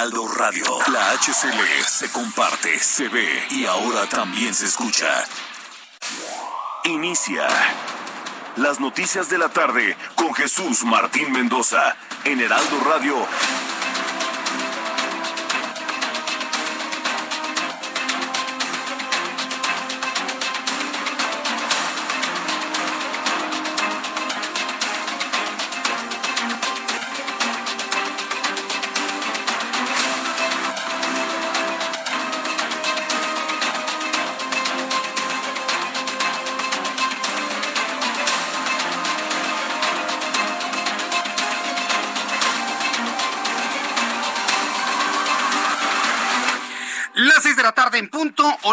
[0.00, 5.06] Heraldo Radio, la HCL se comparte, se ve y ahora también se escucha.
[6.84, 7.46] Inicia
[8.56, 13.14] las noticias de la tarde con Jesús Martín Mendoza en Heraldo Radio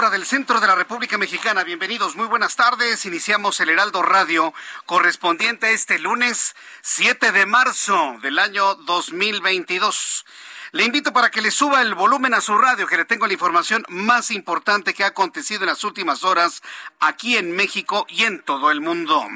[0.09, 1.63] del centro de la República Mexicana.
[1.63, 3.05] Bienvenidos, muy buenas tardes.
[3.05, 4.53] Iniciamos el Heraldo Radio
[4.85, 10.25] correspondiente a este lunes 7 de marzo del año 2022.
[10.71, 13.33] Le invito para que le suba el volumen a su radio, que le tengo la
[13.33, 16.61] información más importante que ha acontecido en las últimas horas
[16.99, 19.27] aquí en México y en todo el mundo.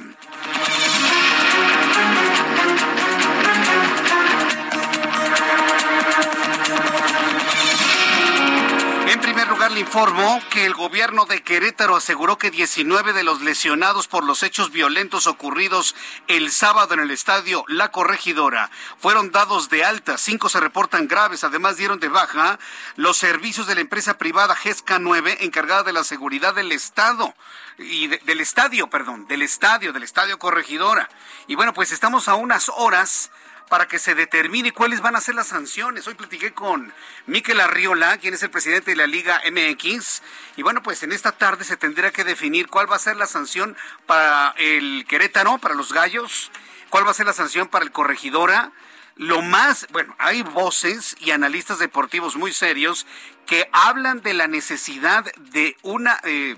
[9.51, 14.23] Lugar, le informo que el gobierno de Querétaro aseguró que 19 de los lesionados por
[14.23, 15.95] los hechos violentos ocurridos
[16.27, 20.17] el sábado en el estadio La Corregidora fueron dados de alta.
[20.17, 21.43] Cinco se reportan graves.
[21.43, 22.59] Además, dieron de baja
[22.95, 27.33] los servicios de la empresa privada GESCA 9 encargada de la seguridad del Estado
[27.77, 31.09] y de- del estadio, perdón, del estadio, del estadio Corregidora.
[31.47, 33.31] Y bueno, pues estamos a unas horas
[33.71, 36.05] para que se determine cuáles van a ser las sanciones.
[36.05, 36.93] Hoy platiqué con
[37.25, 40.21] Miquel Arriola, quien es el presidente de la Liga MX,
[40.57, 43.27] y bueno, pues en esta tarde se tendrá que definir cuál va a ser la
[43.27, 43.77] sanción
[44.07, 46.51] para el Querétaro, para los Gallos,
[46.89, 48.73] cuál va a ser la sanción para el Corregidora.
[49.15, 53.07] Lo más, bueno, hay voces y analistas deportivos muy serios
[53.45, 56.19] que hablan de la necesidad de una...
[56.25, 56.57] eh,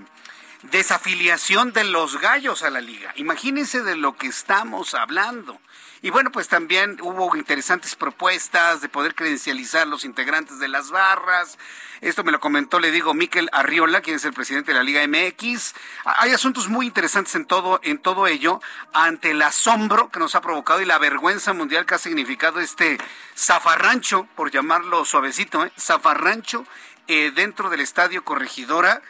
[0.64, 3.12] desafiliación de los gallos a la liga.
[3.18, 5.60] Imagínense de lo que estamos hablando.
[6.04, 11.58] Y bueno, pues también hubo interesantes propuestas de poder credencializar los integrantes de las barras.
[12.02, 15.08] Esto me lo comentó, le digo, Miquel Arriola, quien es el presidente de la Liga
[15.08, 15.74] MX.
[16.04, 18.60] Hay asuntos muy interesantes en todo, en todo ello,
[18.92, 22.98] ante el asombro que nos ha provocado y la vergüenza mundial que ha significado este
[23.38, 25.72] zafarrancho, por llamarlo suavecito, ¿eh?
[25.80, 26.66] zafarrancho
[27.08, 29.02] eh, dentro del estadio Corregidora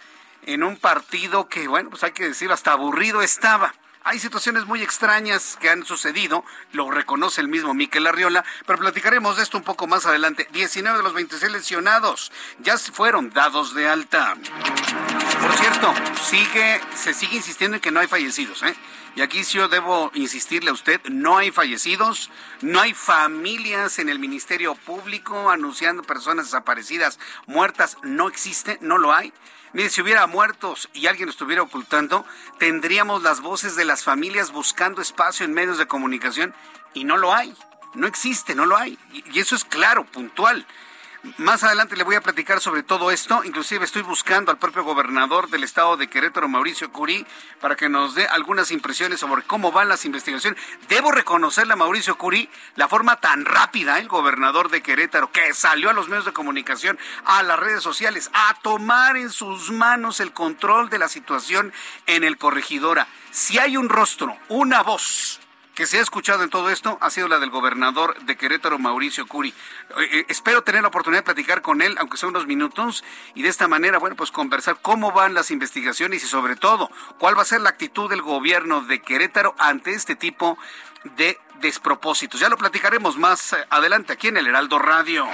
[0.45, 3.73] en un partido que, bueno, pues hay que decirlo, hasta aburrido estaba.
[4.05, 6.43] Hay situaciones muy extrañas que han sucedido,
[6.73, 10.45] lo reconoce el mismo Miquel Arriola, pero platicaremos de esto un poco más adelante.
[10.51, 14.35] 19 de los 26 lesionados ya fueron dados de alta.
[15.41, 18.75] Por cierto, sigue, se sigue insistiendo en que no hay fallecidos, ¿eh?
[19.15, 22.29] Y aquí sí yo debo insistirle a usted, no hay fallecidos,
[22.61, 29.13] no hay familias en el Ministerio Público anunciando personas desaparecidas, muertas, no existe, no lo
[29.13, 29.31] hay.
[29.73, 32.25] Mire, si hubiera muertos y alguien lo estuviera ocultando,
[32.59, 36.53] tendríamos las voces de las familias buscando espacio en medios de comunicación
[36.93, 37.55] y no lo hay,
[37.95, 38.99] no existe, no lo hay.
[39.11, 40.67] Y eso es claro, puntual.
[41.37, 43.45] Más adelante le voy a platicar sobre todo esto.
[43.45, 47.25] Inclusive estoy buscando al propio gobernador del estado de Querétaro, Mauricio Curí,
[47.61, 50.61] para que nos dé algunas impresiones sobre cómo van las investigaciones.
[50.89, 55.89] Debo reconocerle a Mauricio Curí la forma tan rápida, el gobernador de Querétaro, que salió
[55.89, 60.33] a los medios de comunicación, a las redes sociales, a tomar en sus manos el
[60.33, 61.71] control de la situación
[62.05, 63.07] en el corregidora.
[63.31, 65.39] Si hay un rostro, una voz
[65.75, 69.25] que se ha escuchado en todo esto ha sido la del gobernador de Querétaro, Mauricio
[69.25, 69.49] Curi.
[69.49, 69.53] Eh,
[70.11, 73.03] eh, espero tener la oportunidad de platicar con él, aunque sea unos minutos,
[73.33, 77.37] y de esta manera, bueno, pues conversar cómo van las investigaciones y sobre todo cuál
[77.37, 80.57] va a ser la actitud del gobierno de Querétaro ante este tipo
[81.17, 82.39] de despropósitos.
[82.41, 85.25] Ya lo platicaremos más eh, adelante aquí en el Heraldo Radio.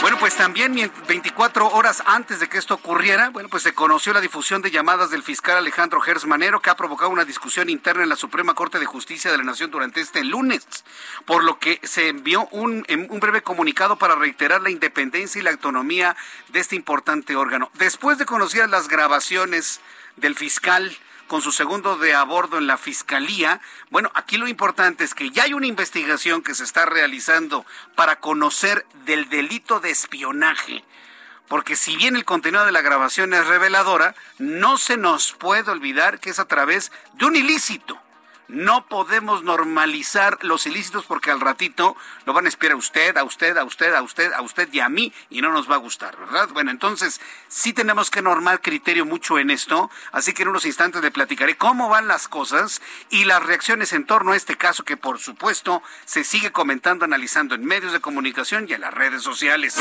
[0.00, 4.12] Bueno, pues también mient- 24 horas antes de que esto ocurriera, bueno, pues se conoció
[4.12, 8.04] la difusión de llamadas del fiscal Alejandro Gers Manero que ha provocado una discusión interna
[8.04, 10.64] en la Suprema Corte de Justicia de la Nación durante este lunes,
[11.26, 15.50] por lo que se envió un, un breve comunicado para reiterar la independencia y la
[15.50, 16.16] autonomía
[16.50, 17.68] de este importante órgano.
[17.74, 19.80] Después de conocer las grabaciones
[20.16, 20.96] del fiscal
[21.28, 23.60] con su segundo de a bordo en la fiscalía.
[23.90, 27.64] Bueno, aquí lo importante es que ya hay una investigación que se está realizando
[27.94, 30.84] para conocer del delito de espionaje
[31.46, 36.20] porque si bien el contenido de la grabación es reveladora, no se nos puede olvidar
[36.20, 37.98] que es a través de un ilícito
[38.48, 43.24] no podemos normalizar los ilícitos porque al ratito lo van a espiar a usted, a
[43.24, 45.78] usted, a usted, a usted, a usted y a mí y no nos va a
[45.78, 46.48] gustar, ¿verdad?
[46.52, 51.02] Bueno, entonces sí tenemos que normar criterio mucho en esto, así que en unos instantes
[51.02, 52.80] le platicaré cómo van las cosas
[53.10, 57.54] y las reacciones en torno a este caso que por supuesto se sigue comentando, analizando
[57.54, 59.76] en medios de comunicación y en las redes sociales.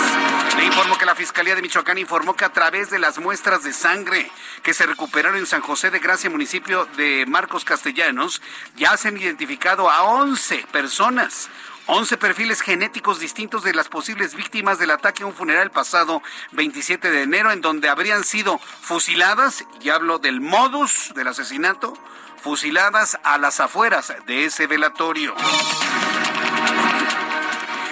[0.57, 3.71] Le informo que la Fiscalía de Michoacán informó que a través de las muestras de
[3.71, 4.29] sangre
[4.61, 8.41] que se recuperaron en San José de Gracia, municipio de Marcos Castellanos,
[8.75, 11.49] ya se han identificado a 11 personas.
[11.87, 16.21] 11 perfiles genéticos distintos de las posibles víctimas del ataque a un funeral pasado
[16.51, 21.93] 27 de enero, en donde habrían sido fusiladas, y hablo del modus del asesinato,
[22.41, 25.33] fusiladas a las afueras de ese velatorio.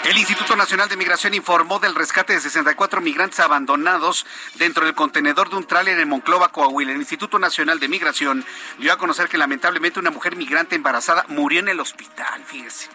[0.05, 5.49] El Instituto Nacional de Migración informó del rescate de 64 migrantes abandonados dentro del contenedor
[5.49, 6.91] de un tráiler en Monclova, Coahuila.
[6.91, 8.45] El Instituto Nacional de Migración
[8.77, 12.89] dio a conocer que lamentablemente una mujer migrante embarazada murió en el hospital, fíjese.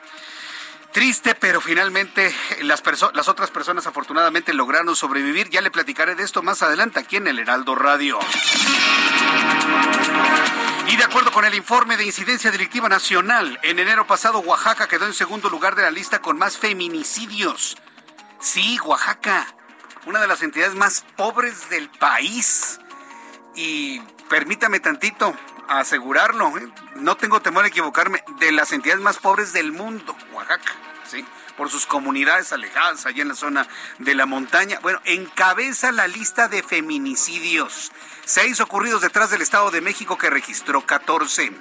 [0.92, 2.82] Triste, pero finalmente las,
[3.14, 5.48] las otras personas afortunadamente lograron sobrevivir.
[5.48, 8.19] Ya le platicaré de esto más adelante aquí en el Heraldo Radio.
[10.88, 15.06] Y de acuerdo con el informe de incidencia delictiva nacional, en enero pasado Oaxaca quedó
[15.06, 17.76] en segundo lugar de la lista con más feminicidios.
[18.40, 19.46] Sí, Oaxaca,
[20.06, 22.81] una de las entidades más pobres del país.
[23.54, 25.36] Y permítame tantito
[25.69, 26.69] asegurarlo, ¿eh?
[26.96, 30.72] no tengo temor a equivocarme, de las entidades más pobres del mundo, Oaxaca,
[31.56, 33.66] Por sus comunidades alejadas allá en la zona
[33.98, 34.78] de la montaña.
[34.80, 37.92] Bueno, encabeza la lista de feminicidios.
[38.24, 41.52] Seis ocurridos detrás del Estado de México que registró 14.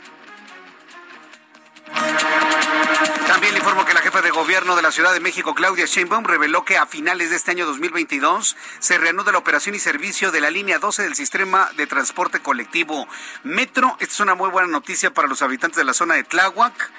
[3.27, 6.25] También le informo que la jefa de gobierno de la Ciudad de México, Claudia Sheinbaum,
[6.25, 10.41] reveló que a finales de este año 2022 se reanuda la operación y servicio de
[10.41, 13.07] la línea 12 del sistema de transporte colectivo
[13.43, 13.95] Metro.
[13.99, 16.91] Esta es una muy buena noticia para los habitantes de la zona de Tláhuac.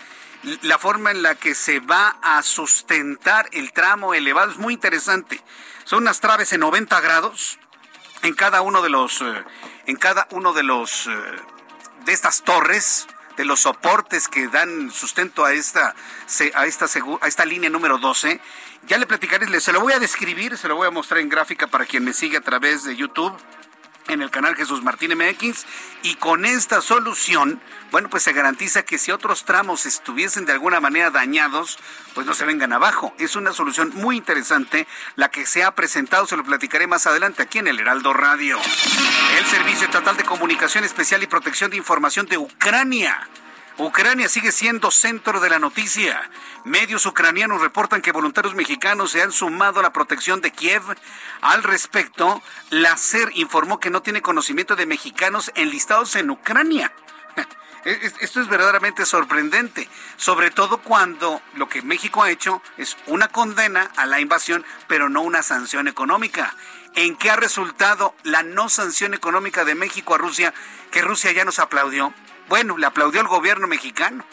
[0.63, 5.41] La forma en la que se va a sustentar el tramo elevado es muy interesante.
[5.85, 7.59] Son unas traves en 90 grados
[8.23, 9.45] en cada uno de los, eh,
[9.87, 11.13] en cada uno de los, eh,
[12.05, 13.07] de estas torres,
[13.37, 15.95] de los soportes que dan sustento a esta,
[16.55, 16.87] a esta,
[17.21, 18.41] a esta línea número 12.
[18.87, 21.67] Ya le platicaré, se lo voy a describir, se lo voy a mostrar en gráfica
[21.67, 23.37] para quien me sigue a través de YouTube
[24.09, 25.65] en el canal Jesús Martín MX
[26.03, 27.61] y con esta solución,
[27.91, 31.79] bueno, pues se garantiza que si otros tramos estuviesen de alguna manera dañados,
[32.15, 33.15] pues no se vengan abajo.
[33.19, 34.87] Es una solución muy interesante
[35.17, 38.59] la que se ha presentado, se lo platicaré más adelante aquí en el Heraldo Radio.
[39.39, 43.29] El Servicio Estatal de Comunicación Especial y Protección de Información de Ucrania
[43.81, 46.31] Ucrania sigue siendo centro de la noticia.
[46.65, 50.83] Medios ucranianos reportan que voluntarios mexicanos se han sumado a la protección de Kiev.
[51.41, 56.93] Al respecto, la SER informó que no tiene conocimiento de mexicanos enlistados en Ucrania.
[57.85, 59.89] Esto es verdaderamente sorprendente,
[60.19, 65.09] sobre todo cuando lo que México ha hecho es una condena a la invasión, pero
[65.09, 66.55] no una sanción económica.
[66.97, 70.53] ¿En qué ha resultado la no sanción económica de México a Rusia,
[70.91, 72.13] que Rusia ya nos aplaudió?
[72.51, 74.25] Bueno, le aplaudió el gobierno mexicano.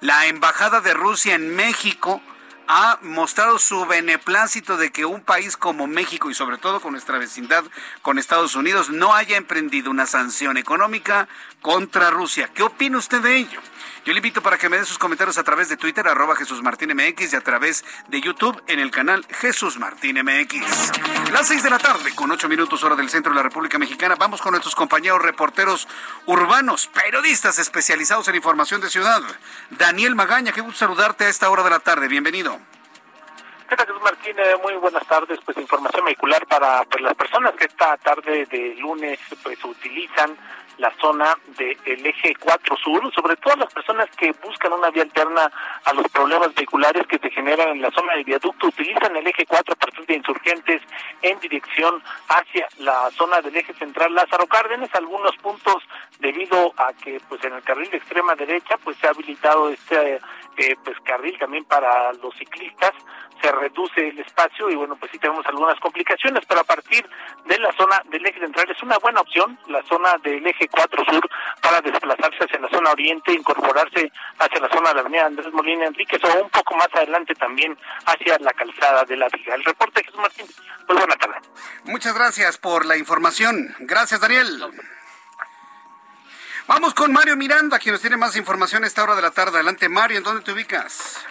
[0.00, 2.22] La embajada de Rusia en México
[2.68, 7.18] ha mostrado su beneplácito de que un país como México y sobre todo con nuestra
[7.18, 7.64] vecindad
[8.00, 11.26] con Estados Unidos no haya emprendido una sanción económica
[11.60, 12.50] contra Rusia.
[12.54, 13.60] ¿Qué opina usted de ello?
[14.04, 16.62] Yo le invito para que me dé sus comentarios a través de Twitter, arroba Jesús
[16.62, 21.30] Martín MX, y a través de YouTube en el canal Jesús Martín MX.
[21.30, 24.14] Las seis de la tarde, con ocho minutos hora del centro de la República Mexicana,
[24.14, 25.88] vamos con nuestros compañeros reporteros
[26.24, 29.20] urbanos, periodistas especializados en información de ciudad.
[29.70, 32.08] Daniel Magaña, qué gusto saludarte a esta hora de la tarde.
[32.08, 32.58] Bienvenido.
[33.68, 34.36] ¿Qué tal, Jesús Martín?
[34.62, 35.38] Muy buenas tardes.
[35.44, 40.34] Pues información vehicular para pues, las personas que esta tarde de lunes pues utilizan
[40.78, 45.50] la zona del eje 4 sur, sobre todo las personas que buscan una vía alterna
[45.84, 49.44] a los problemas vehiculares que se generan en la zona del viaducto, utilizan el eje
[49.46, 50.82] 4 a partir de insurgentes
[51.22, 54.14] en dirección hacia la zona del eje central.
[54.14, 55.82] Lázaro Cárdenas, algunos puntos
[56.20, 60.20] debido a que pues en el carril de extrema derecha pues se ha habilitado este
[60.58, 62.92] eh, pues carril también para los ciclistas
[63.40, 67.08] se reduce el espacio y bueno, pues sí tenemos algunas complicaciones, pero a partir
[67.46, 71.04] de la zona del eje central es una buena opción, la zona del eje 4
[71.04, 71.28] sur,
[71.60, 75.86] para desplazarse hacia la zona oriente, incorporarse hacia la zona de la avenida Andrés Molina
[75.86, 77.76] Enríquez o un poco más adelante también
[78.06, 79.54] hacia la calzada de la Viga.
[79.54, 80.46] El reporte Jesús Martín,
[80.86, 81.36] pues buena tarde.
[81.84, 83.74] Muchas gracias por la información.
[83.80, 84.64] Gracias, Daniel.
[86.66, 89.56] Vamos con Mario Miranda, quien nos tiene más información a esta hora de la tarde.
[89.56, 91.26] Adelante, Mario, ¿en dónde te ubicas?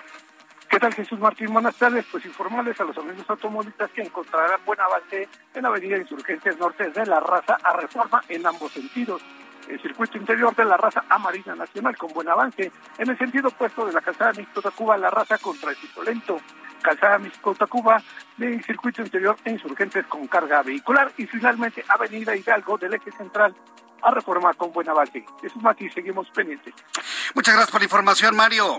[0.70, 1.54] ¿Qué tal Jesús Martín?
[1.54, 2.06] Buenas tardes.
[2.12, 6.90] Pues informarles a los amigos automovilistas que encontrarán buen avance en la avenida Insurgentes Norte
[6.90, 9.22] de la Raza a Reforma en ambos sentidos.
[9.68, 12.72] El circuito interior de la raza a Marina Nacional con buen avance.
[12.98, 16.40] En el sentido opuesto de la calzada Mixto-Tacuba, la raza con tránsito lento.
[16.82, 18.02] Calzada Mixto-Tacuba
[18.38, 21.12] del circuito interior e Insurgentes con carga vehicular.
[21.18, 23.54] Y finalmente Avenida Hidalgo del eje central
[24.02, 25.26] a Reforma con buen avance.
[25.42, 26.74] Jesús Martín, seguimos pendientes.
[27.34, 28.78] Muchas gracias por la información, Mario.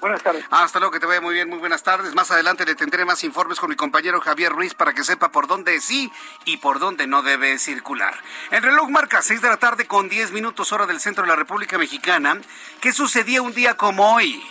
[0.00, 0.44] Buenas tardes.
[0.50, 2.14] Hasta luego, que te vaya muy bien, muy buenas tardes.
[2.14, 5.46] Más adelante le tendré más informes con mi compañero Javier Ruiz para que sepa por
[5.46, 6.10] dónde sí
[6.46, 8.14] y por dónde no debe circular.
[8.50, 11.36] El reloj marca 6 de la tarde con 10 minutos hora del centro de la
[11.36, 12.40] República Mexicana.
[12.80, 14.42] ¿Qué sucedía un día como hoy?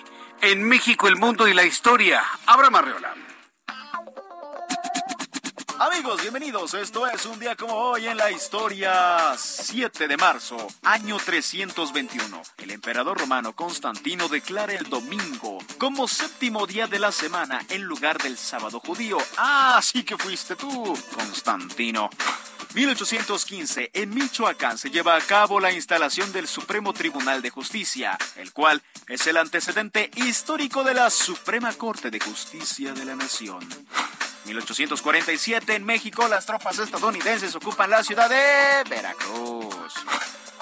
[0.41, 2.23] En México, el mundo y la historia.
[2.45, 3.15] Abra Marreola.
[5.81, 6.73] Amigos, bienvenidos.
[6.73, 9.33] Esto es un día como hoy en la historia.
[9.37, 12.41] 7 de marzo, año 321.
[12.57, 18.17] El emperador romano Constantino declara el domingo como séptimo día de la semana en lugar
[18.17, 19.19] del sábado judío.
[19.37, 22.09] Ah, sí que fuiste tú, Constantino.
[22.73, 28.51] 1815, en Michoacán se lleva a cabo la instalación del Supremo Tribunal de Justicia, el
[28.51, 33.65] cual es el antecedente histórico de la Suprema Corte de Justicia de la Nación.
[34.49, 39.93] 1847 en México las tropas estadounidenses ocupan la ciudad de Veracruz.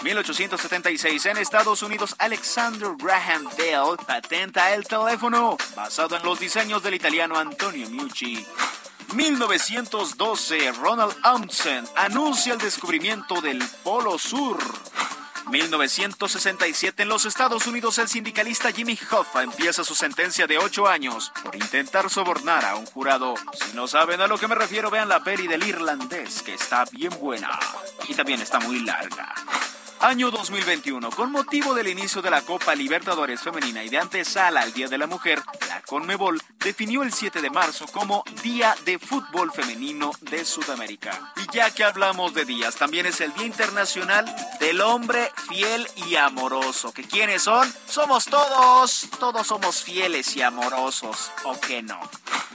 [0.03, 6.96] 1876 en Estados Unidos Alexander Graham Bell patenta el teléfono basado en los diseños del
[6.96, 8.46] italiano Antonio Meucci.
[9.13, 14.58] 1912 Ronald Amundsen anuncia el descubrimiento del Polo Sur.
[15.50, 21.32] 1967 en los Estados Unidos el sindicalista Jimmy Hoffa empieza su sentencia de 8 años
[21.44, 23.36] por intentar sobornar a un jurado.
[23.54, 26.84] Si no saben a lo que me refiero, vean la peli del irlandés que está
[26.92, 27.60] bien buena
[28.08, 29.34] y también está muy larga.
[30.00, 31.10] Año 2021.
[31.10, 34.98] Con motivo del inicio de la Copa Libertadores Femenina y de antesala al Día de
[34.98, 40.46] la Mujer, la Conmebol definió el 7 de marzo como Día de Fútbol Femenino de
[40.46, 41.34] Sudamérica.
[41.38, 44.25] Y ya que hablamos de días, también es el Día Internacional
[44.60, 46.94] del Hombre Fiel y Amoroso.
[46.94, 47.72] ¿Que quiénes son?
[47.88, 49.08] Somos todos.
[49.20, 51.32] Todos somos fieles y amorosos.
[51.44, 52.00] ¿O qué no?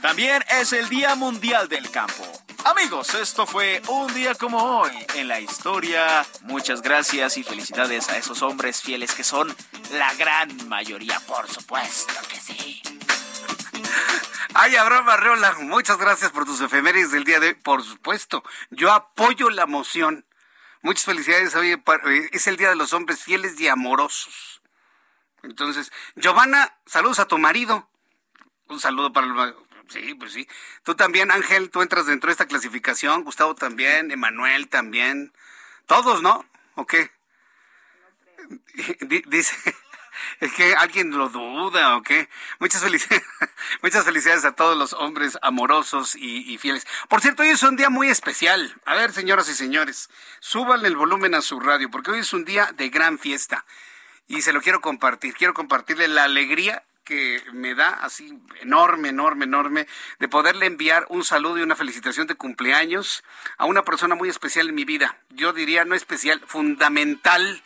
[0.01, 2.42] También es el Día Mundial del Campo.
[2.65, 6.25] Amigos, esto fue un día como hoy en la historia.
[6.43, 9.53] Muchas gracias y felicidades a esos hombres fieles que son
[9.91, 12.81] la gran mayoría, por supuesto que sí.
[14.53, 17.53] Ay, Abraham Arreola, muchas gracias por tus efemérides del día de hoy.
[17.55, 20.25] Por supuesto, yo apoyo la moción.
[20.81, 21.55] Muchas felicidades.
[21.55, 24.61] Hoy eh, es el Día de los Hombres Fieles y Amorosos.
[25.41, 27.89] Entonces, Giovanna, saludos a tu marido.
[28.69, 29.55] Un saludo para el...
[29.89, 30.47] Sí, pues sí.
[30.83, 33.23] Tú también, Ángel, tú entras dentro de esta clasificación.
[33.23, 35.33] Gustavo también, Emanuel también.
[35.85, 36.45] Todos, ¿no?
[36.75, 37.11] ¿O qué?
[39.27, 39.55] Dice,
[40.39, 42.29] es que alguien lo duda o qué.
[42.59, 43.23] Muchas felicidades,
[43.81, 46.87] muchas felicidades a todos los hombres amorosos y, fieles.
[47.09, 48.73] Por cierto, hoy es un día muy especial.
[48.85, 50.09] A ver, señoras y señores,
[50.39, 53.65] súbanle el volumen a su radio, porque hoy es un día de gran fiesta.
[54.27, 55.33] Y se lo quiero compartir.
[55.33, 59.87] Quiero compartirle la alegría que me da así enorme, enorme, enorme
[60.19, 63.23] de poderle enviar un saludo y una felicitación de cumpleaños
[63.57, 65.17] a una persona muy especial en mi vida.
[65.29, 67.63] Yo diría no especial, fundamental,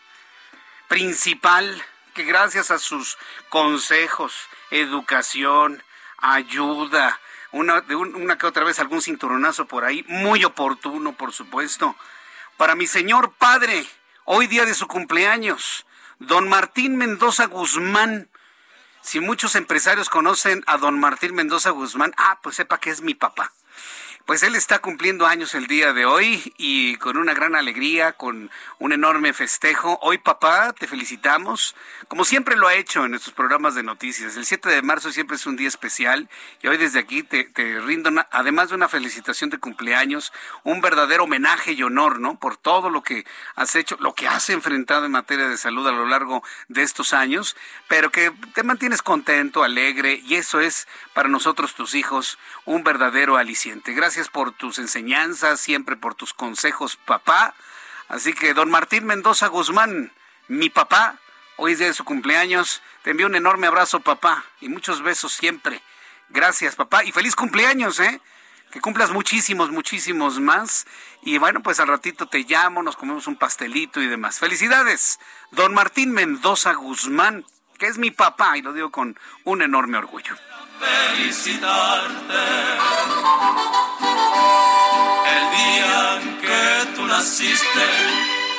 [0.88, 3.18] principal, que gracias a sus
[3.50, 5.84] consejos, educación,
[6.18, 7.20] ayuda,
[7.52, 11.96] una, de una que otra vez algún cinturonazo por ahí, muy oportuno, por supuesto.
[12.58, 13.86] Para mi señor padre,
[14.26, 15.86] hoy día de su cumpleaños,
[16.18, 18.30] don Martín Mendoza Guzmán,
[19.08, 23.14] si muchos empresarios conocen a don Martín Mendoza Guzmán, ah, pues sepa que es mi
[23.14, 23.54] papá.
[24.28, 28.52] Pues él está cumpliendo años el día de hoy y con una gran alegría, con
[28.78, 30.00] un enorme festejo.
[30.02, 31.78] Hoy, papá, te felicitamos,
[32.10, 34.36] como siempre lo ha hecho en nuestros programas de noticias.
[34.36, 36.28] El 7 de marzo siempre es un día especial
[36.62, 37.48] y hoy desde aquí te,
[37.80, 40.34] rindo, además de una felicitación de cumpleaños,
[40.66, 42.38] un verdadero homenaje y honor, ¿no?
[42.38, 45.94] Por todo lo que has hecho, lo que has enfrentado en materia de salud a
[45.94, 47.56] lo largo de estos años,
[47.88, 53.38] pero que te mantienes contento, alegre y eso es para nosotros, tus hijos, un verdadero
[53.38, 53.94] aliciente.
[53.94, 57.54] Gracias Gracias por tus enseñanzas, siempre por tus consejos, papá.
[58.08, 60.12] Así que, don Martín Mendoza Guzmán,
[60.48, 61.20] mi papá,
[61.58, 62.82] hoy es día de su cumpleaños.
[63.04, 65.84] Te envío un enorme abrazo, papá, y muchos besos siempre.
[66.30, 68.20] Gracias, papá, y feliz cumpleaños, ¿eh?
[68.72, 70.88] Que cumplas muchísimos, muchísimos más.
[71.22, 74.40] Y bueno, pues al ratito te llamo, nos comemos un pastelito y demás.
[74.40, 75.20] Felicidades,
[75.52, 77.46] don Martín Mendoza Guzmán,
[77.78, 80.36] que es mi papá, y lo digo con un enorme orgullo
[80.80, 82.46] felicitarte.
[85.36, 87.88] El día en que tú naciste,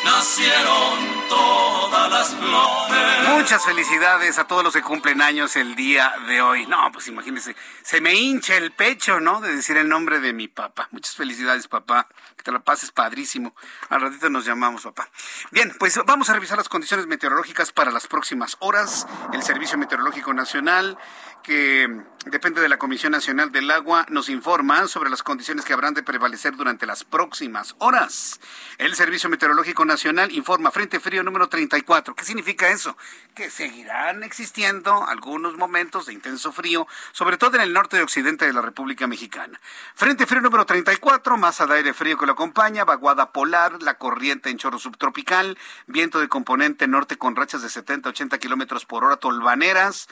[0.04, 3.28] nacieron todas las flores.
[3.28, 6.66] Muchas felicidades a todos los que cumplen años el día de hoy.
[6.66, 9.40] No, pues imagínense, se me hincha el pecho, ¿no?
[9.40, 10.88] De decir el nombre de mi papá.
[10.90, 12.08] Muchas felicidades, papá.
[12.36, 13.54] Que te la pases padrísimo.
[13.88, 15.08] Al ratito nos llamamos, papá.
[15.50, 19.06] Bien, pues vamos a revisar las condiciones meteorológicas para las próximas horas.
[19.32, 20.98] El Servicio Meteorológico Nacional
[21.42, 21.88] que
[22.26, 26.02] depende de la Comisión Nacional del Agua, nos informa sobre las condiciones que habrán de
[26.02, 28.40] prevalecer durante las próximas horas.
[28.76, 32.14] El Servicio Meteorológico Nacional informa Frente Frío número 34.
[32.14, 32.96] ¿Qué significa eso?
[33.34, 38.46] Que seguirán existiendo algunos momentos de intenso frío, sobre todo en el norte y occidente
[38.46, 39.58] de la República Mexicana.
[39.94, 44.50] Frente Frío número 34, masa de aire frío que lo acompaña, vaguada polar, la corriente
[44.50, 50.08] en chorro subtropical, viento de componente norte con rachas de 70-80 kilómetros por hora, tolvaneras.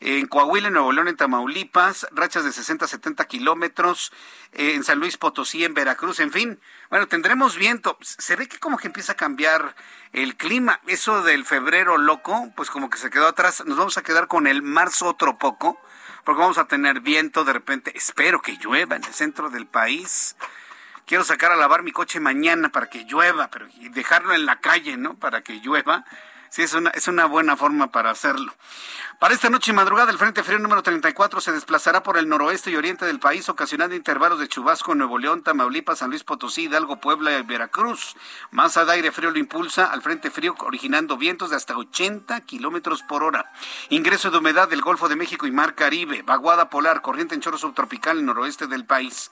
[0.00, 4.12] En Coahuila, Nuevo León, en Tamaulipas, rachas de 60 70 kilómetros,
[4.52, 6.60] eh, en San Luis Potosí, en Veracruz, en fin.
[6.90, 7.96] Bueno, tendremos viento.
[8.00, 9.74] Se ve que como que empieza a cambiar
[10.12, 10.80] el clima.
[10.86, 13.64] Eso del febrero loco, pues como que se quedó atrás.
[13.66, 15.80] Nos vamos a quedar con el marzo otro poco,
[16.24, 17.92] porque vamos a tener viento de repente.
[17.96, 20.36] Espero que llueva en el centro del país.
[21.06, 24.60] Quiero sacar a lavar mi coche mañana para que llueva, pero y dejarlo en la
[24.60, 25.14] calle, ¿no?
[25.14, 26.04] Para que llueva.
[26.50, 28.52] Sí, es una, es una buena forma para hacerlo.
[29.20, 32.72] Para esta noche y madrugada, el Frente Frío número 34 se desplazará por el noroeste
[32.72, 36.64] y oriente del país, ocasionando intervalos de chubasco en Nuevo León, Tamaulipas, San Luis Potosí,
[36.64, 38.16] Hidalgo, Puebla y Veracruz.
[38.50, 43.02] Masa de aire frío lo impulsa al Frente Frío, originando vientos de hasta 80 kilómetros
[43.02, 43.52] por hora.
[43.90, 47.58] Ingreso de humedad del Golfo de México y Mar Caribe, vaguada polar, corriente en chorro
[47.58, 49.30] subtropical en el noroeste del país.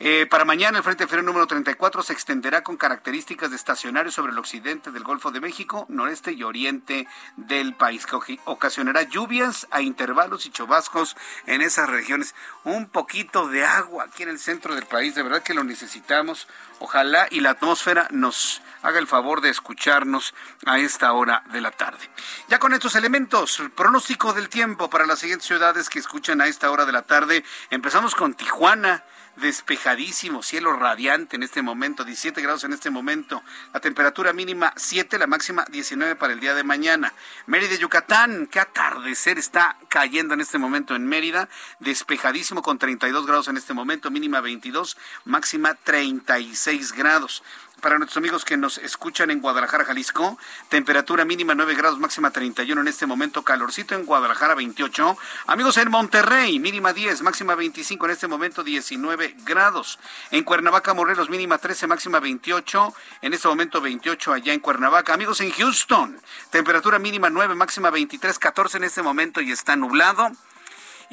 [0.00, 4.32] Eh, para mañana el Frente Frío número 34 se extenderá con características de estacionario sobre
[4.32, 9.82] el occidente del Golfo de México, noreste y oriente del país, que ocasionará lluvias a
[9.82, 12.34] intervalos y chubascos en esas regiones.
[12.64, 16.48] Un poquito de agua aquí en el centro del país, de verdad que lo necesitamos.
[16.80, 20.34] Ojalá y la atmósfera nos haga el favor de escucharnos
[20.66, 22.10] a esta hora de la tarde.
[22.48, 26.70] Ya con estos elementos, pronóstico del tiempo para las siguientes ciudades que escuchan a esta
[26.72, 27.44] hora de la tarde.
[27.70, 29.04] Empezamos con Tijuana
[29.36, 33.42] despejadísimo, cielo radiante en este momento, 17 grados en este momento,
[33.72, 37.12] la temperatura mínima 7, la máxima 19 para el día de mañana.
[37.46, 41.48] Mérida, Yucatán, qué atardecer está cayendo en este momento en Mérida,
[41.80, 47.42] despejadísimo con 32 grados en este momento, mínima 22, máxima 36 grados
[47.84, 50.38] para nuestros amigos que nos escuchan en Guadalajara, Jalisco.
[50.70, 53.42] Temperatura mínima 9 grados, máxima 31 en este momento.
[53.42, 55.18] Calorcito en Guadalajara, 28.
[55.48, 59.98] Amigos en Monterrey, mínima 10, máxima 25 en este momento, 19 grados.
[60.30, 62.94] En Cuernavaca, Morelos, mínima 13, máxima 28.
[63.20, 65.12] En este momento, 28 allá en Cuernavaca.
[65.12, 66.18] Amigos en Houston,
[66.48, 70.32] temperatura mínima 9, máxima 23, 14 en este momento y está nublado.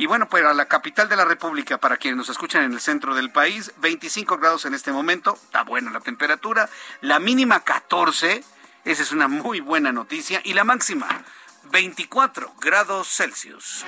[0.01, 2.79] Y bueno, pues a la capital de la República, para quienes nos escuchan en el
[2.79, 6.67] centro del país, 25 grados en este momento, está buena la temperatura,
[7.01, 8.43] la mínima 14,
[8.83, 11.23] esa es una muy buena noticia, y la máxima
[11.71, 13.85] 24 grados Celsius.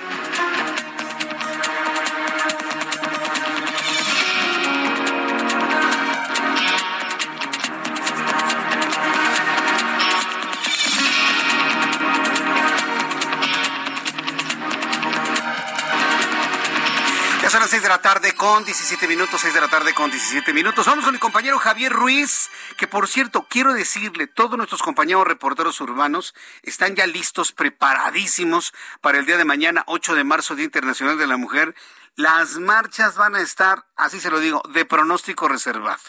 [17.54, 20.52] Son las 6 de la tarde con 17 minutos, 6 de la tarde con 17
[20.52, 20.86] minutos.
[20.86, 25.80] Vamos con mi compañero Javier Ruiz, que por cierto, quiero decirle, todos nuestros compañeros reporteros
[25.80, 31.16] urbanos están ya listos, preparadísimos para el día de mañana, 8 de marzo, Día Internacional
[31.16, 31.76] de la Mujer.
[32.16, 36.02] Las marchas van a estar, así se lo digo, de pronóstico reservado.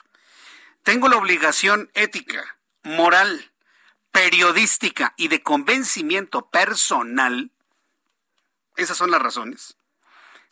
[0.81, 3.51] Tengo la obligación ética, moral,
[4.11, 7.51] periodística y de convencimiento personal,
[8.77, 9.77] esas son las razones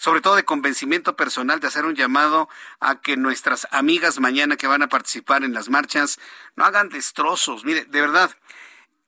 [0.03, 2.49] sobre todo de convencimiento personal, de hacer un llamado
[2.81, 6.19] a que nuestras amigas mañana que van a participar en las marchas
[6.57, 7.63] no hagan destrozos.
[7.63, 8.29] Mire, de verdad,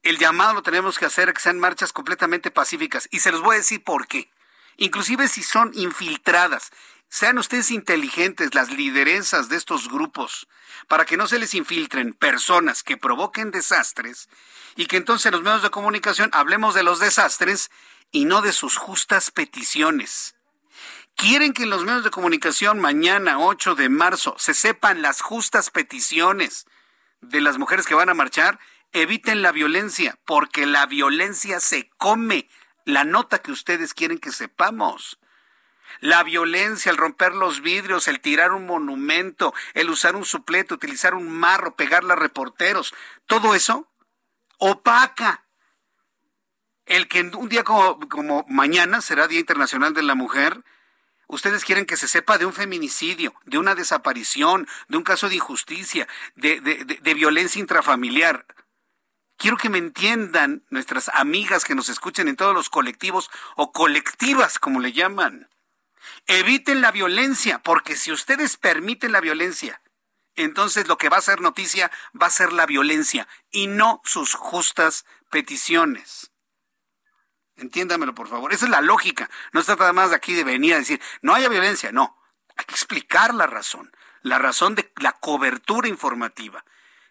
[0.03, 3.09] el llamado lo tenemos que hacer a que sean marchas completamente pacíficas.
[3.11, 4.31] Y se los voy a decir por qué.
[4.77, 6.71] Inclusive si son infiltradas,
[7.09, 10.47] sean ustedes inteligentes, las lideresas de estos grupos,
[10.87, 14.29] para que no se les infiltren personas que provoquen desastres
[14.77, 17.69] y que entonces los medios de comunicación hablemos de los desastres
[18.13, 20.34] y no de sus justas peticiones
[21.15, 25.71] quieren que en los medios de comunicación mañana 8 de marzo se sepan las justas
[25.71, 26.65] peticiones
[27.21, 28.59] de las mujeres que van a marchar,
[28.91, 32.47] eviten la violencia, porque la violencia se come
[32.85, 35.19] la nota que ustedes quieren que sepamos.
[35.99, 41.15] La violencia, el romper los vidrios, el tirar un monumento, el usar un suplete, utilizar
[41.15, 42.93] un marro, pegarle a reporteros,
[43.25, 43.89] todo eso
[44.57, 45.45] opaca
[46.85, 50.63] el que un día como mañana será Día Internacional de la Mujer,
[51.27, 55.35] Ustedes quieren que se sepa de un feminicidio, de una desaparición, de un caso de
[55.35, 56.59] injusticia, de,
[57.15, 58.45] violencia intrafamiliar.
[59.37, 64.59] Quiero que me entiendan nuestras amigas que nos escuchen en todos los colectivos o colectivas,
[64.59, 65.49] como le llaman.
[66.27, 69.81] Eviten la violencia, porque si ustedes permiten la violencia,
[70.35, 74.35] entonces lo que va a ser noticia va a ser la violencia y no sus
[74.35, 76.31] justas peticiones.
[77.57, 78.53] Entiéndamelo, por favor.
[78.53, 79.29] Esa es la lógica.
[79.53, 81.91] No se trata más de aquí de venir a decir, no haya violencia.
[81.91, 82.17] No.
[82.57, 83.91] Hay que explicar la razón.
[84.21, 86.65] La razón de la cobertura informativa.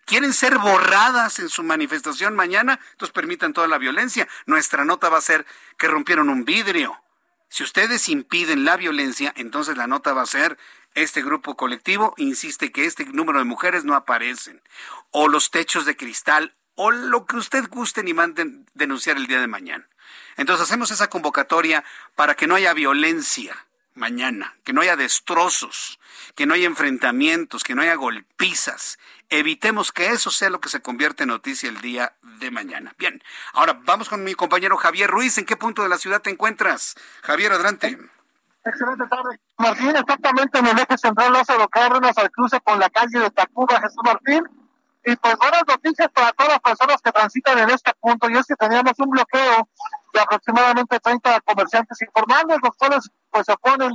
[0.04, 2.78] ¿Quieren ser borradas en su manifestación mañana?
[2.92, 4.28] Entonces permitan toda la violencia.
[4.46, 5.46] Nuestra nota va a ser
[5.78, 7.00] que rompieron un vidrio.
[7.48, 10.58] Si ustedes impiden la violencia, entonces la nota va a ser
[10.94, 14.62] este grupo colectivo insiste que este número de mujeres no aparecen,
[15.10, 19.40] o los techos de cristal, o lo que usted guste y manden denunciar el día
[19.40, 19.88] de mañana.
[20.36, 23.56] Entonces hacemos esa convocatoria para que no haya violencia
[23.94, 26.00] mañana, que no haya destrozos,
[26.34, 28.98] que no haya enfrentamientos, que no haya golpizas.
[29.28, 32.94] Evitemos que eso sea lo que se convierte en noticia el día de mañana.
[32.98, 35.38] Bien, ahora vamos con mi compañero Javier Ruiz.
[35.38, 36.96] ¿En qué punto de la ciudad te encuentras?
[37.22, 37.98] Javier, adelante.
[38.64, 39.38] Excelente tarde.
[39.58, 43.80] Martín, exactamente en el eje central Lázaro Cárdenas al cruce con la calle de Tacuba,
[43.80, 44.42] Jesús Martín.
[45.04, 48.30] Y pues buenas noticias para todas las personas que transitan en este punto.
[48.30, 49.68] Y es que teníamos un bloqueo
[50.14, 53.92] de aproximadamente 30 comerciantes informales, los cuales pues se oponen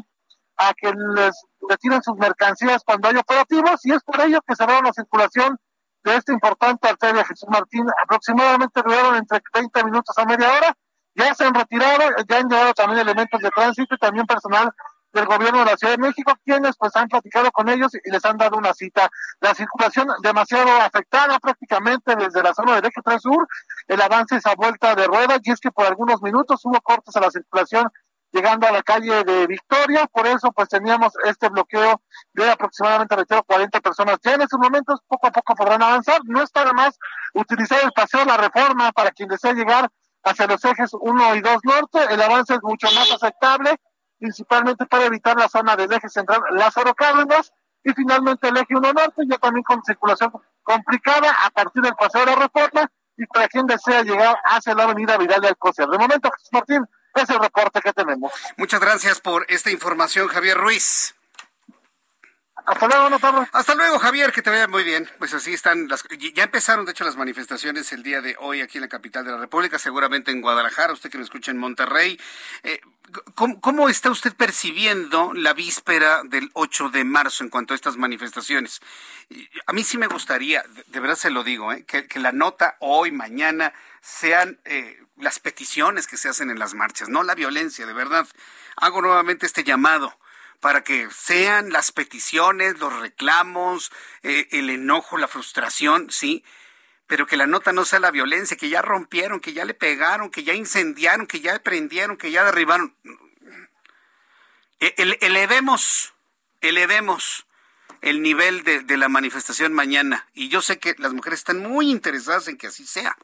[0.58, 3.86] a que les retiren sus mercancías cuando hay operativos.
[3.86, 5.58] Y es por ello que cerraron la circulación
[6.04, 7.86] de esta importante arteria Jesús Martín.
[8.04, 10.78] Aproximadamente duraron entre 30 minutos a media hora
[11.20, 14.72] ya se han retirado, ya han llegado también elementos de tránsito y también personal
[15.14, 18.24] del gobierno de la Ciudad de México, quienes pues han platicado con ellos y les
[18.26, 19.10] han dado una cita.
[19.40, 23.48] La circulación demasiado afectada prácticamente desde la zona del eje 3 sur,
[23.88, 27.16] el avance es a vuelta de rueda y es que por algunos minutos hubo cortes
[27.16, 27.90] a la circulación
[28.32, 32.02] llegando a la calle de Victoria, por eso pues teníamos este bloqueo
[32.34, 34.18] de aproximadamente 40 personas.
[34.24, 36.98] Ya en estos momentos poco a poco podrán avanzar, no es para más
[37.34, 39.90] utilizar el paseo de la reforma para quien desea llegar
[40.24, 43.80] hacia los ejes 1 y 2 norte, el avance es mucho más aceptable,
[44.20, 47.54] principalmente para evitar la zona del eje central Lázaro Cárdenas,
[47.84, 50.32] y finalmente el eje 1 norte, ya también con circulación
[50.64, 54.84] complicada a partir del paseo de la reforma, y para quien desea llegar hacia la
[54.84, 55.88] avenida Vidal de Alcocer.
[55.88, 58.32] De momento, Jesús Martín, es el reporte que tenemos.
[58.58, 61.16] Muchas gracias por esta información, Javier Ruiz.
[62.66, 65.10] Hasta luego, Hasta luego, Javier, que te vaya muy bien.
[65.18, 66.04] Pues así están las.
[66.36, 69.32] Ya empezaron, de hecho, las manifestaciones el día de hoy aquí en la capital de
[69.32, 72.20] la República, seguramente en Guadalajara, usted que me escucha en Monterrey.
[72.64, 72.80] Eh,
[73.36, 78.82] ¿cómo, está usted percibiendo la víspera del 8 de marzo en cuanto a estas manifestaciones?
[79.66, 83.12] A mí sí me gustaría, de verdad se lo digo, eh, que, la nota hoy,
[83.12, 87.94] mañana, sean eh, las peticiones que se hacen en las marchas, no la violencia, de
[87.94, 88.28] verdad.
[88.76, 90.18] Hago nuevamente este llamado
[90.60, 93.92] para que sean las peticiones, los reclamos,
[94.24, 96.44] eh, el enojo, la frustración, sí,
[97.10, 100.30] pero que la nota no sea la violencia, que ya rompieron, que ya le pegaron,
[100.30, 102.96] que ya incendiaron, que ya prendieron, que ya derribaron.
[104.80, 106.14] E, elevemos,
[106.62, 107.48] elevemos
[108.02, 110.30] el nivel de, de, la manifestación mañana.
[110.36, 113.18] Y yo sé que las mujeres están muy interesadas en que así sea.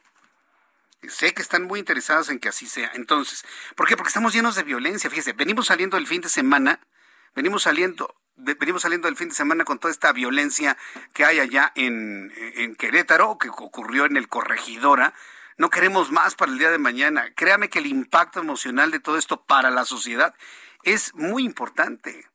[1.08, 2.90] Sé que están muy interesadas en que así sea.
[2.94, 3.44] Entonces,
[3.76, 3.96] ¿por qué?
[3.96, 5.08] Porque estamos llenos de violencia.
[5.08, 6.80] Fíjese, venimos saliendo el fin de semana
[7.36, 10.76] venimos saliendo venimos saliendo del fin de semana con toda esta violencia
[11.12, 15.14] que hay allá en, en Querétaro, que ocurrió en el Corregidora.
[15.58, 17.32] No queremos más para el día de mañana.
[17.34, 20.34] Créame que el impacto emocional de todo esto para la sociedad
[20.82, 22.26] es muy importante.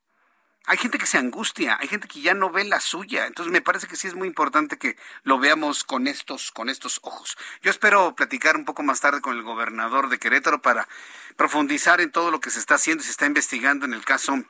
[0.65, 3.25] Hay gente que se angustia, hay gente que ya no ve la suya.
[3.25, 6.99] Entonces me parece que sí es muy importante que lo veamos con estos, con estos
[7.03, 7.37] ojos.
[7.61, 10.87] Yo espero platicar un poco más tarde con el gobernador de Querétaro para
[11.35, 14.43] profundizar en todo lo que se está haciendo y se está investigando en el caso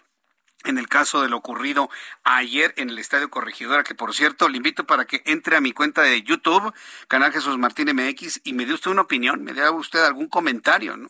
[0.65, 1.89] en el caso de lo ocurrido
[2.24, 5.71] ayer en el Estadio Corregidora, que por cierto le invito para que entre a mi
[5.71, 6.74] cuenta de YouTube,
[7.08, 10.97] Canal Jesús Martín MX, y me dé usted una opinión, me dé usted algún comentario,
[10.97, 11.10] ¿no?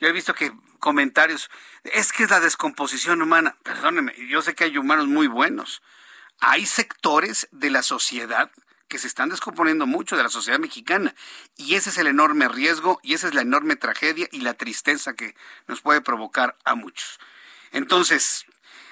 [0.00, 1.50] Yo he visto que comentarios,
[1.84, 5.82] es que es la descomposición humana, perdóneme, yo sé que hay humanos muy buenos.
[6.40, 8.50] Hay sectores de la sociedad
[8.88, 11.14] que se están descomponiendo mucho de la sociedad mexicana.
[11.56, 15.14] Y ese es el enorme riesgo y esa es la enorme tragedia y la tristeza
[15.14, 15.34] que
[15.66, 17.20] nos puede provocar a muchos.
[17.70, 18.44] Entonces,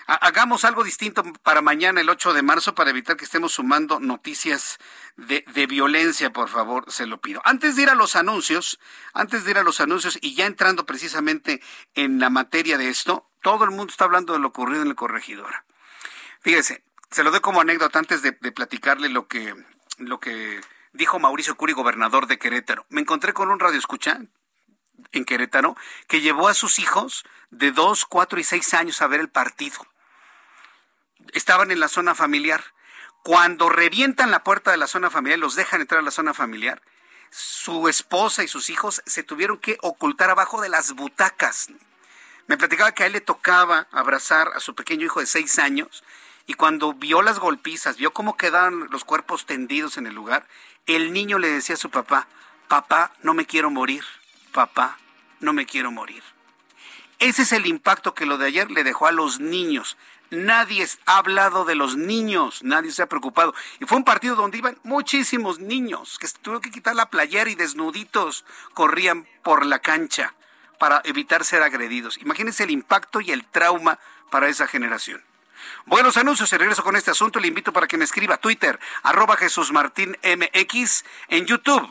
[0.06, 4.78] hagamos algo distinto para mañana, el 8 de marzo, para evitar que estemos sumando noticias
[5.16, 7.40] de, violencia, por favor, se lo pido.
[7.44, 8.78] Antes de ir a los anuncios,
[9.12, 11.62] antes de ir a los anuncios y ya entrando precisamente
[11.94, 14.94] en la materia de esto, todo el mundo está hablando de lo ocurrido en el
[14.94, 15.64] corregidora.
[16.40, 19.54] Fíjese, se lo doy como anécdota antes de, platicarle lo que,
[19.98, 20.60] lo que
[20.92, 22.86] dijo Mauricio Curi, gobernador de Querétaro.
[22.88, 24.20] Me encontré con un radio escucha
[25.12, 25.76] en Querétaro
[26.08, 29.86] que llevó a sus hijos de 2, 4 y 6 años a ver el partido
[31.32, 32.62] estaban en la zona familiar.
[33.22, 36.80] Cuando revientan la puerta de la zona familiar, los dejan entrar a la zona familiar,
[37.30, 41.68] su esposa y sus hijos se tuvieron que ocultar abajo de las butacas.
[42.46, 46.02] Me platicaba que a él le tocaba abrazar a su pequeño hijo de seis años
[46.46, 50.48] y cuando vio las golpizas, vio cómo quedaban los cuerpos tendidos en el lugar,
[50.86, 52.26] el niño le decía a su papá,
[52.66, 54.04] papá, no me quiero morir,
[54.50, 54.98] papá,
[55.40, 56.22] no me quiero morir.
[57.18, 59.96] Ese es el impacto que lo de ayer le dejó a los niños.
[60.30, 63.52] Nadie ha hablado de los niños, nadie se ha preocupado.
[63.80, 67.56] Y fue un partido donde iban muchísimos niños que tuvieron que quitar la playera y
[67.56, 70.34] desnuditos corrían por la cancha
[70.78, 72.16] para evitar ser agredidos.
[72.18, 73.98] Imagínense el impacto y el trauma
[74.30, 75.22] para esa generación.
[75.84, 77.38] Buenos anuncios y regreso con este asunto.
[77.38, 81.90] Le invito para que me escriba a Twitter, arroba Jesús Martín MX, en YouTube,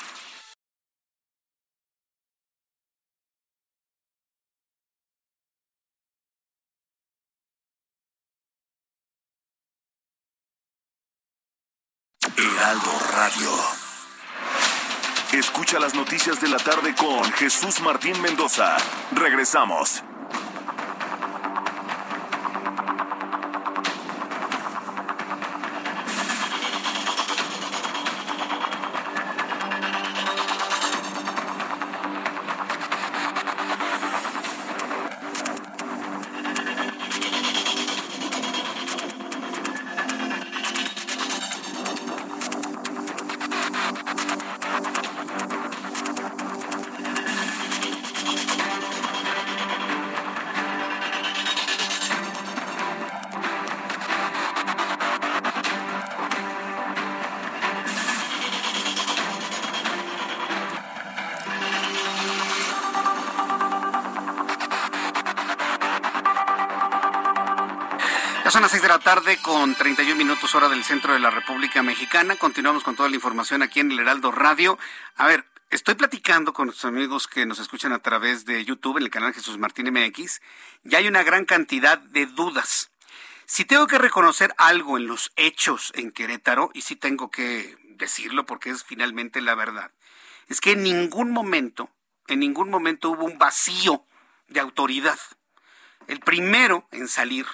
[16.29, 18.77] De la tarde con Jesús Martín Mendoza.
[19.11, 20.03] Regresamos.
[68.71, 72.37] Las seis de la tarde con 31 minutos hora del centro de la República Mexicana.
[72.37, 74.79] Continuamos con toda la información aquí en el Heraldo Radio.
[75.17, 79.03] A ver, estoy platicando con nuestros amigos que nos escuchan a través de YouTube en
[79.03, 80.39] el canal Jesús Martín MX.
[80.85, 82.91] Ya hay una gran cantidad de dudas.
[83.45, 88.45] Si tengo que reconocer algo en los hechos en Querétaro, y sí tengo que decirlo
[88.45, 89.91] porque es finalmente la verdad,
[90.47, 91.89] es que en ningún momento,
[92.27, 94.05] en ningún momento hubo un vacío
[94.47, 95.19] de autoridad.
[96.07, 97.45] El primero en salir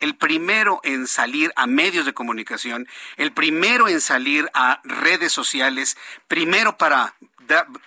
[0.00, 5.96] el primero en salir a medios de comunicación, el primero en salir a redes sociales,
[6.26, 7.14] primero para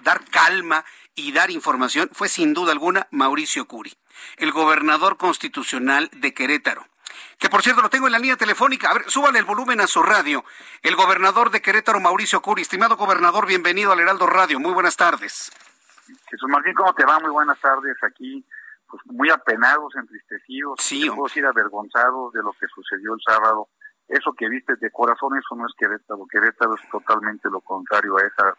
[0.02, 3.93] dar calma y dar información, fue sin duda alguna Mauricio Curi,
[4.38, 6.88] el gobernador constitucional de Querétaro.
[7.39, 8.89] Que por cierto lo tengo en la línea telefónica.
[8.89, 10.45] A ver, súbale el volumen a su radio.
[10.82, 12.62] El gobernador de Querétaro, Mauricio Curi.
[12.62, 14.60] Estimado gobernador, bienvenido al Heraldo Radio.
[14.60, 15.52] Muy buenas tardes.
[16.30, 17.19] Jesús Martín, ¿cómo te va?
[17.19, 18.45] Muy buenas tardes aquí
[18.93, 23.69] pues, muy apenados, entristecidos, sí, decir avergonzados de lo que sucedió el sábado.
[24.08, 26.27] Eso que viste de corazón, eso no es Querétaro.
[26.29, 28.56] Querétaro es totalmente lo contrario a esa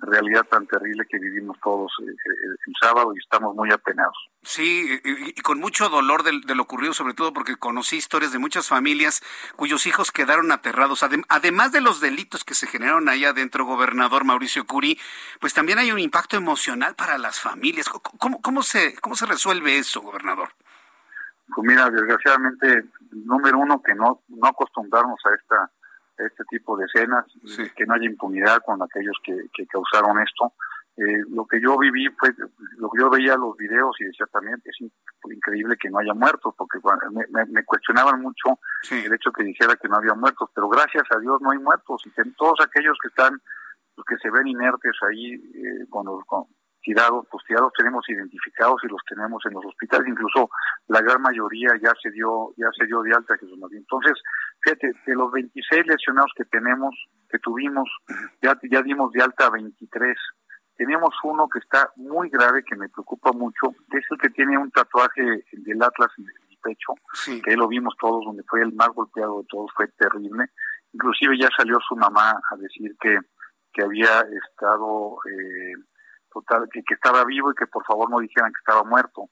[0.00, 4.16] realidad tan terrible que vivimos todos eh, eh, el sábado y estamos muy apenados.
[4.42, 8.68] Sí, y, con mucho dolor de, lo ocurrido, sobre todo porque conocí historias de muchas
[8.68, 9.22] familias
[9.56, 11.04] cuyos hijos quedaron aterrados.
[11.28, 14.98] además de los delitos que se generaron ahí adentro, gobernador Mauricio Curi,
[15.40, 17.88] pues también hay un impacto emocional para las familias.
[17.88, 20.50] ¿Cómo, cómo, se, cómo se resuelve eso, gobernador?
[21.54, 25.70] Pues mira, desgraciadamente, número uno, que no, no acostumbrarnos a esta
[26.18, 27.24] este tipo de escenas,
[27.76, 30.52] que no haya impunidad con aquellos que, que causaron esto.
[30.98, 32.30] Eh, lo que yo viví fue,
[32.76, 34.76] lo que yo veía los videos y decía también, es
[35.30, 36.80] increíble que no haya muertos, porque
[37.12, 38.58] me, me, cuestionaban mucho
[38.90, 42.02] el hecho que dijera que no había muertos, pero gracias a Dios no hay muertos,
[42.04, 43.40] y que todos aquellos que están,
[43.96, 46.46] los que se ven inertes ahí, eh, con los, con,
[46.82, 50.50] tirados, pues tirados tenemos identificados y los tenemos en los hospitales, incluso
[50.86, 54.14] la gran mayoría ya se dio, ya se dio de alta Jesús Entonces,
[54.62, 56.94] fíjate, de los 26 lesionados que tenemos,
[57.28, 57.88] que tuvimos,
[58.42, 60.16] ya, ya dimos de alta 23.
[60.76, 64.56] Tenemos uno que está muy grave, que me preocupa mucho, que es el que tiene
[64.56, 66.94] un tatuaje del Atlas en el pecho,
[67.42, 70.46] que ahí lo vimos todos, donde fue el más golpeado de todos, fue terrible.
[70.92, 73.18] Inclusive ya salió su mamá a decir que,
[73.72, 75.18] que había estado...
[75.30, 75.74] Eh,
[76.32, 79.28] total que, que estaba vivo y que por favor no dijeran que estaba muerto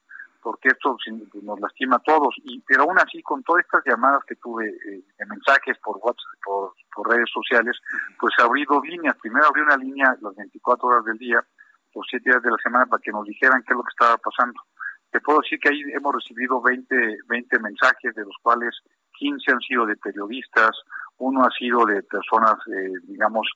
[0.47, 0.95] porque esto
[1.43, 2.33] nos lastima a todos.
[2.45, 6.39] Y pero aún así con todas estas llamadas que tuve eh, de mensajes por WhatsApp
[6.41, 6.71] por,
[7.09, 7.77] redes sociales
[8.17, 9.17] pues abrí dos líneas.
[9.21, 11.43] Primero abrí una línea las 24 horas del día
[11.93, 14.17] los siete días de la semana para que nos dijeran qué es lo que estaba
[14.17, 14.61] pasando.
[15.11, 18.73] Te puedo decir que ahí hemos recibido 20 20 mensajes de los cuales
[19.19, 20.71] 15 han sido de periodistas,
[21.17, 23.47] uno ha sido de personas, eh, digamos,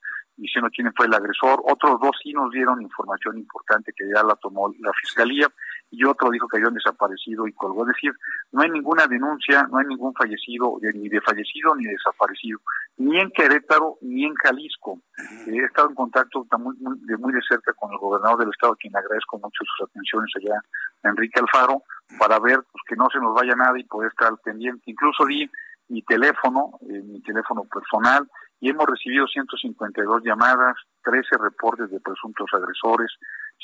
[0.42, 4.36] diciendo quién fue el agresor, otros dos sí nos dieron información importante que ya la
[4.36, 5.48] tomó la fiscalía
[5.92, 7.84] y otro dijo que habían desaparecido y colgó.
[7.84, 8.14] Es decir,
[8.52, 12.60] no hay ninguna denuncia, no hay ningún fallecido, ni de fallecido ni desaparecido,
[12.98, 15.00] ni en Querétaro ni en Jalisco.
[15.46, 18.78] He estado en contacto muy, de muy de cerca con el gobernador del estado, a
[18.78, 20.60] quien agradezco mucho sus atenciones allá,
[21.04, 21.84] Enrique Alfaro,
[22.18, 24.84] para ver pues, que no se nos vaya nada y poder estar al pendiente.
[24.86, 25.50] Incluso di
[25.90, 28.28] mi teléfono, eh, mi teléfono personal,
[28.62, 33.10] y hemos recibido 152 llamadas, 13 reportes de presuntos agresores,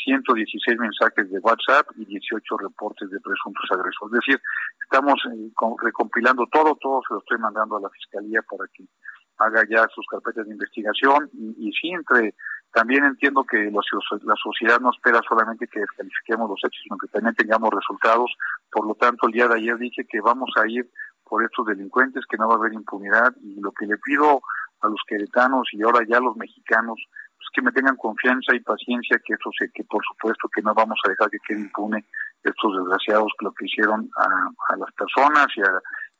[0.04, 4.14] 116 mensajes de WhatsApp y 18 reportes de presuntos agresores.
[4.14, 4.42] Es decir,
[4.82, 5.52] estamos eh,
[5.84, 8.86] recompilando todo, todo se lo estoy mandando a la Fiscalía para que
[9.38, 11.94] haga ya sus carpetas de investigación y, y sí,
[12.74, 17.36] también entiendo que la sociedad no espera solamente que descalifiquemos los hechos, sino que también
[17.36, 18.32] tengamos resultados.
[18.72, 20.90] Por lo tanto, el día de ayer dije que vamos a ir
[21.24, 24.42] por estos delincuentes, que no va a haber impunidad y lo que le pido
[24.82, 26.98] a los queretanos y ahora ya a los mexicanos
[27.40, 30.74] es que me tengan confianza y paciencia que eso sé que por supuesto que no
[30.74, 32.06] vamos a dejar que quede impune
[32.44, 35.62] estos desgraciados que lo que hicieron a, las personas y,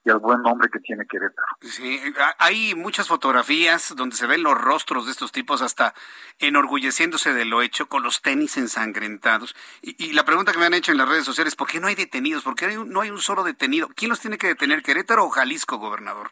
[0.08, 1.48] y al buen nombre que tiene Querétaro.
[1.62, 2.00] Sí,
[2.40, 5.94] hay muchas fotografías donde se ven los rostros de estos tipos hasta
[6.40, 9.56] enorgulleciéndose de lo hecho con los tenis ensangrentados.
[9.82, 11.88] Y, y la pregunta que me han hecho en las redes sociales, ¿por qué no
[11.88, 12.44] hay detenidos?
[12.44, 13.90] ¿Por qué no hay un solo detenido?
[13.96, 16.32] ¿Quién los tiene que detener, Querétaro o Jalisco, gobernador?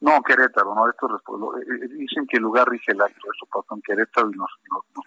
[0.00, 3.74] No, Querétaro, no, esto eh, eh, dicen que el lugar rige el acto, eso pasó
[3.74, 4.50] en Querétaro y nos,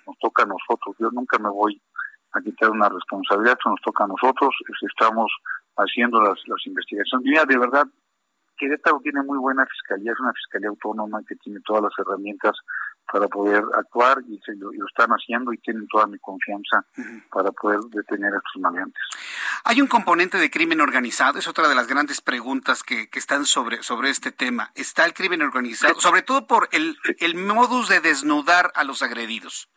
[0.06, 0.96] nos, toca a nosotros.
[1.00, 1.82] Yo nunca me voy
[2.34, 5.32] a quitar una responsabilidad, eso nos toca a nosotros, estamos
[5.78, 7.26] haciendo las, las investigaciones.
[7.26, 7.86] Mira, de verdad,
[8.58, 12.54] Querétaro tiene muy buena fiscalía, es una fiscalía autónoma que tiene todas las herramientas
[13.12, 16.86] para poder actuar y, se lo, están haciendo y tienen toda mi confianza
[17.32, 19.02] para poder detener a estos maleantes.
[19.64, 23.46] Hay un componente de crimen organizado, es otra de las grandes preguntas que, que están
[23.46, 24.72] sobre, sobre este tema.
[24.76, 26.00] ¿Está el crimen organizado?
[26.00, 29.70] Sobre todo por el, el modus de desnudar a los agredidos.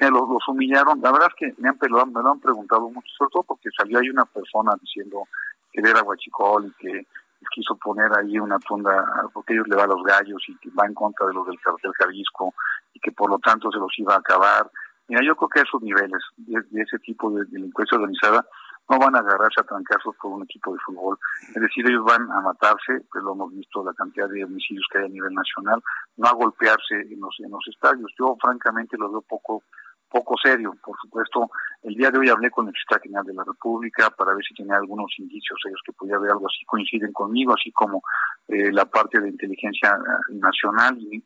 [0.00, 1.88] los, los, humillaron, la verdad es que me han, me
[2.22, 5.28] lo han preguntado mucho, sobre todo porque salió ahí una persona diciendo
[5.72, 7.06] que era guachicol y que
[7.50, 10.86] quiso poner ahí una tunda, porque ellos le va a los gallos y que va
[10.86, 12.54] en contra de los del cartel Jalisco
[12.92, 14.70] y que por lo tanto se los iba a acabar.
[15.08, 18.44] Mira, yo creo que esos niveles de, ese tipo de delincuencia organizada
[18.88, 21.18] no van a agarrarse a trancazos por un equipo de fútbol.
[21.48, 24.98] Es decir, ellos van a matarse, pues lo hemos visto la cantidad de homicidios que
[24.98, 25.82] hay a nivel nacional,
[26.16, 28.12] no a golpearse en los, en los estadios.
[28.18, 29.62] Yo francamente lo veo poco
[30.08, 30.74] poco serio.
[30.82, 31.50] Por supuesto,
[31.82, 34.54] el día de hoy hablé con el fiscal general de la República para ver si
[34.54, 38.02] tenía algunos indicios ellos que podía haber algo así, coinciden conmigo, así como
[38.48, 41.22] eh, la parte de inteligencia eh, nacional y,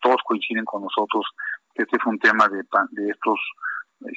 [0.00, 1.24] todos coinciden con nosotros
[1.74, 3.40] que este fue un tema de, de estos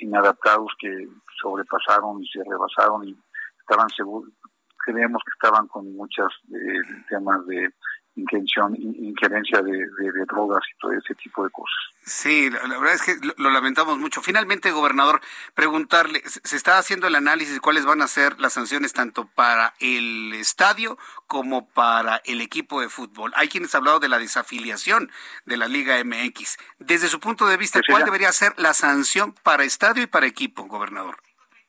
[0.02, 1.08] inadaptados que
[1.42, 3.16] sobrepasaron y se rebasaron y
[3.60, 4.30] estaban seguros,
[4.78, 7.70] creemos que estaban con muchos eh, temas de
[8.18, 9.88] intención, injerencia de,
[10.28, 11.78] drogas y todo ese tipo de cosas.
[12.04, 14.22] Sí, la, verdad es que lo, lamentamos mucho.
[14.22, 15.22] Finalmente, gobernador,
[15.54, 19.74] preguntarle, se está haciendo el análisis de cuáles van a ser las sanciones tanto para
[19.80, 23.32] el estadio como para el equipo de fútbol.
[23.36, 25.12] Hay quienes han hablado de la desafiliación
[25.46, 26.58] de la Liga MX.
[26.80, 30.66] Desde su punto de vista, ¿cuál debería ser la sanción para estadio y para equipo,
[30.66, 31.18] gobernador?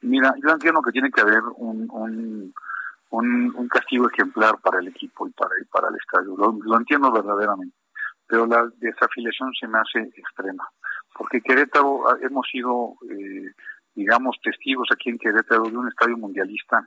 [0.00, 2.54] Mira, yo entiendo que tiene que haber un un,
[3.10, 6.36] un castigo ejemplar para el equipo y para, para el estadio.
[6.36, 7.76] Lo, entiendo verdaderamente,
[8.26, 10.68] pero la desafiliación se me hace extrema,
[11.16, 13.52] porque Querétaro ah, hemos sido, eh,
[13.94, 16.86] digamos, testigos aquí en Querétaro de un estadio mundialista,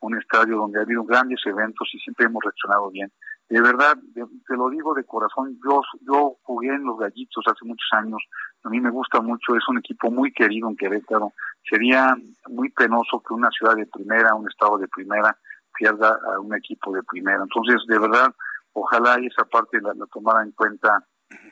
[0.00, 3.10] un estadio donde ha habido grandes eventos y siempre hemos reaccionado bien.
[3.48, 7.88] De verdad, te lo digo de corazón, yo, yo jugué en los gallitos hace muchos
[7.92, 8.20] años,
[8.64, 11.32] a mí me gusta mucho, es un equipo muy querido en Querétaro,
[11.68, 12.16] sería
[12.48, 15.36] muy penoso que una ciudad de primera, un estado de primera,
[15.78, 17.42] pierda a un equipo de primera.
[17.42, 18.34] Entonces, de verdad,
[18.72, 21.04] ojalá esa parte la, tomara en cuenta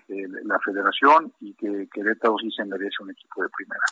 [0.07, 3.83] eh, la federación y que Querétaro sí se merece un equipo de primera.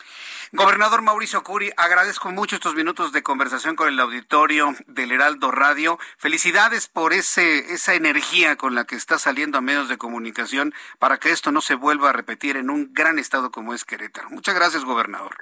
[0.53, 5.99] Gobernador Mauricio Curi, agradezco mucho estos minutos de conversación con el auditorio del Heraldo Radio.
[6.19, 11.19] Felicidades por ese esa energía con la que está saliendo a medios de comunicación para
[11.19, 14.31] que esto no se vuelva a repetir en un gran estado como es Querétaro.
[14.31, 15.35] Muchas gracias, gobernador.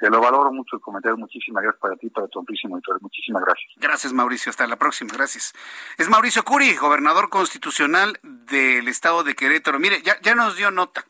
[0.00, 1.16] Te lo valoro mucho el comentario.
[1.16, 3.72] Muchísimas gracias para ti, para tu amplísimo Muchísimas gracias.
[3.76, 4.50] Gracias, Mauricio.
[4.50, 5.12] Hasta la próxima.
[5.12, 5.54] Gracias.
[5.96, 9.80] Es Mauricio Curi, gobernador constitucional del estado de Querétaro.
[9.80, 11.04] Mire, ya, ya nos dio nota.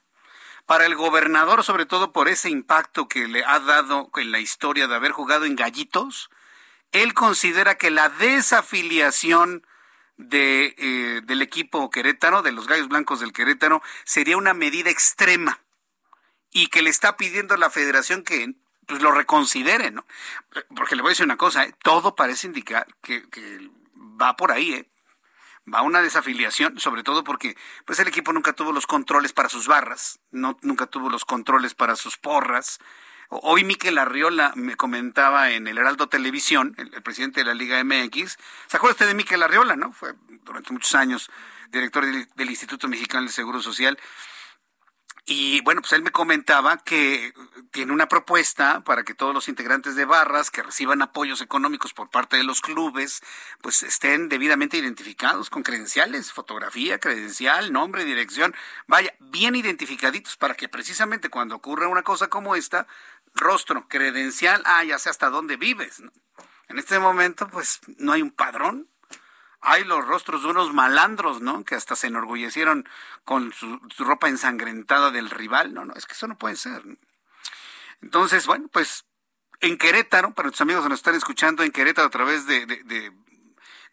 [0.64, 4.86] Para el gobernador, sobre todo por ese impacto que le ha dado en la historia
[4.86, 6.30] de haber jugado en gallitos,
[6.92, 9.66] él considera que la desafiliación
[10.16, 15.60] de, eh, del equipo Querétaro, de los Gallos Blancos del Querétaro, sería una medida extrema
[16.50, 18.54] y que le está pidiendo a la federación que
[18.88, 20.06] pues lo reconsideren, ¿no?
[20.74, 21.74] Porque le voy a decir una cosa, ¿eh?
[21.82, 23.22] todo parece indicar que,
[24.20, 24.88] va por ahí, ¿eh?
[25.72, 29.68] va una desafiliación, sobre todo porque pues el equipo nunca tuvo los controles para sus
[29.68, 32.80] barras, no, nunca tuvo los controles para sus porras.
[33.28, 38.38] Hoy Miquel Arriola me comentaba en el Heraldo Televisión, el, presidente de la Liga MX.
[38.68, 39.92] ¿Se acuerda usted de Miquel Arriola, no?
[39.92, 40.14] Fue
[40.44, 41.30] durante muchos años
[41.70, 43.98] director del Instituto Mexicano del Seguro Social.
[45.30, 47.34] Y bueno, pues él me comentaba que
[47.70, 52.08] tiene una propuesta para que todos los integrantes de barras que reciban apoyos económicos por
[52.08, 53.22] parte de los clubes,
[53.60, 58.54] pues estén debidamente identificados con credenciales, fotografía, credencial, nombre, dirección,
[58.86, 62.86] vaya, bien identificaditos para que precisamente cuando ocurra una cosa como esta,
[63.34, 66.02] rostro, credencial, ah, ya sé hasta dónde vives.
[66.68, 68.88] En este momento, pues no hay un padrón,
[69.60, 71.64] hay los rostros de unos malandros, ¿no?
[71.64, 72.88] Que hasta se enorgullecieron
[73.24, 75.74] con su, ropa ensangrentada del rival.
[75.74, 76.82] No, no, es que eso no puede ser.
[78.00, 79.04] Entonces, bueno, pues
[79.60, 83.12] en Querétaro, para nuestros amigos que nos están escuchando en Querétaro a través de, de,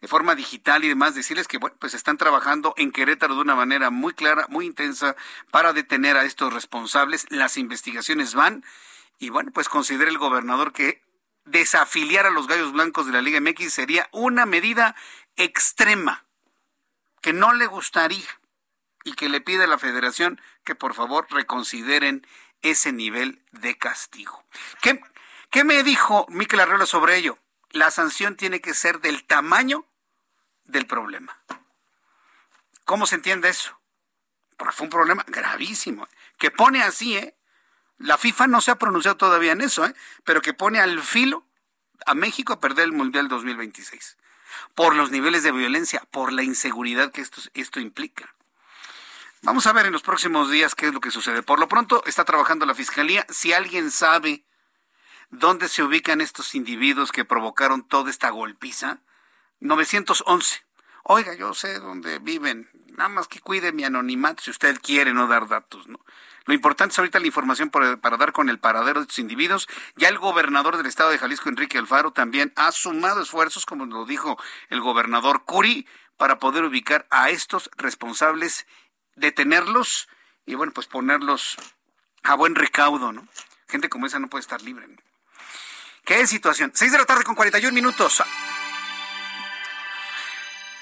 [0.08, 3.90] forma digital y demás, decirles que, bueno, pues están trabajando en Querétaro de una manera
[3.90, 5.16] muy clara, muy intensa
[5.50, 7.26] para detener a estos responsables.
[7.30, 8.64] Las investigaciones van
[9.18, 11.02] y, bueno, pues considera el gobernador que
[11.44, 14.94] desafiliar a los gallos blancos de la Liga MX sería una medida
[15.36, 16.24] extrema
[17.20, 18.28] que no le gustaría
[19.04, 22.26] y que le pide a la federación que por favor reconsideren
[22.62, 24.44] ese nivel de castigo.
[24.82, 25.00] ¿Qué,
[25.50, 27.38] qué me dijo Miquel Arreola sobre ello?
[27.70, 29.86] La sanción tiene que ser del tamaño
[30.64, 31.38] del problema.
[32.84, 33.78] ¿Cómo se entiende eso?
[34.72, 36.08] Fue un problema gravísimo,
[36.38, 37.36] que pone así, ¿eh?
[37.98, 39.94] La FIFA no se ha pronunciado todavía en eso, ¿eh?
[40.24, 41.46] pero que pone al filo
[42.04, 44.16] a México a perder el Mundial 2026
[44.74, 48.34] por los niveles de violencia, por la inseguridad que esto, esto implica.
[49.42, 51.42] Vamos a ver en los próximos días qué es lo que sucede.
[51.42, 53.24] Por lo pronto está trabajando la Fiscalía.
[53.28, 54.44] Si alguien sabe
[55.30, 59.00] dónde se ubican estos individuos que provocaron toda esta golpiza,
[59.60, 60.65] 911.
[61.08, 62.68] Oiga, yo sé dónde viven.
[62.96, 66.00] Nada más que cuide mi anonimato si usted quiere no dar datos, ¿no?
[66.46, 69.68] Lo importante es ahorita la información para, dar con el paradero de estos individuos.
[69.94, 74.04] Ya el gobernador del estado de Jalisco, Enrique Alfaro, también ha sumado esfuerzos, como lo
[74.04, 74.36] dijo
[74.68, 75.86] el gobernador Curi,
[76.16, 78.66] para poder ubicar a estos responsables,
[79.14, 80.08] detenerlos
[80.44, 81.56] y, bueno, pues ponerlos
[82.24, 83.28] a buen recaudo, ¿no?
[83.68, 84.88] Gente como esa no puede estar libre.
[86.04, 86.72] ¿Qué situación?
[86.74, 88.22] Seis de la tarde con 41 minutos.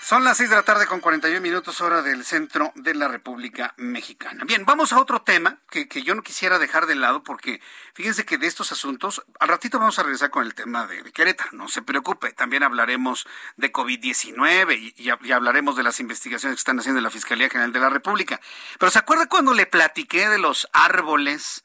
[0.04, 3.72] Son las seis de la tarde con 41 minutos hora del centro de la República
[3.78, 4.44] Mexicana.
[4.44, 7.62] Bien, vamos a otro tema que, que, yo no quisiera dejar de lado porque
[7.94, 11.10] fíjense que de estos asuntos, al ratito vamos a regresar con el tema de, de
[11.10, 13.26] Querétaro, no se preocupe, también hablaremos
[13.56, 17.88] de COVID-19 y, hablaremos de las investigaciones que están haciendo la Fiscalía General de la
[17.88, 18.42] República.
[18.78, 21.64] Pero ¿se acuerda cuando le platiqué de los árboles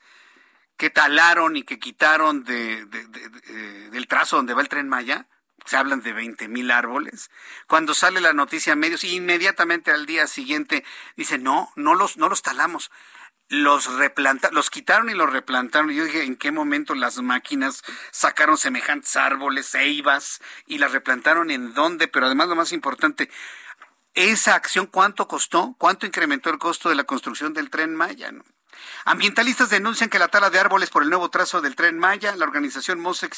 [0.77, 5.27] que talaron y que quitaron de, de, del trazo donde va el tren Maya?
[5.69, 7.29] Se hablan de 20 mil árboles.
[7.67, 10.83] Cuando sale la noticia a medios, inmediatamente al día siguiente
[11.15, 12.89] dice, no, no los, no los talamos.
[13.49, 15.91] Los replantaron, los quitaron y los replantaron.
[15.91, 21.51] Y yo dije, ¿en qué momento las máquinas sacaron semejantes árboles, ceibas, y las replantaron
[21.51, 22.07] en dónde?
[22.07, 23.29] Pero además lo más importante,
[24.15, 25.75] esa acción, ¿cuánto costó?
[25.77, 28.31] ¿Cuánto incrementó el costo de la construcción del tren Maya?
[29.05, 32.45] Ambientalistas denuncian que la tala de árboles por el nuevo trazo del tren Maya, la
[32.45, 33.35] organización Mosec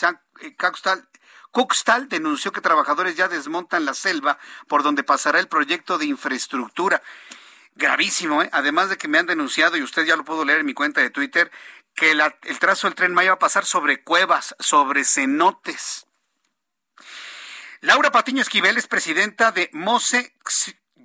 [0.56, 1.10] Caustal
[1.52, 4.38] Cuxtal denunció que trabajadores ya desmontan la selva
[4.68, 7.02] por donde pasará el proyecto de infraestructura.
[7.76, 8.50] Gravísimo, ¿eh?
[8.54, 11.02] Además de que me han denunciado, y usted ya lo pudo leer en mi cuenta
[11.02, 11.52] de Twitter,
[11.94, 16.08] que el trazo del tren Maya va a pasar sobre cuevas, sobre cenotes.
[17.82, 20.36] Laura Patiño Esquivel es presidenta de Mose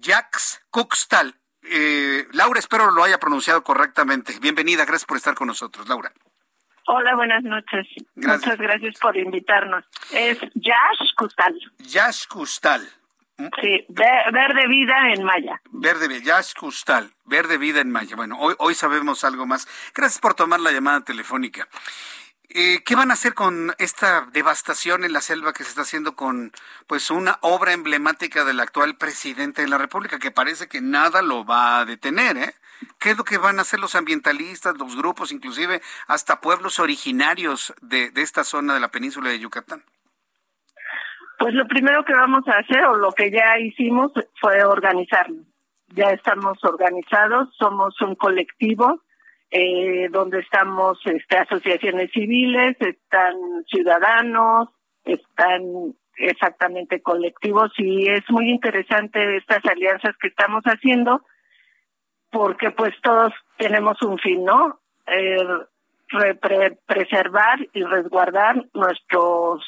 [0.00, 1.40] Jax Cuxtal.
[1.62, 4.38] Eh, Laura, espero lo haya pronunciado correctamente.
[4.38, 6.12] Bienvenida, gracias por estar con nosotros, Laura.
[6.88, 7.86] Hola, buenas noches.
[8.14, 9.84] Muchas gracias por invitarnos.
[10.12, 11.58] Es Yash Custal.
[11.78, 12.88] Yash Custal.
[13.60, 15.60] Sí, Verde Vida en Maya.
[15.70, 18.16] Verde Yash Custal, Verde Vida en Maya.
[18.16, 19.68] Bueno, hoy, hoy sabemos algo más.
[19.94, 21.68] Gracias por tomar la llamada telefónica.
[22.48, 26.14] Eh, ¿Qué van a hacer con esta devastación en la selva que se está haciendo
[26.14, 26.52] con
[26.86, 31.44] pues una obra emblemática del actual presidente de la República que parece que nada lo
[31.44, 32.54] va a detener, ¿eh?
[32.98, 37.74] ¿Qué es lo que van a hacer los ambientalistas, los grupos, inclusive hasta pueblos originarios
[37.80, 39.82] de, esta zona de la península de Yucatán?
[41.38, 45.46] Pues lo primero que vamos a hacer o lo que ya hicimos fue organizarnos.
[45.88, 49.02] Ya estamos organizados, somos un colectivo
[49.50, 53.34] eh, donde estamos este, asociaciones civiles, están
[53.70, 54.68] ciudadanos,
[55.04, 61.22] están exactamente colectivos y es muy interesante estas alianzas que estamos haciendo
[62.36, 64.78] porque pues todos tenemos un fin, ¿no?
[65.06, 65.36] Eh,
[66.86, 69.64] preservar y resguardar nuestros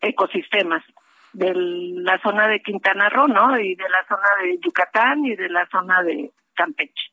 [0.00, 0.82] ecosistemas.
[1.32, 3.58] de la zona de Quintana Roo, ¿no?
[3.60, 7.12] Y de la zona de Yucatán y de la zona de Campeche.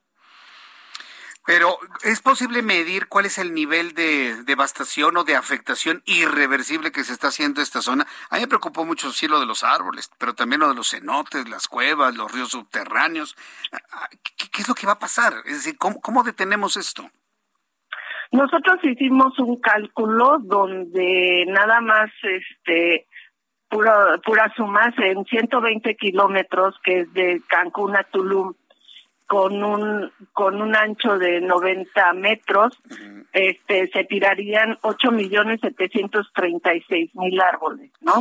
[1.45, 7.03] Pero, ¿es posible medir cuál es el nivel de devastación o de afectación irreversible que
[7.03, 8.07] se está haciendo esta zona?
[8.31, 10.89] A mí me preocupó mucho sí lo de los árboles, pero también lo de los
[10.89, 13.35] cenotes, las cuevas, los ríos subterráneos.
[14.51, 15.33] ¿Qué, es lo que va a pasar?
[15.45, 17.07] Es decir, ¿cómo, cómo detenemos esto?
[18.31, 23.07] Nosotros hicimos un cálculo donde nada más este
[23.69, 28.55] pura, pura suma en 120 kilómetros, que es de Cancún a Tulum,
[29.27, 32.77] con un con un ancho de 90 metros,
[33.33, 38.13] este se tirarían 8 millones 736 mil árboles, ¿no?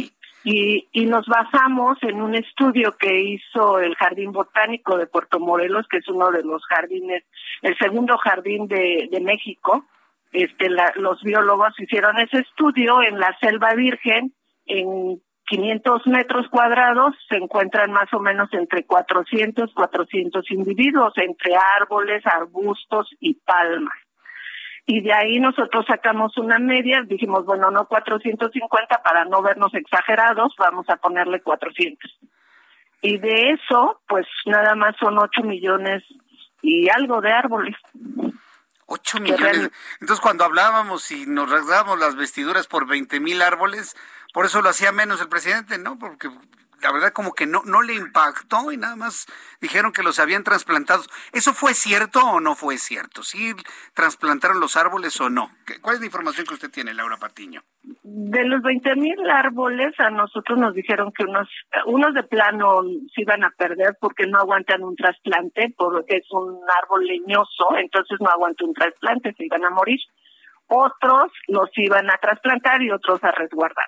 [0.47, 5.87] Y, y nos basamos en un estudio que hizo el Jardín Botánico de Puerto Morelos,
[5.89, 7.25] que es uno de los jardines,
[7.63, 9.87] el segundo jardín de, de México.
[10.33, 14.35] Este, los biólogos hicieron ese estudio en la selva virgen,
[14.67, 22.23] en 500 metros cuadrados se encuentran más o menos entre 400, 400 individuos, entre árboles,
[22.27, 23.95] arbustos y palmas.
[24.87, 30.55] Y de ahí nosotros sacamos una media, dijimos, bueno, no 450 para no vernos exagerados,
[30.59, 32.19] vamos a ponerle 400.
[33.01, 36.03] Y de eso, pues nada más son 8 millones
[36.63, 37.77] y algo de árboles.
[38.95, 39.71] 8 millones.
[40.01, 43.97] Entonces, cuando hablábamos y nos rasgábamos las vestiduras por 20 mil árboles,
[44.33, 45.99] por eso lo hacía menos el presidente, ¿no?
[45.99, 46.31] Porque
[46.85, 49.27] la verdad como que no, no le impactó y nada más
[49.59, 51.03] dijeron que los habían trasplantado.
[51.33, 53.23] ¿Eso fue cierto o no fue cierto?
[53.23, 53.55] ¿Sí
[53.95, 55.49] trasplantaron los árboles o no?
[55.81, 57.63] ¿Cuál es la información que usted tiene, Laura Patiño?
[58.03, 61.49] De los 20 mil árboles, a nosotros nos dijeron que unos,
[61.87, 62.83] unos de plano
[63.15, 68.19] se iban a perder porque no aguantan un trasplante, porque es un árbol leñoso, entonces
[68.21, 70.01] no aguanta un trasplante, se iban a morir.
[70.67, 73.87] Otros los iban a trasplantar y otros a resguardar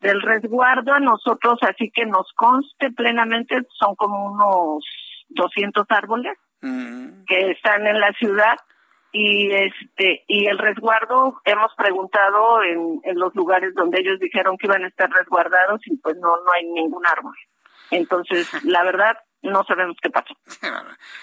[0.00, 4.84] del resguardo a nosotros, así que nos conste plenamente, son como unos
[5.30, 7.24] 200 árboles mm.
[7.26, 8.56] que están en la ciudad
[9.10, 14.66] y este y el resguardo hemos preguntado en, en los lugares donde ellos dijeron que
[14.66, 17.34] iban a estar resguardados y pues no no hay ningún árbol.
[17.90, 20.34] Entonces, la verdad no sabemos qué pasó.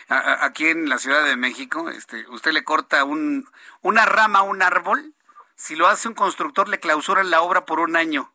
[0.08, 3.46] Aquí en la Ciudad de México, este, usted le corta un,
[3.82, 5.14] una rama a un árbol,
[5.56, 8.32] si lo hace un constructor le clausuran la obra por un año.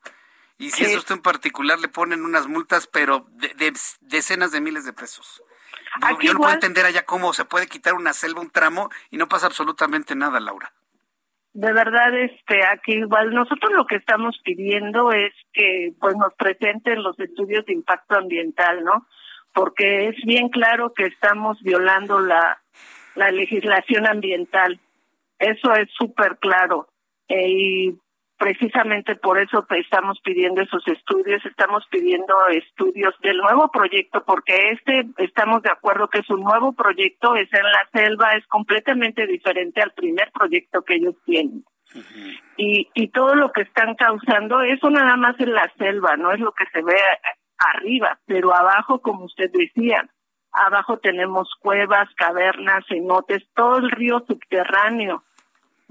[0.60, 4.84] Y si es usted en particular, le ponen unas multas, pero de, decenas de miles
[4.84, 5.42] de pesos.
[6.20, 9.26] yo no puedo entender allá cómo se puede quitar una selva, un tramo, y no
[9.26, 10.70] pasa absolutamente nada, Laura.
[11.54, 17.02] De verdad, este, aquí igual nosotros lo que estamos pidiendo es que pues nos presenten
[17.02, 19.06] los estudios de impacto ambiental, ¿no?
[19.54, 22.60] Porque es bien claro que estamos violando la,
[23.14, 24.78] la legislación ambiental.
[25.38, 26.90] Eso es súper claro.
[27.28, 27.98] Eh, y
[28.40, 35.06] precisamente por eso estamos pidiendo esos estudios, estamos pidiendo estudios del nuevo proyecto, porque este
[35.18, 39.82] estamos de acuerdo que es un nuevo proyecto, es en la selva, es completamente diferente
[39.82, 41.64] al primer proyecto que ellos tienen.
[42.56, 46.40] y, y todo lo que están causando, eso nada más en la selva, no es
[46.40, 46.96] lo que se ve
[47.58, 50.08] arriba, pero abajo, como usted decía,
[50.50, 55.24] abajo tenemos cuevas, cavernas, cenotes, todo el río subterráneo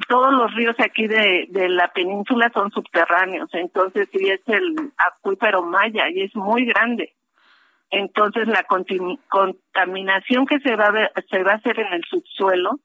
[0.08, 5.64] todos los ríos aquí de, de la península son subterráneos, entonces sí es el acuífero
[5.64, 7.16] maya y es muy grande.
[7.91, 12.80] Entonces la contaminación que se va, a se va a hacer en el subsuelo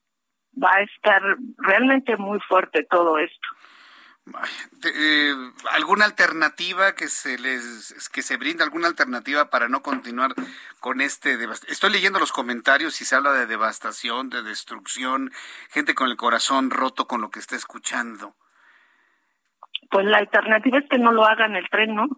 [0.61, 1.23] va a estar
[1.59, 3.49] realmente muy fuerte todo esto.
[4.83, 5.35] Eh,
[5.71, 10.35] ¿Alguna alternativa que se les que se brinda alguna alternativa para no continuar
[10.81, 15.31] con este Estoy leyendo los comentarios y se habla de devastación, de destrucción,
[15.71, 18.35] gente con el corazón roto con lo que está escuchando.
[19.91, 22.09] Pues la alternativa es que no lo hagan el tren, ¿no?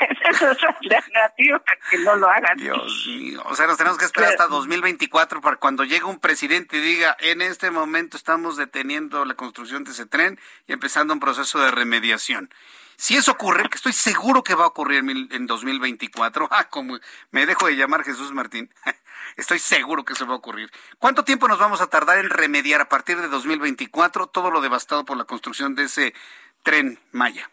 [0.00, 2.56] Esa es otra alternativa, que no lo hagan.
[2.56, 6.78] Dios mío, o sea, nos tenemos que esperar hasta 2024 para cuando llegue un presidente
[6.78, 11.20] y diga, en este momento estamos deteniendo la construcción de ese tren y empezando un
[11.20, 12.50] proceso de remediación.
[12.96, 16.98] Si eso ocurre, que estoy seguro que va a ocurrir en 2024, ah, como
[17.30, 18.72] me dejo de llamar Jesús Martín,
[19.36, 20.70] estoy seguro que eso va a ocurrir.
[20.98, 25.04] ¿Cuánto tiempo nos vamos a tardar en remediar a partir de 2024 todo lo devastado
[25.04, 26.14] por la construcción de ese
[26.62, 27.48] tren Maya?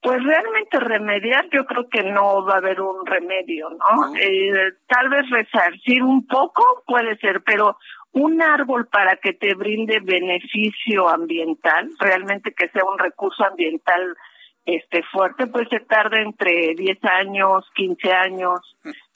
[0.00, 4.14] Pues realmente remediar, yo creo que no va a haber un remedio, ¿no?
[4.14, 7.76] Eh, tal vez resarcir un poco puede ser, pero
[8.12, 14.16] un árbol para que te brinde beneficio ambiental, realmente que sea un recurso ambiental
[14.64, 18.60] este fuerte, pues se tarda entre 10 años, 15 años.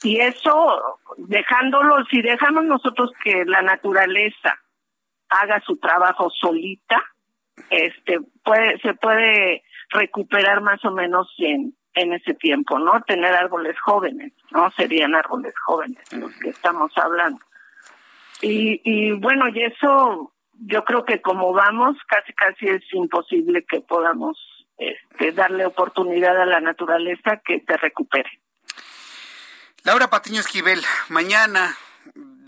[0.01, 4.59] Y eso, dejándolo, si dejamos nosotros que la naturaleza
[5.29, 7.01] haga su trabajo solita,
[7.69, 13.01] este puede se puede recuperar más o menos en en ese tiempo, ¿no?
[13.03, 14.71] Tener árboles jóvenes, ¿no?
[14.71, 17.39] Serían árboles jóvenes los que estamos hablando.
[18.41, 23.81] Y, y bueno, y eso yo creo que como vamos, casi casi es imposible que
[23.81, 24.37] podamos
[24.77, 28.29] este, darle oportunidad a la naturaleza que se recupere.
[29.83, 31.75] Laura Patiño Esquivel, mañana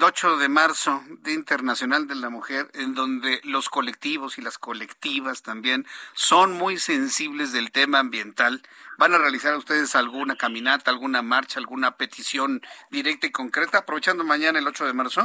[0.04, 5.43] 8 de marzo, Día Internacional de la Mujer, en donde los colectivos y las colectivas
[5.43, 8.62] también son muy sensibles del tema ambiental.
[8.97, 14.60] ¿Van a realizar ustedes alguna caminata, alguna marcha, alguna petición directa y concreta, aprovechando mañana
[14.60, 15.22] el 8 de marzo?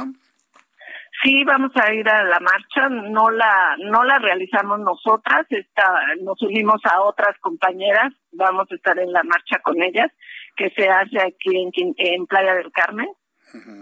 [1.21, 5.83] Sí, vamos a ir a la marcha, no la no la realizamos nosotras, está,
[6.21, 10.09] nos unimos a otras compañeras, vamos a estar en la marcha con ellas,
[10.55, 13.09] que se hace aquí en, en Playa del Carmen.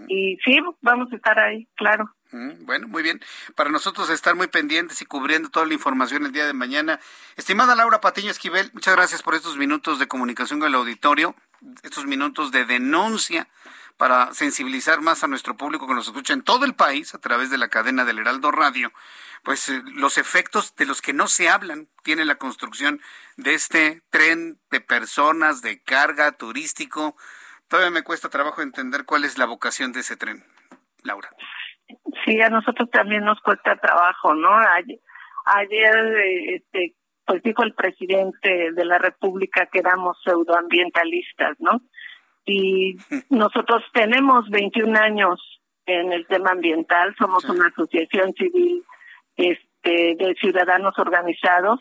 [0.08, 2.14] Y sí, vamos a estar ahí, claro.
[2.30, 3.20] Bueno, muy bien.
[3.54, 7.00] Para nosotros estar muy pendientes y cubriendo toda la información el día de mañana.
[7.36, 11.34] Estimada Laura Patiño Esquivel, muchas gracias por estos minutos de comunicación con el auditorio,
[11.82, 13.48] estos minutos de denuncia
[13.98, 17.50] para sensibilizar más a nuestro público que nos escucha en todo el país a través
[17.50, 18.92] de la cadena del Heraldo Radio,
[19.42, 23.00] pues eh, los efectos de los que no se hablan tiene la construcción
[23.36, 27.16] de este tren de personas, de carga turístico.
[27.68, 30.44] Todavía me cuesta trabajo entender cuál es la vocación de ese tren,
[31.04, 31.28] Laura.
[32.24, 34.50] Sí, a nosotros también nos cuesta trabajo, ¿no?
[34.56, 35.00] Ayer,
[35.44, 36.16] ayer
[36.54, 36.94] este,
[37.24, 41.80] pues dijo el presidente de la República que éramos pseudoambientalistas, ¿no?
[42.48, 42.96] y
[43.30, 45.40] nosotros tenemos 21 años
[45.86, 48.84] en el tema ambiental, somos una asociación civil
[49.36, 51.80] este, de ciudadanos organizados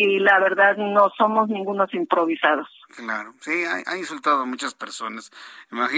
[0.00, 2.68] y la verdad no somos ningunos improvisados.
[2.96, 5.32] Claro, sí, ha, insultado a muchas personas.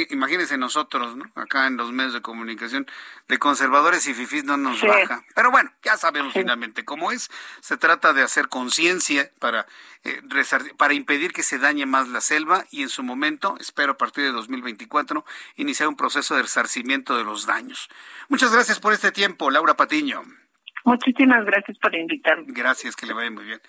[0.09, 1.31] imagínense nosotros, ¿no?
[1.35, 2.87] Acá en los medios de comunicación,
[3.29, 5.23] de conservadores y fifís no nos baja.
[5.35, 7.31] Pero bueno, ya sabemos finalmente cómo es.
[7.61, 9.67] Se trata de hacer conciencia para,
[10.03, 10.23] eh,
[10.79, 14.25] para impedir que se dañe más la selva y en su momento, espero a partir
[14.25, 15.27] de 2024,
[15.57, 17.91] iniciar un proceso de resarcimiento de los daños.
[18.31, 20.23] Muchas gracias por este tiempo, Laura Patiño.
[20.85, 22.45] Muchísimas gracias por invitarme.
[22.49, 23.61] Gracias, que le vaya muy bien.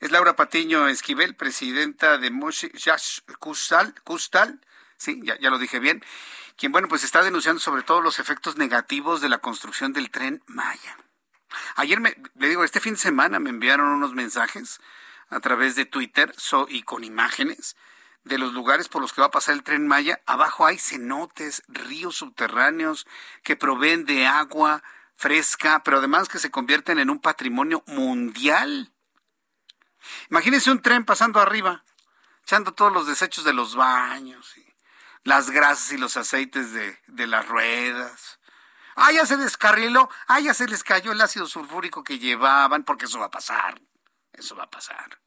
[0.00, 2.70] Es Laura Patiño Esquivel, presidenta de Moshi
[3.38, 4.60] Kustal, Kustal,
[4.96, 6.02] sí, ya, ya lo dije bien,
[6.56, 10.42] quien, bueno, pues está denunciando sobre todo los efectos negativos de la construcción del tren
[10.46, 10.96] Maya.
[11.76, 14.80] Ayer, me, le digo, este fin de semana me enviaron unos mensajes
[15.28, 16.32] a través de Twitter
[16.68, 17.76] y con imágenes
[18.24, 20.20] de los lugares por los que va a pasar el tren Maya.
[20.26, 23.06] Abajo hay cenotes, ríos subterráneos
[23.42, 24.82] que proveen de agua,
[25.20, 28.90] fresca, pero además que se convierten en un patrimonio mundial.
[30.30, 31.84] Imagínense un tren pasando arriba,
[32.42, 34.54] echando todos los desechos de los baños,
[35.22, 38.40] las grasas y los aceites de, de las ruedas.
[38.96, 43.04] Ah, ya se descarriló, ah, ya se les cayó el ácido sulfúrico que llevaban, porque
[43.04, 43.78] eso va a pasar,
[44.32, 45.20] eso va a pasar.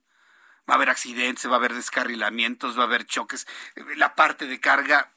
[0.67, 3.45] Va a haber accidentes, va a haber descarrilamientos, va a haber choques.
[3.95, 5.13] La parte de carga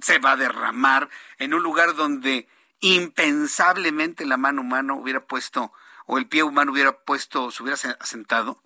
[0.00, 1.08] se va a derramar
[1.38, 2.46] en un lugar donde
[2.82, 5.72] impensablemente la mano humana hubiera puesto,
[6.04, 8.62] o el pie humano hubiera puesto, se hubiera asentado.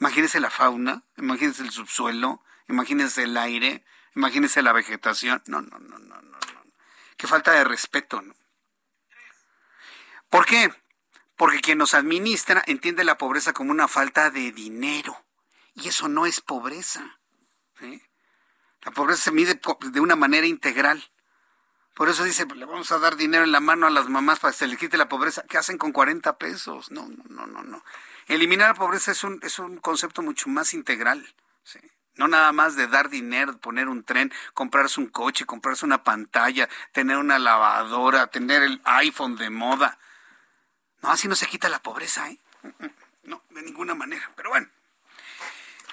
[0.00, 5.42] Imagínense la fauna, imagínense el subsuelo, imagínense el aire, imagínense la vegetación.
[5.46, 6.62] No, no, no, no, no, no.
[7.16, 8.34] Qué falta de respeto, ¿no?
[10.30, 10.72] ¿Por qué?
[11.36, 15.24] Porque quien nos administra entiende la pobreza como una falta de dinero.
[15.74, 17.18] Y eso no es pobreza.
[18.82, 19.60] La pobreza se mide
[19.90, 21.10] de una manera integral.
[21.94, 24.52] Por eso dice, le vamos a dar dinero en la mano a las mamás para
[24.52, 25.44] que se les quite la pobreza.
[25.48, 26.90] ¿Qué hacen con 40 pesos?
[26.90, 27.84] No, no, no, no, no.
[28.26, 31.34] Eliminar la pobreza es un, es un concepto mucho más integral.
[32.16, 36.68] No nada más de dar dinero, poner un tren, comprarse un coche, comprarse una pantalla,
[36.92, 39.98] tener una lavadora, tener el iPhone de moda.
[41.02, 42.38] No, así no se quita la pobreza, ¿eh?
[43.24, 44.30] No, de ninguna manera.
[44.36, 44.68] Pero bueno.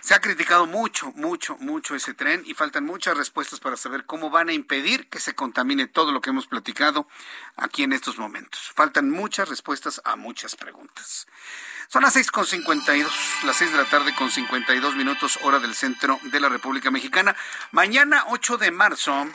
[0.02, 4.32] Se ha criticado mucho, mucho, mucho ese tren y faltan muchas respuestas para saber cómo
[4.32, 7.08] van a impedir que se contamine todo lo que hemos platicado
[7.56, 8.72] aquí en estos momentos.
[8.76, 11.28] Faltan muchas respuestas a muchas preguntas.
[11.88, 14.80] Son las seis con cincuenta y dos, las seis de la tarde con cincuenta y
[14.80, 17.36] dos minutos, hora del centro de la República Mexicana.
[17.72, 19.28] Mañana, 8 de marzo,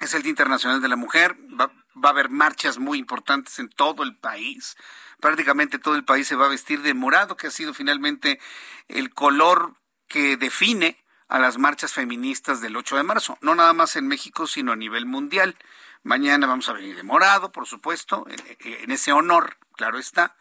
[0.00, 1.36] es el Día Internacional de la Mujer.
[1.60, 1.70] Va,
[2.02, 4.74] va a haber marchas muy importantes en todo el país
[5.22, 8.40] prácticamente todo el país se va a vestir de morado, que ha sido finalmente
[8.88, 9.76] el color
[10.12, 14.46] que define a las marchas feministas del 8 de marzo, no nada más en México,
[14.46, 15.56] sino a nivel mundial.
[16.02, 18.26] Mañana vamos a venir de morado, por supuesto,
[18.58, 20.36] en, ese honor, claro está.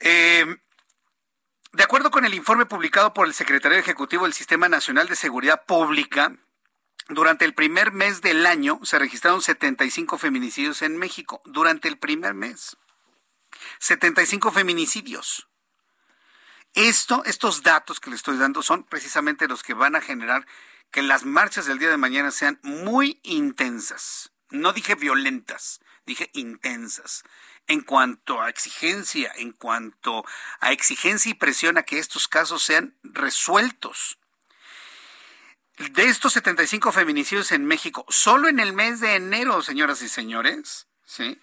[0.00, 0.46] Eh,
[1.72, 5.64] de acuerdo con el informe publicado por el Secretario Ejecutivo del Sistema Nacional de Seguridad
[5.66, 6.32] Pública,
[7.08, 11.40] durante el primer mes del año se registraron 75 feminicidios en México.
[11.44, 12.76] Durante el primer mes.
[13.80, 15.47] 75 feminicidios.
[16.78, 20.46] Esto, estos datos que le estoy dando son precisamente los que van a generar
[20.92, 24.30] que las marchas del día de mañana sean muy intensas.
[24.50, 27.24] No dije violentas, dije intensas.
[27.66, 30.24] En cuanto a exigencia, en cuanto
[30.60, 34.20] a exigencia y presión a que estos casos sean resueltos.
[35.78, 40.86] De estos 75 feminicidios en México, solo en el mes de enero, señoras y señores,
[41.04, 41.40] ¿sí?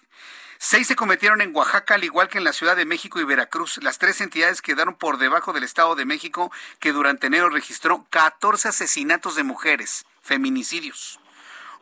[0.58, 3.78] Seis se cometieron en Oaxaca, al igual que en la Ciudad de México y Veracruz.
[3.82, 6.50] Las tres entidades quedaron por debajo del Estado de México,
[6.80, 11.20] que durante enero registró 14 asesinatos de mujeres, feminicidios.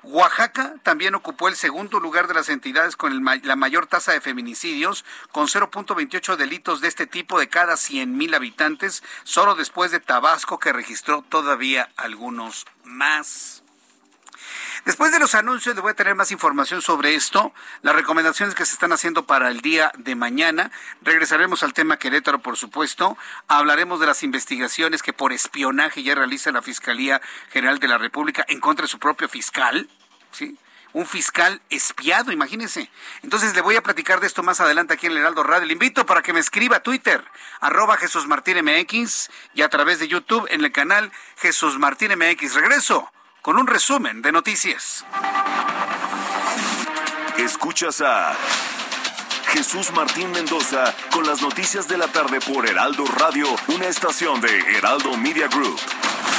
[0.05, 5.05] Oaxaca también ocupó el segundo lugar de las entidades con la mayor tasa de feminicidios,
[5.33, 10.75] con 0.28 delitos de este tipo de cada 100.000 habitantes, solo después de Tabasco, que
[10.75, 13.64] registró todavía algunos más.
[14.85, 18.67] Después de los anuncios, le voy a tener más información sobre esto, las recomendaciones que
[18.67, 20.71] se están haciendo para el día de mañana.
[21.01, 23.17] Regresaremos al tema Querétaro, por supuesto.
[23.49, 28.45] Hablaremos de las investigaciones que por espionaje ya realiza la Fiscalía General de la República
[28.47, 29.89] en contra de su propio fiscal.
[30.33, 30.59] ¿Sí?
[30.93, 32.89] un fiscal espiado, imagínense.
[33.23, 35.67] Entonces le voy a platicar de esto más adelante aquí en el Heraldo Radio.
[35.67, 37.23] Le invito para que me escriba a Twitter,
[37.61, 42.55] arroba Jesús Martín MX y a través de YouTube en el canal Jesús Martín MX.
[42.55, 43.11] Regreso
[43.45, 45.05] con un resumen de noticias.
[47.37, 48.35] Escuchas a
[49.49, 54.61] Jesús Martín Mendoza con las noticias de la tarde por Heraldo Radio, una estación de
[54.79, 55.79] Heraldo Media Group.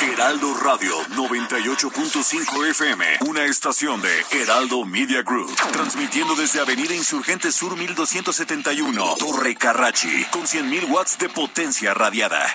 [0.01, 7.77] Heraldo Radio 98.5 FM, una estación de Heraldo Media Group, transmitiendo desde Avenida Insurgente Sur
[7.77, 12.47] 1271, Torre Carrachi, con 100.000 watts de potencia radiada.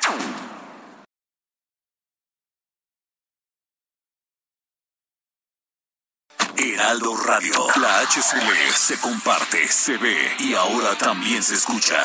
[6.57, 7.67] Heraldo Radio.
[7.77, 11.97] La HCL se comparte, se ve y ahora también se escucha.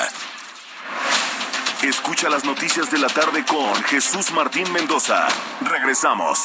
[1.83, 5.27] Escucha las noticias de la tarde con Jesús Martín Mendoza.
[5.61, 6.39] Regresamos.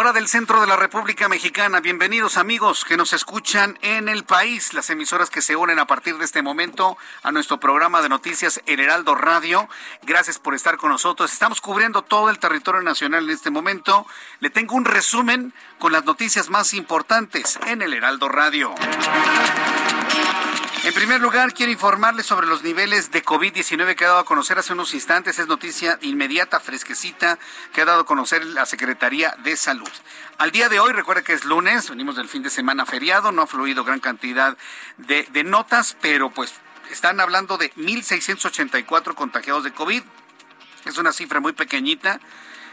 [0.00, 1.80] Hora del centro de la República Mexicana.
[1.80, 6.16] Bienvenidos amigos que nos escuchan en el país, las emisoras que se unen a partir
[6.16, 9.68] de este momento a nuestro programa de noticias El Heraldo Radio.
[10.00, 11.30] Gracias por estar con nosotros.
[11.30, 14.06] Estamos cubriendo todo el territorio nacional en este momento.
[14.38, 18.74] Le tengo un resumen con las noticias más importantes en El Heraldo Radio.
[20.82, 24.58] En primer lugar, quiero informarles sobre los niveles de COVID-19 que ha dado a conocer
[24.58, 25.38] hace unos instantes.
[25.38, 27.38] Es noticia inmediata, fresquecita,
[27.74, 29.90] que ha dado a conocer la Secretaría de Salud.
[30.38, 33.42] Al día de hoy, recuerde que es lunes, venimos del fin de semana feriado, no
[33.42, 34.56] ha fluido gran cantidad
[34.96, 36.54] de, de notas, pero pues
[36.90, 40.02] están hablando de 1.684 contagiados de COVID.
[40.86, 42.20] Es una cifra muy pequeñita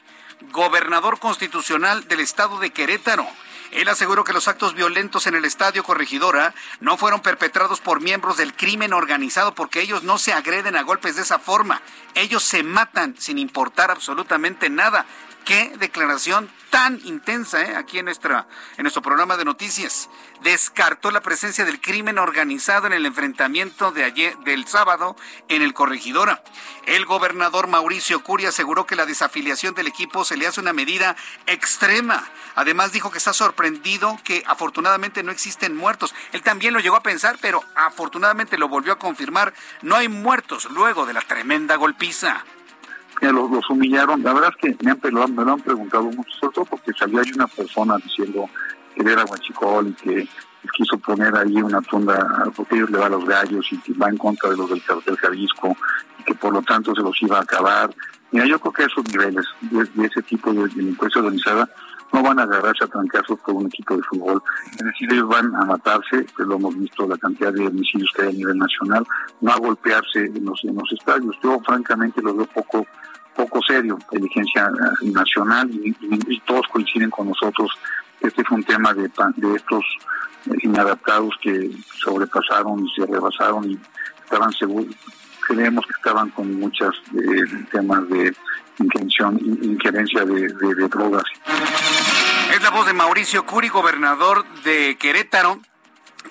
[0.52, 3.26] gobernador constitucional del estado de Querétaro
[3.74, 8.36] él aseguró que los actos violentos en el estadio Corregidora no fueron perpetrados por miembros
[8.36, 11.82] del crimen organizado porque ellos no se agreden a golpes de esa forma.
[12.14, 15.06] Ellos se matan sin importar absolutamente nada.
[15.44, 17.76] Qué declaración tan intensa ¿eh?
[17.76, 20.08] aquí en, nuestra, en nuestro programa de noticias.
[20.42, 25.16] Descartó la presencia del crimen organizado en el enfrentamiento de ayer, del sábado
[25.48, 26.42] en el Corregidora.
[26.86, 31.14] El gobernador Mauricio Curia aseguró que la desafiliación del equipo se le hace una medida
[31.46, 32.26] extrema.
[32.54, 36.14] Además dijo que está sorprendido que afortunadamente no existen muertos.
[36.32, 39.52] Él también lo llegó a pensar, pero afortunadamente lo volvió a confirmar.
[39.82, 42.44] No hay muertos luego de la tremenda golpiza
[43.32, 44.22] los, humillaron.
[44.22, 45.00] La verdad es que me, han,
[45.34, 48.48] me lo han preguntado mucho, sobre todo porque salió ahí una persona diciendo
[48.94, 50.28] que era guachicol y que
[50.72, 54.08] quiso poner ahí una tunda, porque ellos le va a los gallos y que va
[54.08, 55.76] en contra de los del cartel Jalisco
[56.18, 57.94] y que por lo tanto se los iba a acabar.
[58.30, 61.68] Mira, yo creo que esos niveles de, ese tipo de delincuencia organizada
[62.12, 64.42] no van a agarrarse a trancazos por un equipo de fútbol.
[64.72, 68.22] Es decir, ellos van a matarse, que lo hemos visto, la cantidad de homicidios que
[68.22, 69.04] hay a nivel nacional,
[69.40, 71.36] no a golpearse en los, en los estadios.
[71.42, 72.86] Yo francamente lo veo poco
[73.34, 74.70] poco serio, inteligencia
[75.02, 77.70] nacional, y, todos coinciden con nosotros.
[78.20, 79.84] Este fue un tema de, de estos
[80.62, 83.78] inadaptados que sobrepasaron y se rebasaron y
[84.22, 84.94] estaban seguros,
[85.46, 88.34] creemos que estaban con muchos eh, temas de
[88.78, 91.24] intención, injerencia de, de drogas.
[92.54, 95.60] Es la voz de Mauricio Curi, gobernador de Querétaro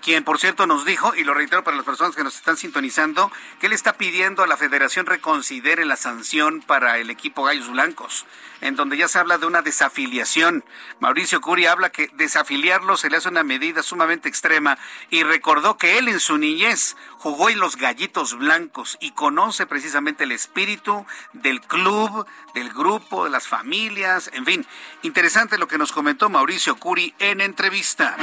[0.02, 3.32] quien por cierto nos dijo, y lo reitero para las personas que nos están sintonizando,
[3.60, 8.26] que él está pidiendo a la federación reconsidere la sanción para el equipo Gallos Blancos,
[8.62, 10.64] en donde ya se habla de una desafiliación.
[11.00, 14.78] Mauricio Curi habla que desafiliarlo se le hace una medida sumamente extrema
[15.10, 20.24] y recordó que él en su niñez jugó en los Gallitos Blancos y conoce precisamente
[20.24, 24.66] el espíritu del club, del grupo, de las familias, en fin.
[25.02, 28.16] Interesante lo que nos comentó Mauricio Curi en entrevista.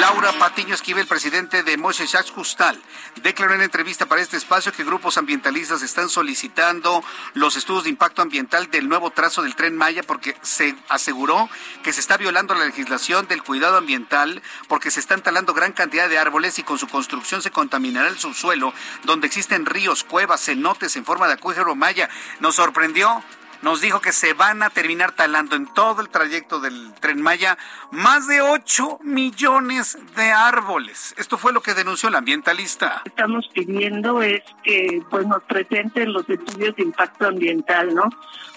[0.00, 2.80] Laura Patiño Esquivel presidente de Moshe Justal,
[3.22, 8.22] declaró en entrevista para este espacio que grupos ambientalistas están solicitando los estudios de impacto
[8.22, 11.48] ambiental del nuevo trazo del tren Maya porque se aseguró
[11.82, 16.08] que se está violando la legislación del cuidado ambiental porque se están talando gran cantidad
[16.08, 18.72] de árboles y con su construcción se contaminará el subsuelo
[19.04, 22.08] donde existen ríos, cuevas, cenotes en forma de acuífero Maya.
[22.40, 23.22] Nos sorprendió
[23.62, 27.58] nos dijo que se van a terminar talando en todo el trayecto del tren Maya
[27.90, 31.14] más de 8 millones de árboles.
[31.18, 33.02] Esto fue lo que denunció el ambientalista.
[33.04, 38.10] Estamos pidiendo es que pues nos presenten los estudios de impacto ambiental, ¿no?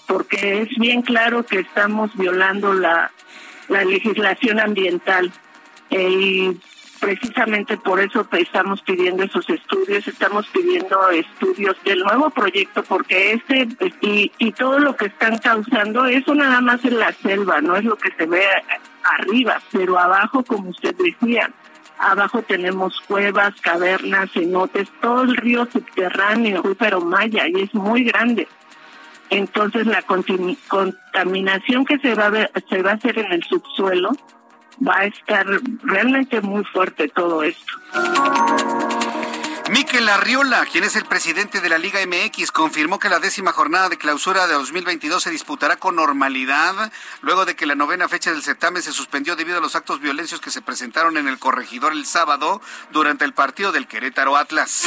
[0.08, 3.12] Porque es bien claro que estamos violando la,
[3.70, 5.32] la legislación ambiental.
[5.89, 6.56] Eh,
[7.02, 13.68] precisamente por eso estamos pidiendo esos estudios, estamos pidiendo estudios del nuevo proyecto, porque este
[14.02, 17.84] y, y todo lo que están causando, eso nada más en la selva, no es
[17.84, 18.43] lo que se ve
[19.18, 21.49] arriba, pero abajo, como usted decía,
[21.97, 28.47] abajo tenemos cuevas, cavernas, cenotes, todo el río subterráneo, pero maya, y es muy grande.
[29.32, 34.12] Entonces la contaminación que se va a se va a hacer en el subsuelo
[34.88, 35.46] va a estar
[35.84, 37.74] realmente muy fuerte todo esto.
[39.70, 43.88] Miquel Arriola, quien es el presidente de la Liga MX, confirmó que la décima jornada
[43.88, 46.91] de clausura de 2022 se disputará con normalidad,
[47.22, 50.41] luego de que la novena fecha del certamen se suspendió debido a los actos violentos
[50.41, 54.84] que se presentaron en el corregidor el sábado durante el partido del Querétaro Atlas.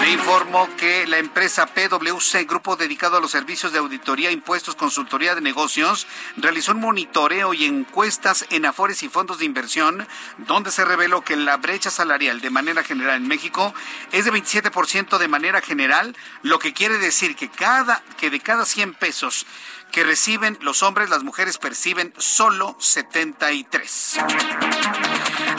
[0.00, 5.34] Le informó que la empresa PwC, grupo dedicado a los servicios de auditoría, impuestos, consultoría
[5.34, 10.06] de negocios, realizó un monitoreo y encuestas en afores y fondos de inversión,
[10.38, 13.72] donde se reveló que la brecha salarial de manera general en México
[14.12, 18.64] es de 27% de manera general, lo que quiere decir que, cada, que de cada
[18.64, 19.46] 100 pesos
[19.94, 24.18] que reciben los hombres, las mujeres perciben solo 73.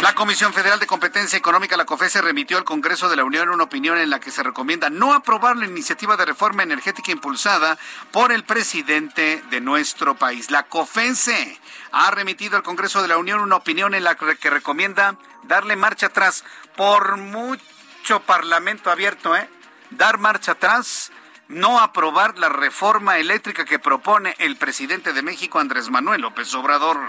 [0.01, 3.63] La Comisión Federal de Competencia Económica, la COFESE, remitió al Congreso de la Unión una
[3.63, 7.77] opinión en la que se recomienda no aprobar la iniciativa de reforma energética impulsada
[8.11, 10.51] por el presidente de nuestro país.
[10.51, 11.57] La COFESE
[11.93, 16.07] ha remitido al Congreso de la Unión una opinión en la que recomienda darle marcha
[16.07, 16.43] atrás
[16.75, 17.74] por mucho
[18.19, 19.49] parlamento abierto, ¿eh?
[19.89, 21.11] Dar marcha atrás
[21.47, 26.99] no aprobar la reforma eléctrica que propone el presidente de México, Andrés Manuel López Obrador.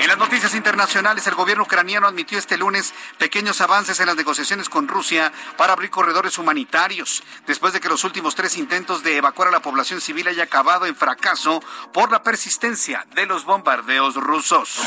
[0.00, 4.68] En las noticias internacionales, el gobierno ucraniano admitió este lunes pequeños avances en las negociaciones
[4.68, 9.48] con Rusia para abrir corredores humanitarios, después de que los últimos tres intentos de evacuar
[9.48, 11.62] a la población civil haya acabado en fracaso
[11.92, 14.80] por la persistencia de los bombardeos rusos.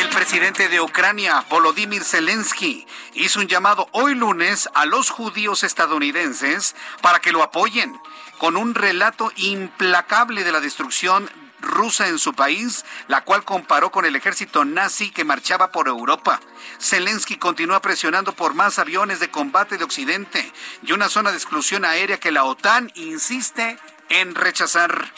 [0.00, 6.74] El presidente de Ucrania, Volodymyr Zelensky, hizo un llamado hoy lunes a los judíos estadounidenses
[7.02, 8.00] para que lo apoyen
[8.38, 11.30] con un relato implacable de la destrucción
[11.60, 16.40] rusa en su país, la cual comparó con el ejército nazi que marchaba por Europa.
[16.80, 21.84] Zelensky continúa presionando por más aviones de combate de Occidente y una zona de exclusión
[21.84, 23.78] aérea que la OTAN insiste
[24.08, 25.12] en rechazar.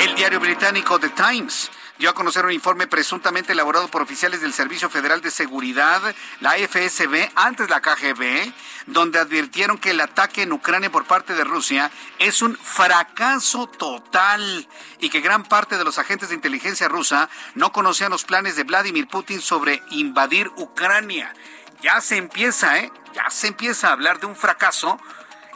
[0.00, 4.52] El diario británico The Times dio a conocer un informe presuntamente elaborado por oficiales del
[4.52, 8.52] Servicio Federal de Seguridad, la FSB, antes la KGB,
[8.86, 14.68] donde advirtieron que el ataque en Ucrania por parte de Rusia es un fracaso total
[15.00, 18.62] y que gran parte de los agentes de inteligencia rusa no conocían los planes de
[18.62, 21.34] Vladimir Putin sobre invadir Ucrania.
[21.82, 22.92] Ya se empieza, ¿eh?
[23.14, 25.00] Ya se empieza a hablar de un fracaso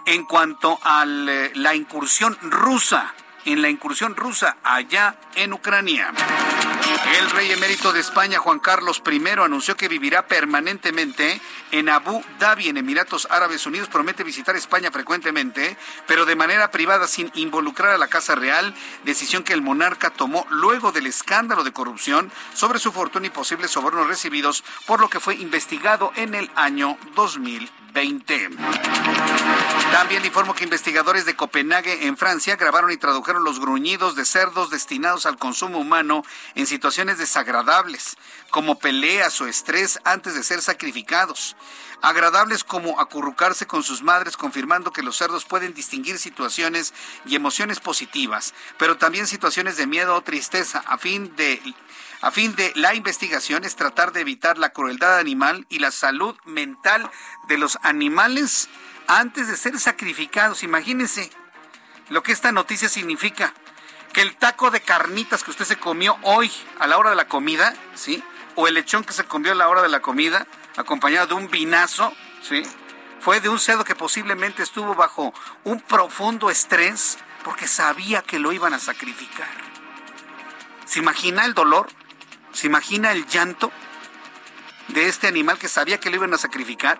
[0.07, 3.15] en cuanto a la incursión rusa
[3.45, 6.13] en la incursión rusa allá en Ucrania.
[7.19, 11.41] El rey emérito de España, Juan Carlos I, anunció que vivirá permanentemente
[11.71, 13.89] en Abu Dhabi, en Emiratos Árabes Unidos.
[13.89, 15.77] Promete visitar España frecuentemente,
[16.07, 18.75] pero de manera privada, sin involucrar a la Casa Real,
[19.05, 23.71] decisión que el monarca tomó luego del escándalo de corrupción sobre su fortuna y posibles
[23.71, 26.97] sobornos recibidos, por lo que fue investigado en el año
[27.93, 28.51] 2020.
[29.93, 34.71] También informo que investigadores de Copenhague, en Francia, grabaron y tradujeron los gruñidos de cerdos
[34.71, 36.25] destinados al consumo humano
[36.55, 38.17] en situaciones desagradables,
[38.51, 41.57] como peleas o estrés antes de ser sacrificados.
[42.01, 46.95] Agradables como acurrucarse con sus madres, confirmando que los cerdos pueden distinguir situaciones
[47.27, 51.63] y emociones positivas, pero también situaciones de miedo o tristeza, a fin de
[52.23, 56.37] a fin de la investigación es tratar de evitar la crueldad animal y la salud
[56.45, 57.11] mental
[57.49, 58.69] de los animales
[59.09, 60.63] antes de ser sacrificados.
[60.63, 61.31] Imagínense
[62.11, 63.53] lo que esta noticia significa.
[64.13, 67.27] Que el taco de carnitas que usted se comió hoy a la hora de la
[67.27, 68.23] comida, ¿sí?
[68.55, 70.47] O el lechón que se comió a la hora de la comida,
[70.77, 72.63] acompañado de un vinazo, ¿sí?
[73.21, 78.53] Fue de un cerdo que posiblemente estuvo bajo un profundo estrés porque sabía que lo
[78.53, 79.49] iban a sacrificar.
[80.85, 81.89] ¿Se imagina el dolor?
[82.53, 83.73] ¿Se imagina el llanto
[84.89, 86.99] de este animal que sabía que lo iban a sacrificar?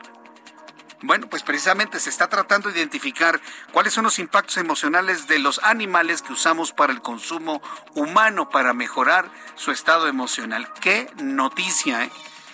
[1.03, 3.41] Bueno, pues precisamente se está tratando de identificar
[3.73, 7.61] cuáles son los impactos emocionales de los animales que usamos para el consumo
[7.95, 10.73] humano para mejorar su estado emocional.
[10.81, 12.11] Qué noticia, ¿eh?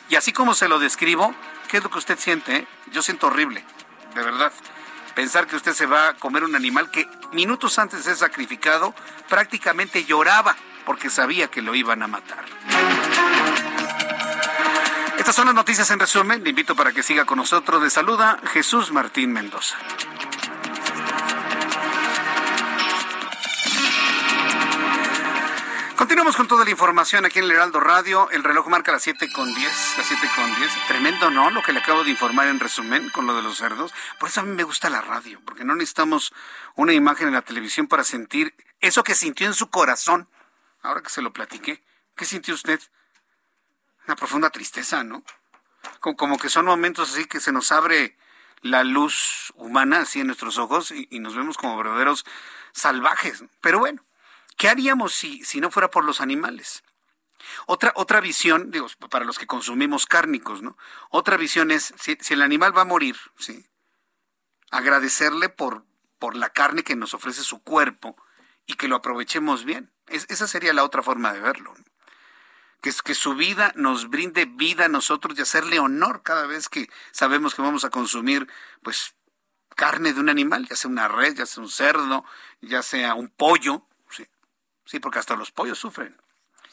[0.09, 1.34] Y así como se lo describo,
[1.68, 2.57] ¿qué es lo que usted siente?
[2.57, 2.66] Eh?
[2.90, 3.62] Yo siento horrible,
[4.14, 4.51] de verdad.
[5.14, 8.94] Pensar que usted se va a comer un animal que minutos antes de ser sacrificado
[9.28, 10.57] prácticamente lloraba
[10.89, 12.47] porque sabía que lo iban a matar.
[15.18, 16.43] Estas son las noticias en resumen.
[16.43, 17.82] Le invito para que siga con nosotros.
[17.82, 19.76] De saluda Jesús Martín Mendoza.
[25.95, 28.30] Continuamos con toda la información aquí en el Heraldo Radio.
[28.30, 29.95] El reloj marca las 7 con 10.
[29.99, 30.70] Las 7 con 10.
[30.89, 31.51] Tremendo, ¿no?
[31.51, 33.93] Lo que le acabo de informar en resumen con lo de los cerdos.
[34.18, 36.32] Por eso a mí me gusta la radio, porque no necesitamos
[36.76, 40.28] una imagen en la televisión para sentir eso que sintió en su corazón.
[40.89, 41.84] Ahora que se lo platiqué,
[42.16, 42.80] ¿qué sintió usted?
[44.07, 45.22] una profunda tristeza, ¿no?
[46.01, 48.16] Como, que son momentos así que se nos abre
[48.62, 52.24] la luz humana así en nuestros ojos y, nos vemos como verdaderos
[52.72, 53.45] salvajes.
[53.61, 54.03] Pero bueno,
[54.57, 56.82] ¿qué haríamos si, si no fuera por los animales?
[57.66, 60.78] Otra, otra visión, digo, para los que consumimos cárnicos, ¿no?
[61.11, 63.66] Otra visión es, si, el animal va a morir, ¿sí?
[64.70, 65.84] Agradecerle por,
[66.18, 68.16] por la carne que nos ofrece su cuerpo
[68.64, 69.93] y que lo aprovechemos bien.
[70.11, 71.74] Esa sería la otra forma de verlo.
[72.80, 76.88] que, que su vida nos brinde vida a nosotros y hacerle honor cada vez que
[77.12, 78.46] sabemos que vamos a consumir,
[78.82, 79.14] pues,
[79.76, 82.24] carne de un animal, ya sea una red, ya sea un cerdo,
[82.61, 84.26] ya sea un pollo, sí,
[84.84, 86.20] sí, porque hasta los pollos sufren.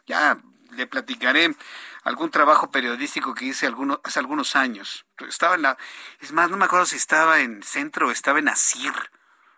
[0.08, 0.40] Ya
[0.72, 1.56] le platicaré
[2.04, 5.06] algún trabajo periodístico que hice algunos, hace algunos años.
[5.28, 5.78] Estaba en la,
[6.20, 8.94] es más, no me acuerdo si estaba en Centro o estaba en Asir.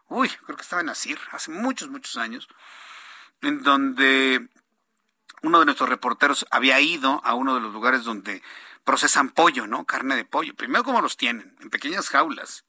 [0.10, 2.48] Uy, creo que estaba en Asir, hace muchos, muchos años,
[3.42, 4.50] en donde
[5.42, 8.42] uno de nuestros reporteros había ido a uno de los lugares donde
[8.84, 9.86] procesan pollo, ¿no?
[9.86, 10.56] Carne de pollo.
[10.56, 11.56] Primero, ¿cómo los tienen?
[11.60, 12.66] En pequeñas jaulas.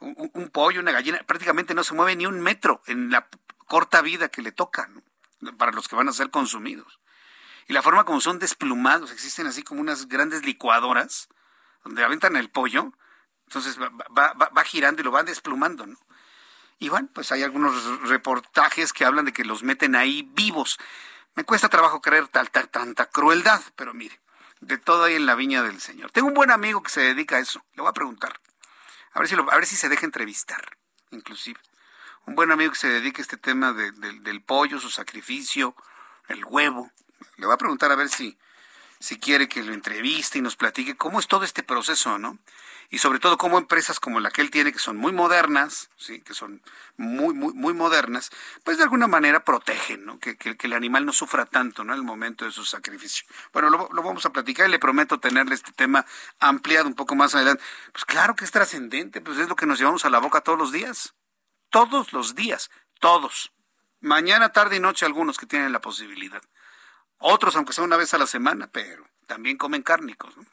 [0.00, 3.28] Un, pollo, una gallina, prácticamente no se mueve ni un metro en la
[3.66, 4.88] corta vida que le toca,
[5.56, 7.00] Para los que van a ser consumidos.
[7.66, 11.28] Y la forma como son desplumados, existen así como unas grandes licuadoras
[11.82, 12.92] donde aventan el pollo,
[13.46, 15.98] entonces va, va, va girando y lo van desplumando, ¿no?
[16.78, 20.78] Y bueno, pues hay algunos reportajes que hablan de que los meten ahí vivos.
[21.34, 24.20] Me cuesta trabajo creer tal, tal, tanta crueldad, pero mire,
[24.60, 26.10] de todo hay en la viña del Señor.
[26.12, 27.64] Tengo un buen amigo que se dedica a eso.
[27.74, 28.40] Le voy a preguntar.
[29.12, 30.76] A ver si, a ver si se deja entrevistar,
[31.10, 31.60] inclusive.
[32.26, 35.74] Un buen amigo que se dedica a este tema del pollo, su sacrificio,
[36.28, 36.92] el huevo.
[37.36, 38.38] Le voy a preguntar a ver si,
[39.00, 42.38] si quiere que lo entreviste y nos platique cómo es todo este proceso, ¿no?
[42.90, 46.20] Y sobre todo como empresas como la que él tiene, que son muy modernas, sí,
[46.22, 46.62] que son
[46.96, 48.30] muy, muy, muy modernas,
[48.64, 50.18] pues de alguna manera protegen, ¿no?
[50.18, 51.92] Que, que, el animal no sufra tanto, ¿no?
[51.92, 53.26] En el momento de su sacrificio.
[53.52, 56.06] Bueno, lo, lo vamos a platicar y le prometo tenerle este tema
[56.40, 57.62] ampliado un poco más adelante.
[57.92, 60.58] Pues claro que es trascendente, pues es lo que nos llevamos a la boca todos
[60.58, 61.14] los días.
[61.70, 62.70] Todos los días,
[63.00, 63.52] todos.
[64.00, 66.42] Mañana, tarde y noche algunos que tienen la posibilidad.
[67.18, 70.34] Otros, aunque sea una vez a la semana, pero también comen cárnicos.
[70.36, 70.44] ¿no?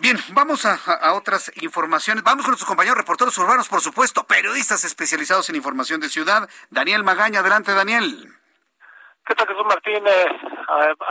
[0.00, 2.24] Bien, vamos a, otras informaciones.
[2.24, 6.48] Vamos con nuestros compañeros reporteros urbanos, por supuesto, periodistas especializados en información de ciudad.
[6.70, 8.32] Daniel Magaña, adelante, Daniel.
[9.26, 10.26] ¿Qué tal, Jesús Martínez?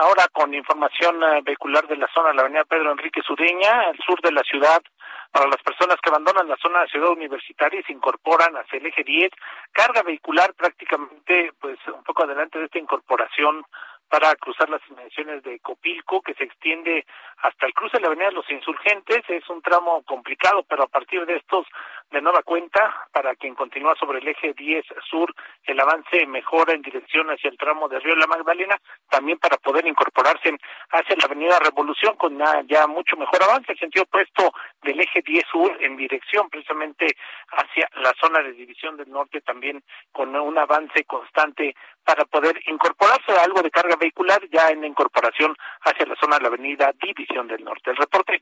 [0.00, 4.20] Ahora con información eh, vehicular de la zona la avenida Pedro Enrique Sureña, al sur
[4.22, 4.82] de la ciudad,
[5.30, 8.86] para las personas que abandonan la zona de ciudad universitaria y se incorporan hacia el
[8.86, 9.30] eje 10,
[9.70, 13.64] carga vehicular prácticamente, pues un poco adelante de esta incorporación
[14.10, 17.06] para cruzar las inmediaciones de Copilco, que se extiende
[17.38, 19.22] hasta el cruce de la Avenida Los Insurgentes.
[19.28, 21.64] Es un tramo complicado, pero a partir de estos,
[22.10, 25.34] de nueva cuenta, para quien continúa sobre el eje 10 sur,
[25.64, 28.76] el avance mejora en dirección hacia el tramo de Río La Magdalena,
[29.08, 30.56] también para poder incorporarse
[30.90, 34.52] hacia la Avenida Revolución con ya mucho mejor avance, el sentido opuesto
[34.82, 37.06] del eje 10 sur en dirección precisamente
[37.52, 43.32] hacia la zona de división del norte, también con un avance constante para poder incorporarse
[43.32, 46.92] a algo de carga vehicular ya en la incorporación hacia la zona de la avenida
[47.00, 47.90] División del Norte.
[47.90, 48.40] El reporte,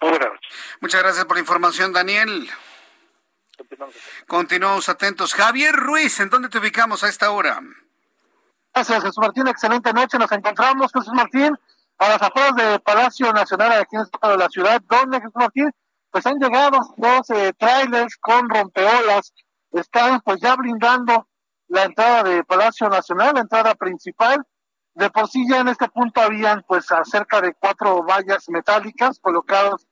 [0.00, 0.18] muy.
[0.80, 2.48] Muchas gracias por la información, Daniel.
[4.26, 5.34] Continuamos atentos.
[5.34, 7.60] Javier Ruiz, ¿en dónde te ubicamos a esta hora?
[8.74, 9.48] Gracias, Jesús Martín.
[9.48, 10.18] Excelente noche.
[10.18, 11.56] Nos encontramos, Jesús Martín,
[11.98, 15.34] a las afueras del Palacio Nacional aquí en el estado de la ciudad, donde, Jesús
[15.34, 15.70] Martín,
[16.10, 19.32] pues han llegado dos eh, trailers con rompeolas.
[19.72, 21.28] Están pues ya blindando
[21.68, 24.44] la entrada de Palacio Nacional, la entrada principal.
[24.94, 29.86] De por sí ya en este punto habían pues cerca de cuatro vallas metálicas colocadas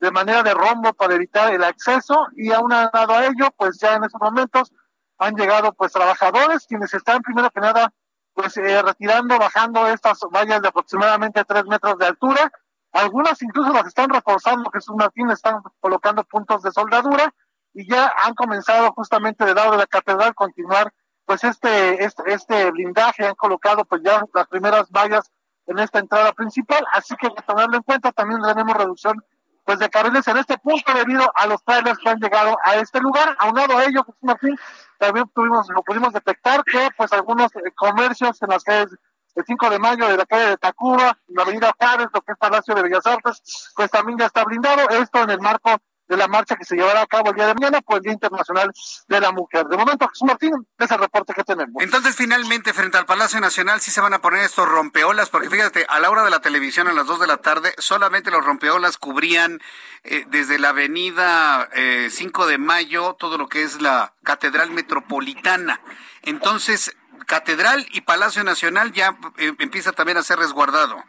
[0.00, 3.94] de manera de rombo para evitar el acceso y aún dado a ello pues ya
[3.94, 4.72] en esos momentos
[5.18, 7.92] han llegado pues trabajadores quienes están primero que nada
[8.32, 12.50] pues eh, retirando, bajando estas vallas de aproximadamente tres metros de altura.
[12.92, 17.34] Algunas incluso las están reforzando, Jesús Martín, están colocando puntos de soldadura
[17.74, 20.92] y ya han comenzado justamente del lado de la catedral continuar
[21.26, 25.30] pues este, este, este blindaje, han colocado pues ya las primeras vallas
[25.66, 29.22] en esta entrada principal, así que que tomarlo en cuenta, también tenemos reducción
[29.70, 32.98] pues de carriles en este punto debido a los trailers que han llegado a este
[32.98, 33.36] lugar.
[33.38, 34.58] Aunado a ello, Jesús Martín,
[34.98, 38.96] también tuvimos, lo pudimos detectar que pues algunos eh, comercios en las calles
[39.36, 42.38] el 5 de mayo de la calle de Tacuba, la avenida Juárez, lo que es
[42.38, 45.70] Palacio de Bellas Artes, pues también ya está blindado, esto en el marco
[46.10, 48.12] de la marcha que se llevará a cabo el día de mañana por el Día
[48.12, 48.72] Internacional
[49.06, 49.66] de la Mujer.
[49.66, 51.82] De momento, Jesús Martín, es el reporte que tenemos.
[51.82, 55.86] Entonces, finalmente, frente al Palacio Nacional, sí se van a poner estos rompeolas, porque fíjate,
[55.88, 58.98] a la hora de la televisión, a las 2 de la tarde, solamente los rompeolas
[58.98, 59.60] cubrían
[60.02, 65.80] eh, desde la avenida eh, 5 de Mayo, todo lo que es la Catedral Metropolitana.
[66.22, 66.96] Entonces,
[67.26, 71.04] Catedral y Palacio Nacional ya eh, empieza también a ser resguardado.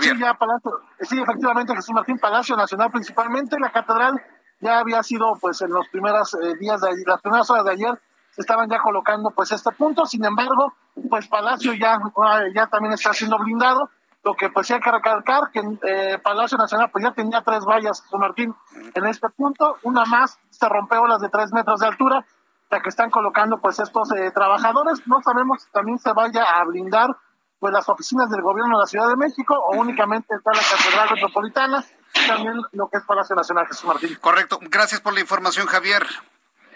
[0.00, 4.20] Sí, ya Palacio, sí, efectivamente, Jesús Martín, Palacio Nacional principalmente, la catedral
[4.60, 8.00] ya había sido, pues, en los primeros eh, días de las primeras horas de ayer,
[8.30, 10.74] se estaban ya colocando, pues, este punto, sin embargo,
[11.08, 13.90] pues, Palacio ya, ah, ya también está siendo blindado,
[14.24, 18.02] lo que, pues, hay que recalcar que eh, Palacio Nacional, pues, ya tenía tres vallas,
[18.02, 18.54] Jesús Martín,
[18.94, 22.24] en este punto, una más se rompió las de tres metros de altura,
[22.70, 26.64] la que están colocando, pues, estos eh, trabajadores, no sabemos si también se vaya a
[26.64, 27.16] blindar
[27.58, 31.08] pues las oficinas del gobierno de la Ciudad de México o únicamente está la Catedral
[31.14, 31.84] Metropolitana
[32.14, 34.16] y también lo que es Palacio Nacional Jesús Martín.
[34.20, 34.58] Correcto.
[34.62, 36.06] Gracias por la información, Javier.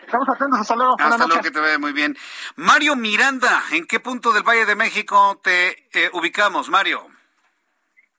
[0.03, 0.97] Estamos atentos, hasta luego.
[0.99, 2.17] Hasta luego, que te vea muy bien.
[2.57, 7.07] Mario Miranda, ¿en qué punto del Valle de México te eh, ubicamos, Mario?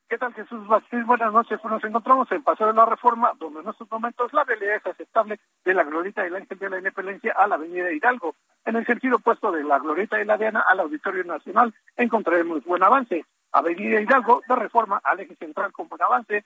[0.07, 1.05] ¿Qué tal, Jesús Martín?
[1.05, 1.59] Buenas noches.
[1.61, 4.85] Pues nos encontramos en Paseo de la Reforma, donde en estos momentos la realidad es
[4.85, 8.35] aceptable de la Glorita del Ángel de la Independencia a la Avenida Hidalgo.
[8.65, 12.83] En el sentido opuesto de la Glorieta de la Diana al Auditorio Nacional encontraremos buen
[12.83, 13.25] avance.
[13.51, 16.45] Avenida Hidalgo de Reforma al eje central con buen avance.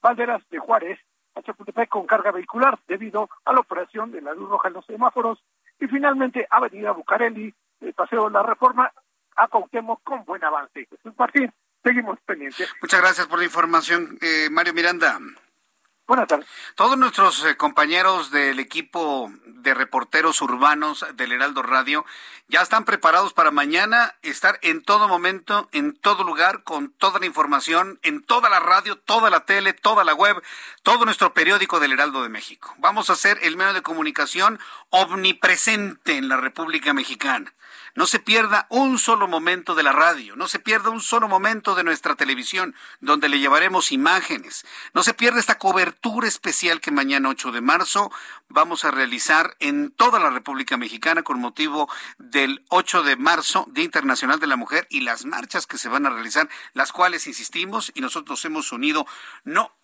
[0.00, 0.98] Valderas de Juárez
[1.34, 4.86] a Chapultepec con carga vehicular debido a la operación de la luz roja en los
[4.86, 5.42] semáforos.
[5.78, 8.90] Y finalmente Avenida Bucareli, el Paseo de la Reforma
[9.36, 10.86] a Cuauhtémoc con buen avance.
[10.86, 11.52] Jesús Martín,
[11.82, 12.72] seguimos pendientes.
[12.80, 15.18] Muchas gracias por la información, eh, Mario Miranda.
[16.06, 16.46] Buenas tardes.
[16.76, 22.04] Todos nuestros eh, compañeros del equipo de reporteros urbanos del Heraldo Radio
[22.46, 27.26] ya están preparados para mañana estar en todo momento, en todo lugar, con toda la
[27.26, 30.40] información, en toda la radio, toda la tele, toda la web,
[30.84, 32.72] todo nuestro periódico del Heraldo de México.
[32.78, 37.52] Vamos a ser el medio de comunicación omnipresente en la República Mexicana.
[37.96, 41.74] No se pierda un solo momento de la radio, no se pierda un solo momento
[41.74, 44.66] de nuestra televisión, donde le llevaremos imágenes.
[44.92, 48.12] No se pierda esta cobertura especial que mañana 8 de marzo
[48.48, 51.88] vamos a realizar en toda la República Mexicana con motivo
[52.18, 56.04] del 8 de marzo, Día Internacional de la Mujer, y las marchas que se van
[56.04, 59.06] a realizar, las cuales insistimos y nosotros hemos unido
[59.44, 59.74] no,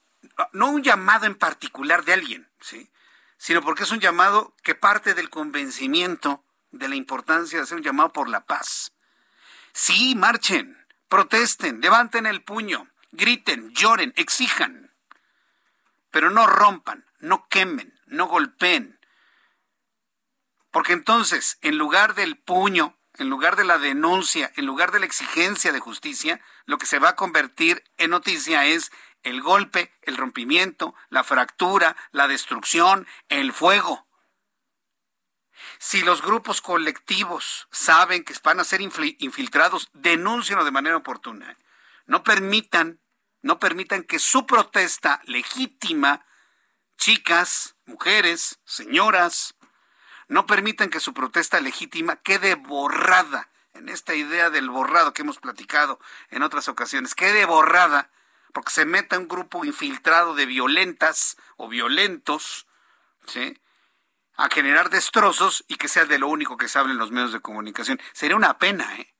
[0.52, 2.90] no un llamado en particular de alguien, ¿sí?
[3.38, 7.84] sino porque es un llamado que parte del convencimiento de la importancia de hacer un
[7.84, 8.92] llamado por la paz.
[9.72, 14.94] Sí, marchen, protesten, levanten el puño, griten, lloren, exijan,
[16.10, 18.98] pero no rompan, no quemen, no golpeen.
[20.70, 25.06] Porque entonces, en lugar del puño, en lugar de la denuncia, en lugar de la
[25.06, 28.90] exigencia de justicia, lo que se va a convertir en noticia es
[29.22, 34.06] el golpe, el rompimiento, la fractura, la destrucción, el fuego.
[35.84, 41.58] Si los grupos colectivos saben que van a ser infiltrados, denúncienlo de manera oportuna.
[42.06, 43.00] No permitan,
[43.42, 46.24] no permitan que su protesta legítima,
[46.98, 49.56] chicas, mujeres, señoras,
[50.28, 55.40] no permitan que su protesta legítima quede borrada en esta idea del borrado que hemos
[55.40, 55.98] platicado
[56.30, 58.08] en otras ocasiones, quede borrada
[58.52, 62.68] porque se meta un grupo infiltrado de violentas o violentos,
[63.26, 63.60] ¿sí?
[64.42, 67.32] A generar destrozos y que sea de lo único que se hable en los medios
[67.32, 68.00] de comunicación.
[68.12, 69.14] Sería una pena, ¿eh?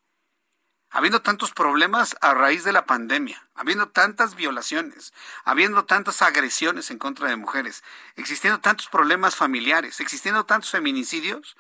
[0.91, 6.99] Habiendo tantos problemas a raíz de la pandemia, habiendo tantas violaciones, habiendo tantas agresiones en
[6.99, 7.85] contra de mujeres,
[8.17, 11.57] existiendo tantos problemas familiares, existiendo tantos feminicidios,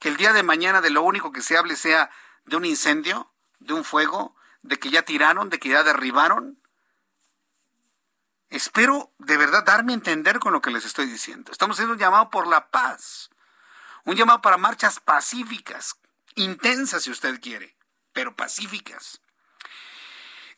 [0.00, 2.08] que el día de mañana de lo único que se hable sea
[2.46, 6.58] de un incendio, de un fuego, de que ya tiraron, de que ya derribaron.
[8.56, 11.52] Espero de verdad darme a entender con lo que les estoy diciendo.
[11.52, 13.28] Estamos haciendo un llamado por la paz,
[14.06, 15.96] un llamado para marchas pacíficas,
[16.36, 17.76] intensas si usted quiere,
[18.14, 19.20] pero pacíficas.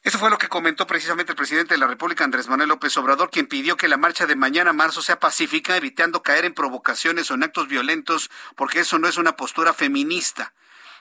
[0.05, 3.31] Eso fue lo que comentó precisamente el presidente de la República, Andrés Manuel López Obrador,
[3.31, 7.35] quien pidió que la marcha de mañana marzo sea pacífica, evitando caer en provocaciones o
[7.35, 10.55] en actos violentos, porque eso no es una postura feminista,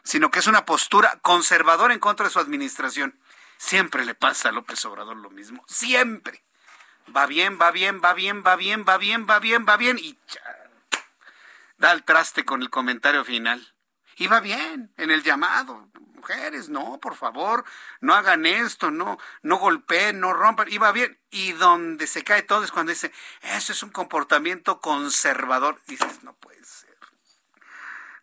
[0.04, 3.20] sino que es una postura conservadora en contra de su administración.
[3.58, 6.47] Siempre le pasa a López Obrador lo mismo, siempre.
[7.16, 10.18] Va bien, va bien, va bien, va bien, va bien, va bien, va bien, y
[11.78, 13.74] da el traste con el comentario final.
[14.18, 15.90] Y va bien en el llamado
[16.28, 17.64] mujeres, no, por favor,
[18.02, 21.18] no hagan esto, no, no golpeen, no rompan, iba bien.
[21.30, 23.12] Y donde se cae todo es cuando dice,
[23.42, 25.80] eso es un comportamiento conservador.
[25.88, 26.36] Dices, no.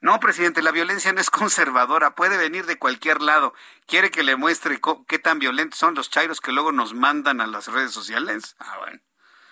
[0.05, 3.55] No, presidente, la violencia no es conservadora, puede venir de cualquier lado.
[3.87, 4.79] ¿Quiere que le muestre
[5.09, 8.55] qué tan violentos son los chairos que luego nos mandan a las redes sociales?
[8.59, 9.01] Ah, bueno.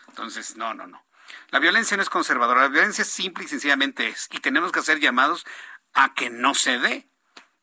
[0.08, 1.02] Entonces, no, no, no.
[1.48, 4.28] La violencia no es conservadora, la violencia simple y sencillamente es.
[4.30, 5.46] Y tenemos que hacer llamados
[5.94, 7.08] a que no se dé.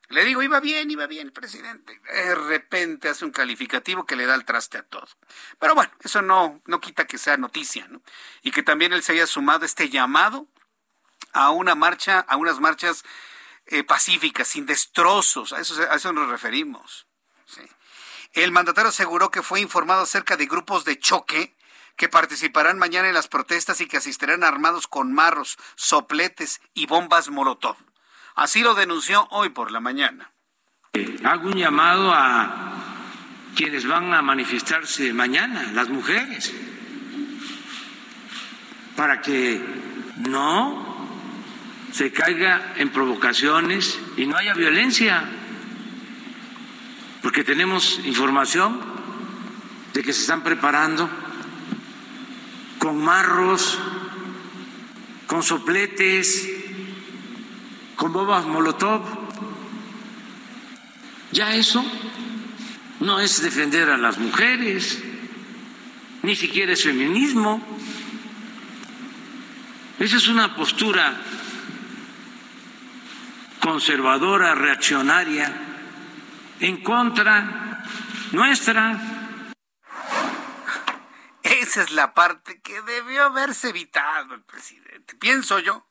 [0.08, 2.02] Le digo, iba bien, iba bien presidente.
[2.12, 5.08] De repente hace un calificativo que le da el traste a todo.
[5.60, 8.02] Pero bueno, eso no, no quita que sea noticia, ¿no?
[8.42, 10.48] Y que también él se haya sumado este llamado
[11.34, 13.04] a una marcha, a unas marchas
[13.66, 15.54] eh, pacíficas, sin destrozos.
[15.54, 17.08] A eso, a eso nos referimos.
[18.34, 21.56] El mandatario aseguró que fue informado acerca de grupos de choque
[21.96, 27.30] que participarán mañana en las protestas y que asistirán armados con marros, sopletes y bombas
[27.30, 27.76] molotov.
[28.36, 30.32] Así lo denunció hoy por la mañana.
[31.26, 32.70] Hago un llamado a
[33.56, 36.54] quienes van a manifestarse mañana, las mujeres,
[38.96, 39.62] para que
[40.18, 40.99] no
[41.92, 45.24] se caiga en provocaciones y no haya violencia,
[47.22, 48.80] porque tenemos información
[49.94, 51.10] de que se están preparando
[52.78, 53.78] con marros,
[55.28, 56.50] con sopletes,
[57.96, 59.04] con bombas Molotov.
[61.32, 61.84] Ya eso
[63.00, 65.04] no es defender a las mujeres,
[66.24, 67.62] ni siquiera es feminismo.
[70.00, 71.22] Esa es una postura
[73.60, 75.52] conservadora, reaccionaria,
[76.60, 77.84] en contra
[78.32, 79.00] nuestra.
[81.44, 85.86] Esa es la parte que debió haberse evitado el presidente, pienso yo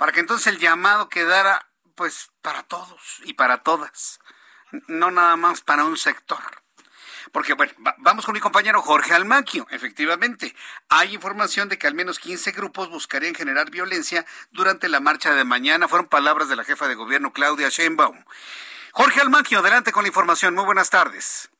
[0.00, 4.18] para que entonces el llamado quedara pues para todos y para todas,
[4.88, 6.40] no nada más para un sector.
[7.32, 9.66] Porque, bueno, vamos con mi compañero Jorge Almaquio.
[9.70, 10.54] Efectivamente,
[10.88, 15.44] hay información de que al menos 15 grupos buscarían generar violencia durante la marcha de
[15.44, 15.88] mañana.
[15.88, 18.24] Fueron palabras de la jefa de gobierno, Claudia Sheinbaum.
[18.92, 20.54] Jorge Almaquio, adelante con la información.
[20.54, 21.50] Muy buenas tardes.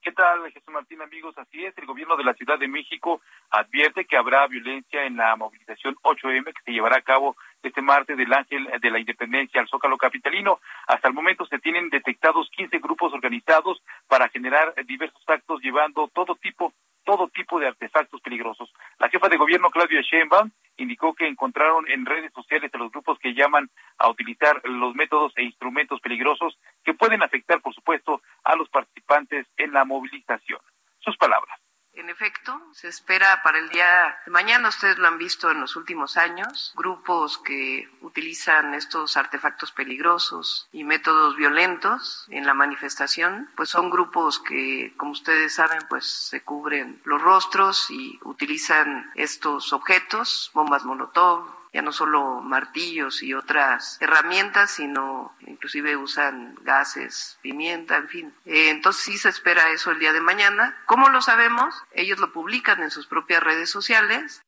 [0.00, 1.36] ¿Qué tal, Jesús Martín, amigos?
[1.36, 5.36] Así es, el gobierno de la Ciudad de México advierte que habrá violencia en la
[5.36, 9.68] movilización 8M que se llevará a cabo este martes del Ángel de la Independencia al
[9.68, 10.60] Zócalo Capitalino.
[10.86, 16.34] Hasta el momento se tienen detectados 15 grupos organizados para generar diversos actos llevando todo
[16.36, 16.72] tipo
[17.04, 18.70] todo tipo de artefactos peligrosos.
[18.98, 23.18] La jefa de gobierno Claudia Sheinbaum indicó que encontraron en redes sociales a los grupos
[23.18, 28.56] que llaman a utilizar los métodos e instrumentos peligrosos que pueden afectar, por supuesto, a
[28.56, 30.60] los participantes en la movilización.
[30.98, 31.58] Sus palabras.
[31.98, 35.74] En efecto, se espera para el día de mañana, ustedes lo han visto en los
[35.74, 43.70] últimos años, grupos que utilizan estos artefactos peligrosos y métodos violentos en la manifestación, pues
[43.70, 50.52] son grupos que, como ustedes saben, pues se cubren los rostros y utilizan estos objetos,
[50.54, 58.08] bombas molotov, ya no solo martillos y otras herramientas, sino inclusive usan gases, pimienta, en
[58.08, 58.34] fin.
[58.46, 60.76] Eh, entonces sí se espera eso el día de mañana.
[60.86, 61.84] ¿Cómo lo sabemos?
[61.92, 64.42] Ellos lo publican en sus propias redes sociales.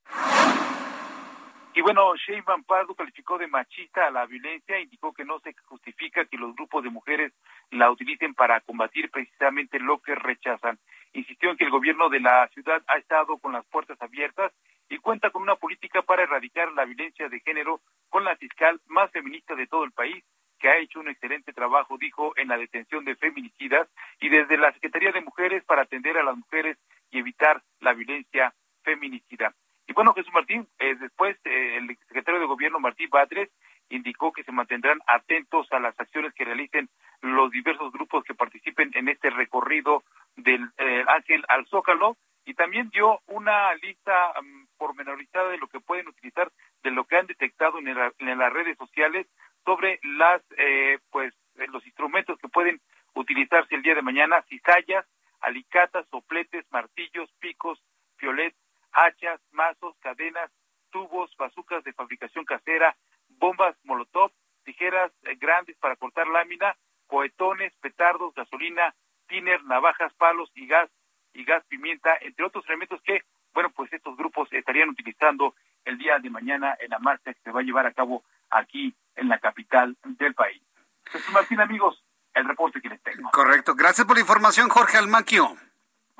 [1.72, 6.24] Y bueno, Sheinbaum Pardo calificó de machista a la violencia, indicó que no se justifica
[6.24, 7.32] que los grupos de mujeres
[7.70, 10.78] la utilicen para combatir precisamente lo que rechazan.
[11.12, 14.52] Insistió en que el gobierno de la ciudad ha estado con las puertas abiertas
[14.90, 17.80] y cuenta con una política para erradicar la violencia de género
[18.10, 20.22] con la fiscal más feminista de todo el país,
[20.58, 23.88] que ha hecho un excelente trabajo, dijo, en la detención de feminicidas
[24.20, 26.76] y desde la Secretaría de Mujeres para atender a las mujeres
[27.10, 28.52] y evitar la violencia
[28.82, 29.54] feminicida.
[29.86, 33.48] Y bueno, Jesús Martín, eh, después eh, el secretario de Gobierno Martín Batres
[33.88, 36.88] indicó que se mantendrán atentos a las acciones que realicen
[37.22, 40.02] los diversos grupos que participen en este recorrido
[40.36, 45.80] del eh, Ángel al Zócalo y también dio una lista mm, pormenorizada de lo que
[45.80, 46.50] pueden utilizar,
[46.82, 49.26] de lo que han detectado en, en las redes sociales
[49.64, 52.80] sobre las eh, pues eh, los instrumentos que pueden
[53.14, 55.06] utilizarse el día de mañana, cizallas,
[55.40, 57.82] alicatas, sopletes, martillos, picos,
[58.16, 58.54] piolet,
[58.92, 60.50] hachas, mazos, cadenas,
[60.90, 62.96] tubos, bazucas de fabricación casera,
[63.28, 64.32] bombas molotov,
[64.64, 66.76] tijeras eh, grandes para cortar lámina,
[67.06, 68.94] cohetones, petardos, gasolina,
[69.28, 70.90] tiner, navajas, palos y gas
[71.32, 75.54] y gas pimienta, entre otros elementos que, bueno, pues estos grupos estarían utilizando
[75.84, 78.94] el día de mañana en la marcha que se va a llevar a cabo aquí
[79.16, 80.62] en la capital del país.
[81.06, 82.04] Jesús Martín, amigos,
[82.34, 83.30] el reporte que les tengo.
[83.30, 83.74] Correcto.
[83.74, 85.56] Gracias por la información, Jorge Almaquio.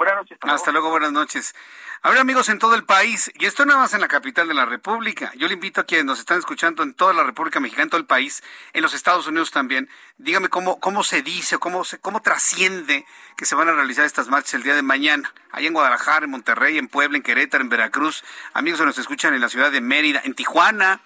[0.01, 0.39] Buenas noches.
[0.41, 0.89] Hasta, luego.
[0.89, 1.55] buenas noches.
[2.01, 4.65] Habrá amigos en todo el país, y esto nada más en la capital de la
[4.65, 5.31] República.
[5.37, 8.01] Yo le invito a quienes nos están escuchando en toda la República Mexicana, en todo
[8.01, 9.91] el país, en los Estados Unidos también.
[10.17, 13.05] Dígame cómo, cómo se dice, cómo, se, cómo trasciende
[13.37, 15.35] que se van a realizar estas marchas el día de mañana.
[15.53, 18.25] Ahí en Guadalajara, en Monterrey, en Puebla, en Querétaro, en Veracruz.
[18.55, 21.03] Amigos que nos escuchan en la ciudad de Mérida, en Tijuana.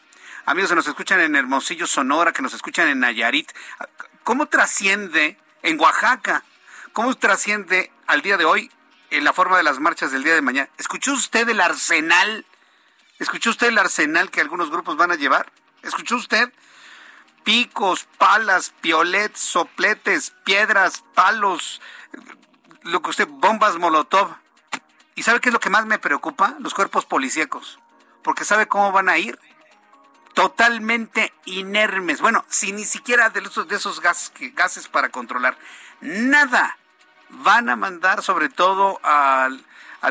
[0.47, 3.51] Amigos que nos escuchan en Hermosillo, Sonora, que nos escuchan en Nayarit.
[4.23, 6.45] ¿Cómo trasciende en Oaxaca?
[6.93, 8.71] ¿Cómo trasciende al día de hoy
[9.17, 10.69] en la forma de las marchas del día de mañana.
[10.79, 12.45] ¿Escuchó usted el arsenal?
[13.19, 15.53] ¿Escuchó usted el arsenal que algunos grupos van a llevar?
[15.83, 16.53] ¿Escuchó usted?
[17.45, 21.81] Picos, palas, piolets, sopletes, piedras, palos,
[22.83, 24.35] lo que usted, bombas molotov.
[25.15, 26.57] ¿Y sabe qué es lo que más me preocupa?
[26.59, 27.79] Los cuerpos policíacos.
[28.23, 29.39] Porque sabe cómo van a ir.
[30.33, 32.21] Totalmente inermes.
[32.21, 35.57] Bueno, sin ni siquiera de esos, de esos gases, gases para controlar.
[36.01, 36.77] Nada
[37.29, 39.65] van a mandar sobre todo al,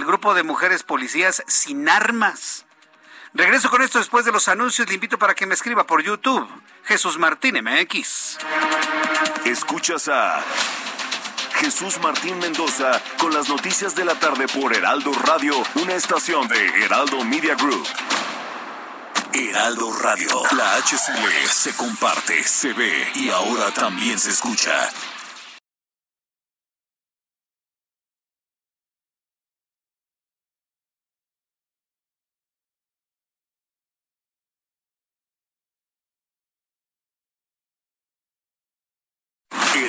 [0.06, 2.66] grupo de mujeres policías sin armas.
[3.34, 4.88] Regreso con esto después de los anuncios.
[4.88, 6.48] Le invito para que me escriba por YouTube.
[6.86, 8.38] Jesús Martín MX.
[9.46, 10.42] Escuchas a
[11.56, 16.84] Jesús Martín Mendoza con las noticias de la tarde por Heraldo Radio, una estación de
[16.84, 17.88] Heraldo Media Group.
[19.32, 24.90] Heraldo Radio, la HCL se comparte, se ve y ahora también se escucha.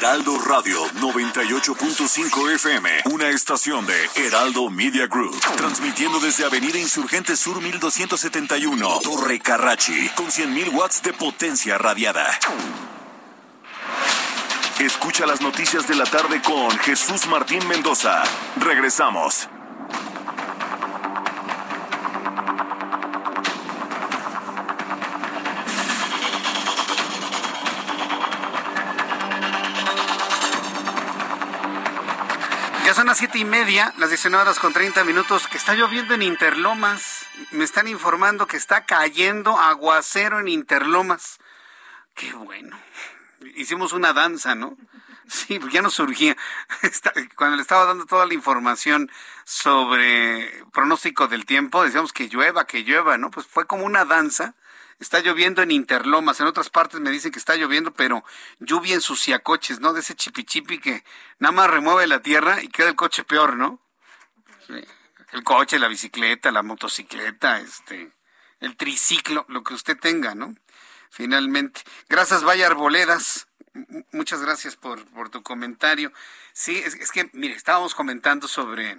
[0.04, 7.62] Heraldo Radio 98.5 FM, una estación de Heraldo Media Group, transmitiendo desde Avenida Insurgente Sur
[7.62, 12.26] 1271, Torre Carrachi, con 100.000 watts de potencia radiada.
[14.78, 18.24] Escucha las noticias de la tarde con Jesús Martín Mendoza.
[18.56, 19.48] Regresamos.
[33.04, 36.22] Son las siete y media, las 19 horas con 30 minutos, que está lloviendo en
[36.22, 37.26] Interlomas.
[37.50, 41.38] Me están informando que está cayendo aguacero en Interlomas.
[42.14, 42.80] Qué bueno.
[43.56, 44.78] Hicimos una danza, ¿no?
[45.28, 46.34] Sí, ya nos surgía.
[47.36, 49.10] Cuando le estaba dando toda la información
[49.44, 53.30] sobre pronóstico del tiempo, decíamos que llueva, que llueva, ¿no?
[53.30, 54.54] Pues fue como una danza
[54.98, 58.24] Está lloviendo en Interlomas, en otras partes me dicen que está lloviendo, pero
[58.58, 59.92] lluvia en suciacoches, ¿no?
[59.92, 61.04] De ese chipichipi que
[61.38, 63.80] nada más remueve la tierra y queda el coche peor, ¿no?
[65.32, 68.12] El coche, la bicicleta, la motocicleta, este,
[68.60, 70.54] el triciclo, lo que usted tenga, ¿no?
[71.10, 71.82] Finalmente.
[72.08, 73.48] Gracias, Vaya Arboledas.
[74.12, 76.12] Muchas gracias por, por tu comentario.
[76.52, 78.96] Sí, es, es que, mire, estábamos comentando sobre...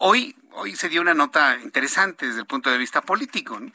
[0.00, 3.72] Hoy, hoy se dio una nota interesante desde el punto de vista político, ¿no?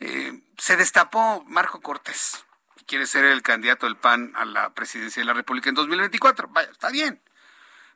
[0.00, 2.44] Eh, se destapó Marco Cortés,
[2.86, 6.48] quiere ser el candidato del PAN a la presidencia de la República en 2024.
[6.48, 7.22] Vaya, está bien.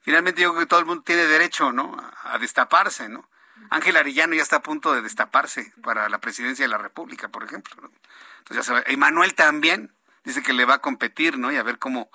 [0.00, 1.96] Finalmente yo creo que todo el mundo tiene derecho, ¿no?
[2.22, 3.28] A, destaparse, ¿no?
[3.70, 7.44] Ángel Arellano ya está a punto de destaparse para la presidencia de la República, por
[7.44, 7.74] ejemplo.
[8.38, 9.94] Entonces ya se Emanuel también
[10.24, 11.50] dice que le va a competir, ¿no?
[11.50, 12.10] Y a ver cómo,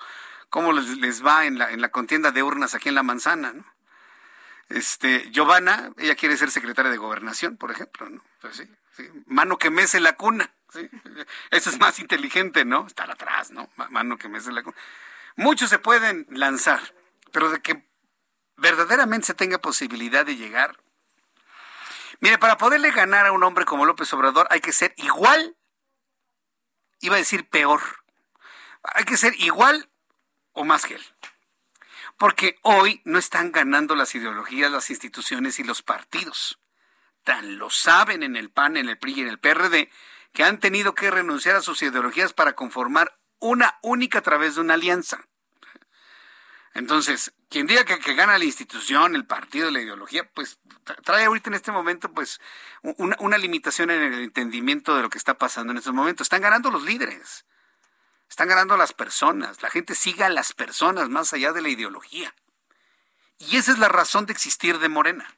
[0.48, 3.64] cómo les, va en la, en la contienda de urnas aquí en La Manzana, ¿no?
[4.70, 8.24] Este, Giovanna, ella quiere ser secretaria de gobernación, por ejemplo, ¿no?
[8.40, 8.68] Pues sí,
[9.26, 10.54] Mano que mece la cuna.
[11.50, 12.86] Eso es más inteligente, ¿no?
[12.86, 13.70] Estar atrás, ¿no?
[13.90, 14.76] Mano que mece la cuna.
[15.36, 16.80] Muchos se pueden lanzar,
[17.32, 17.88] pero de que
[18.56, 20.78] verdaderamente se tenga posibilidad de llegar.
[22.20, 25.56] Mire, para poderle ganar a un hombre como López Obrador hay que ser igual,
[27.00, 27.80] iba a decir peor,
[28.82, 29.90] hay que ser igual
[30.52, 31.04] o más que él.
[32.16, 36.60] Porque hoy no están ganando las ideologías, las instituciones y los partidos.
[37.24, 39.90] Tan lo saben en el PAN, en el PRI y en el PRD,
[40.32, 44.60] que han tenido que renunciar a sus ideologías para conformar una única a través de
[44.60, 45.26] una alianza.
[46.74, 50.58] Entonces, quien diga que, gana la institución, el partido, la ideología, pues
[51.04, 52.40] trae ahorita en este momento pues
[52.82, 56.24] una, una, limitación en el entendimiento de lo que está pasando en estos momentos.
[56.24, 57.46] Están ganando los líderes,
[58.28, 62.34] están ganando las personas, la gente siga a las personas más allá de la ideología.
[63.38, 65.36] Y esa es la razón de existir de Morena.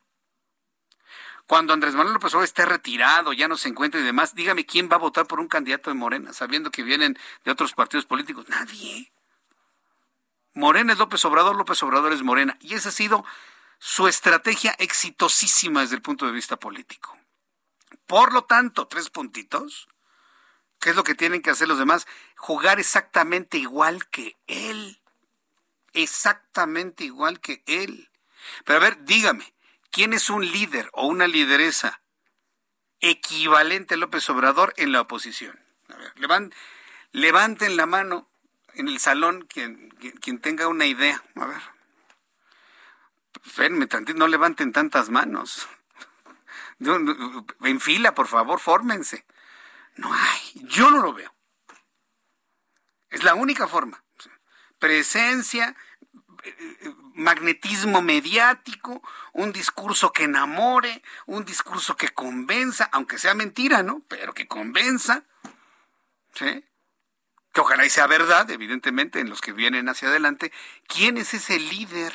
[1.47, 4.89] Cuando Andrés Manuel López Obrador esté retirado, ya no se encuentra y demás, dígame quién
[4.91, 8.49] va a votar por un candidato de Morena, sabiendo que vienen de otros partidos políticos.
[8.49, 9.13] Nadie.
[10.55, 12.57] Morena es López Obrador, López Obrador es Morena.
[12.61, 13.25] Y esa ha sido
[13.79, 17.17] su estrategia exitosísima desde el punto de vista político.
[18.07, 19.89] Por lo tanto, tres puntitos.
[20.81, 22.07] ¿Qué es lo que tienen que hacer los demás?
[22.37, 25.01] Jugar exactamente igual que él.
[25.93, 28.11] Exactamente igual que él.
[28.65, 29.53] Pero a ver, dígame,
[29.97, 32.03] ¿quién es un líder o una lideresa
[33.01, 35.59] equivalente a López Obrador en la oposición?
[35.89, 36.13] A ver,
[37.13, 38.29] levanten la mano
[38.75, 39.89] en el salón quien,
[40.21, 41.25] quien tenga una idea.
[41.37, 41.63] A ver.
[43.43, 45.67] Espérenme no levanten tantas manos.
[47.63, 49.25] En fila, por favor, fórmense.
[49.95, 51.35] No hay, yo no lo veo.
[53.09, 54.05] Es la única forma.
[54.79, 55.75] Presencia,
[57.15, 59.03] magnetismo mediático,
[59.33, 64.03] un discurso que enamore, un discurso que convenza, aunque sea mentira, ¿no?
[64.09, 65.25] Pero que convenza.
[66.35, 66.65] ¿Sí?
[67.57, 70.53] que ojalá y sea verdad, evidentemente, en los que vienen hacia adelante,
[70.87, 72.13] ¿quién es ese líder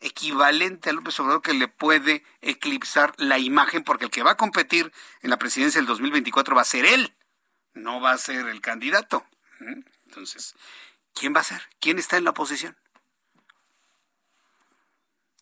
[0.00, 3.84] equivalente a López Obrador que le puede eclipsar la imagen?
[3.84, 4.90] Porque el que va a competir
[5.20, 7.14] en la presidencia del 2024 va a ser él,
[7.74, 9.26] no va a ser el candidato.
[10.06, 10.54] Entonces,
[11.12, 11.68] ¿quién va a ser?
[11.78, 12.74] ¿Quién está en la oposición?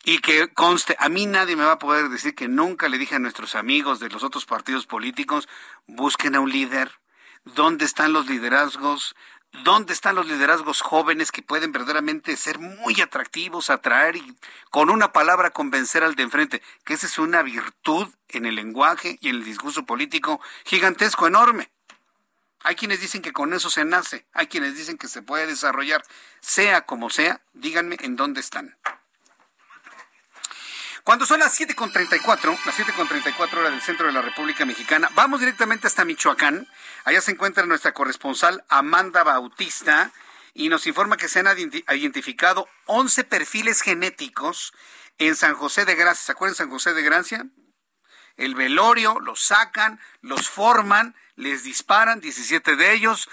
[0.02, 3.16] Y que conste, a mí nadie me va a poder decir que nunca le dije
[3.16, 5.48] a nuestros amigos de los otros partidos políticos,
[5.86, 6.90] busquen a un líder,
[7.44, 9.14] dónde están los liderazgos,
[9.64, 14.36] dónde están los liderazgos jóvenes que pueden verdaderamente ser muy atractivos, atraer y
[14.70, 19.18] con una palabra convencer al de enfrente, que esa es una virtud en el lenguaje
[19.20, 21.70] y en el discurso político gigantesco, enorme.
[22.62, 26.02] Hay quienes dicen que con eso se nace, hay quienes dicen que se puede desarrollar,
[26.40, 28.77] sea como sea, díganme en dónde están.
[31.05, 35.86] Cuando son las 7.34, las 7.34 horas del centro de la República Mexicana, vamos directamente
[35.86, 36.68] hasta Michoacán.
[37.05, 40.12] Allá se encuentra nuestra corresponsal Amanda Bautista
[40.52, 44.74] y nos informa que se han identificado 11 perfiles genéticos
[45.16, 46.27] en San José de Gracia.
[46.27, 47.47] ¿Se acuerdan San José de Gracia?
[48.36, 53.31] El velorio, los sacan, los forman, les disparan, 17 de ellos,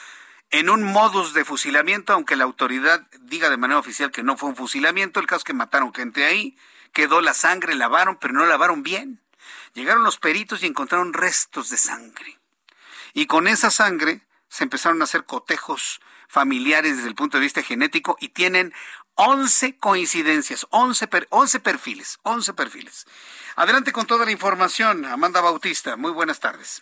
[0.51, 4.49] en un modus de fusilamiento, aunque la autoridad diga de manera oficial que no fue
[4.49, 6.57] un fusilamiento, el caso es que mataron gente ahí
[6.97, 9.21] quedó la sangre, lavaron, pero no lavaron bien.
[9.75, 12.39] Llegaron los peritos y encontraron restos de sangre.
[13.13, 17.61] Y con esa sangre se empezaron a hacer cotejos familiares desde el punto de vista
[17.61, 18.73] genético y tienen
[19.13, 23.05] 11 coincidencias, 11, 11 perfiles, 11 perfiles.
[23.55, 25.97] Adelante con toda la información, Amanda Bautista.
[25.97, 26.81] Muy buenas tardes.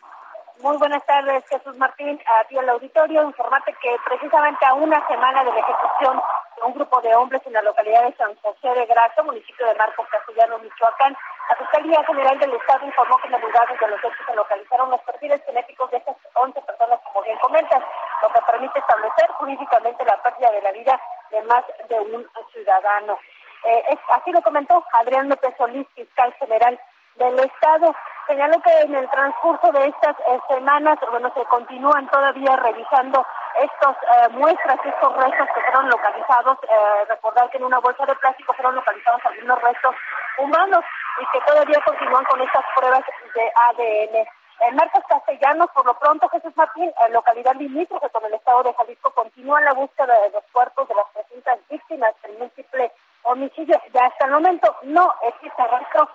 [0.61, 2.19] Muy buenas tardes, Jesús Martín.
[2.39, 6.21] A ti el auditorio, informarte que precisamente a una semana de la ejecución
[6.55, 9.75] de un grupo de hombres en la localidad de San José de Gracia, municipio de
[9.75, 11.15] Marcos Castellano, Michoacán,
[11.49, 14.89] la Fiscalía General del Estado informó que en el lugar de los hechos se localizaron
[14.89, 17.83] los perfiles genéticos de estas 11 personas, como bien comentas,
[18.23, 21.01] lo que permite establecer jurídicamente la pérdida de la vida
[21.31, 23.19] de más de un ciudadano.
[23.65, 26.79] Eh, así lo comentó Adrián López Solís, fiscal general
[27.15, 27.95] del Estado.
[28.27, 33.25] Señaló que en el transcurso de estas eh, semanas, bueno, se continúan todavía revisando
[33.61, 36.57] estos eh, muestras, estos restos que fueron localizados.
[36.63, 39.95] Eh, recordar que en una bolsa de plástico fueron localizados algunos restos
[40.39, 40.83] humanos
[41.21, 43.03] y que todavía continúan con estas pruebas
[43.35, 44.27] de ADN.
[44.61, 48.73] En Marcos Castellanos, por lo pronto, Jesús Martín, en localidad limítrofe con el estado de
[48.73, 52.91] Jalisco, continúa la búsqueda de los cuerpos de las presuntas víctimas del múltiple
[53.23, 53.79] homicidio.
[53.93, 56.09] Ya hasta el momento no existe rastro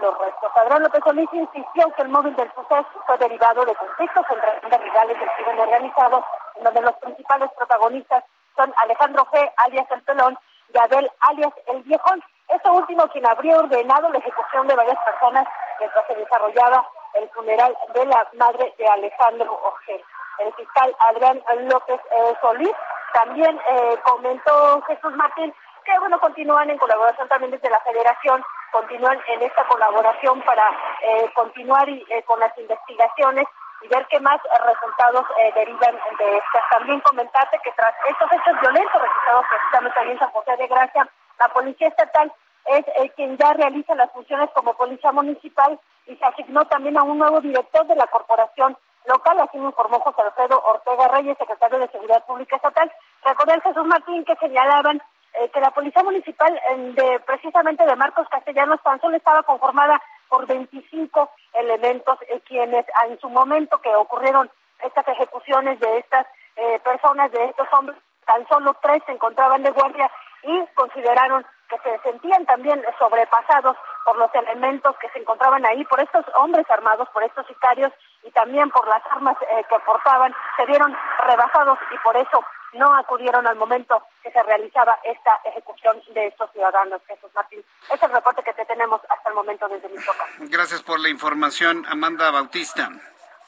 [0.00, 0.50] los restos.
[0.54, 4.80] Adrián López Solís insistió que el móvil del suceso fue derivado de conflictos entre bandas
[4.80, 6.24] rivales del crimen organizado,
[6.56, 8.24] en donde los principales protagonistas
[8.56, 10.38] son Alejandro G., alias El Pelón,
[10.72, 12.22] y Abel, alias El Viejón.
[12.48, 15.46] Este último quien habría ordenado la ejecución de varias personas
[15.78, 20.02] mientras se desarrollaba el funeral de la madre de Alejandro Ojel.
[20.38, 22.74] El fiscal Adrián López eh, Solís
[23.12, 25.54] también eh, comentó Jesús Martín
[25.86, 28.42] que bueno continúan en colaboración también desde la Federación,
[28.72, 30.68] continúan en esta colaboración para
[31.02, 31.88] eh, continuar
[32.26, 33.46] con las investigaciones
[33.82, 36.62] y ver qué más resultados derivan de estas.
[36.70, 41.08] También comentarte que tras estos hechos violentos registrados precisamente también en San José de Gracia,
[41.38, 42.32] la Policía Estatal
[42.66, 47.18] es quien ya realiza las funciones como Policía Municipal y se asignó también a un
[47.18, 48.76] nuevo director de la Corporación
[49.06, 52.92] local, así me informó José Alfredo Ortega Reyes, secretario de Seguridad Pública Estatal.
[53.24, 55.00] Recordé Jesús Martín que señalaban
[55.40, 56.60] eh, que la Policía Municipal
[56.94, 63.18] de precisamente de Marcos Castellanos tan solo estaba conformada por 25 elementos eh, quienes en
[63.20, 64.50] su momento que ocurrieron
[64.84, 66.26] estas ejecuciones de estas
[66.56, 70.10] eh, personas, de estos hombres, tan solo tres se encontraban de guardia
[70.42, 76.00] y consideraron que se sentían también sobrepasados por los elementos que se encontraban ahí, por
[76.00, 77.92] estos hombres armados, por estos sicarios
[78.22, 80.96] y también por las armas eh, que portaban, se vieron
[81.26, 82.44] rebasados y por eso
[82.76, 87.00] no acudieron al momento que se realizaba esta ejecución de estos ciudadanos.
[87.06, 90.26] Jesús Martín, este es el reporte que te tenemos hasta el momento desde Michoacán.
[90.50, 92.90] Gracias por la información, Amanda Bautista.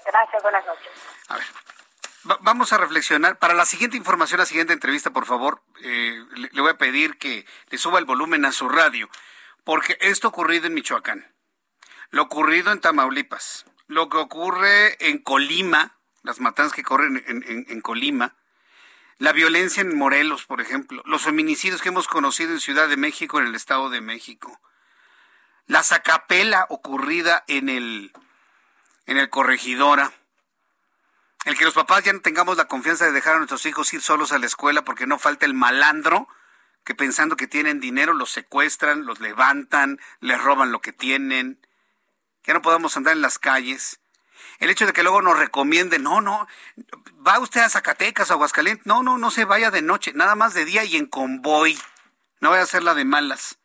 [0.05, 0.89] Gracias, buenas noches.
[1.29, 1.47] A ver
[2.41, 3.39] vamos a reflexionar.
[3.39, 7.47] Para la siguiente información, la siguiente entrevista, por favor, eh, le, voy a pedir que
[7.71, 9.09] le suba el volumen a su radio,
[9.65, 11.33] porque esto ocurrido en Michoacán,
[12.11, 18.35] lo ocurrido en Tamaulipas, lo que ocurre en Colima, las matanzas que corren en, Colima,
[19.19, 23.41] la violencia en Morelos, por ejemplo, los feminicidios que hemos conocido en Ciudad de México,
[23.41, 24.61] en el Estado de México,
[25.67, 28.13] la sacapela ocurrida en el,
[29.07, 30.13] en el Corregidora,
[31.45, 34.03] el que los papás ya no tengamos la confianza de dejar a nuestros hijos ir
[34.03, 36.29] solos a la escuela porque no falta el malandro
[36.85, 41.61] que pensando que tienen dinero los secuestran, los levantan, les roban lo que tienen,
[42.43, 44.01] que no podamos andar en las calles.
[44.59, 46.49] El hecho de que luego nos recomienden, no, no,
[47.29, 50.55] va usted a Zacatecas, a Aguascalientes, no, no, no se vaya de noche, nada más
[50.55, 51.79] de día y en convoy,
[52.41, 53.59] no vaya a ser la de malas.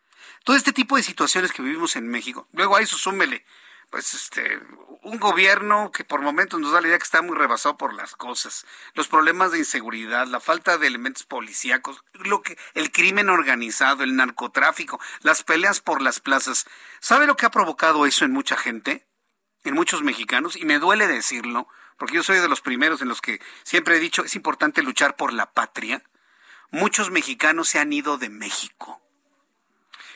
[0.44, 3.46] Todo este tipo de situaciones que vivimos en México, luego a eso súmele
[3.94, 4.60] pues este
[5.04, 8.16] un gobierno que por momentos nos da la idea que está muy rebasado por las
[8.16, 8.66] cosas,
[8.96, 14.16] los problemas de inseguridad, la falta de elementos policíacos, lo que el crimen organizado, el
[14.16, 16.66] narcotráfico, las peleas por las plazas.
[17.02, 19.06] ¿Sabe lo que ha provocado eso en mucha gente?
[19.64, 21.68] En muchos mexicanos y me duele decirlo,
[21.98, 25.16] porque yo soy de los primeros en los que siempre he dicho es importante luchar
[25.16, 26.04] por la patria.
[26.72, 29.04] Muchos mexicanos se han ido de México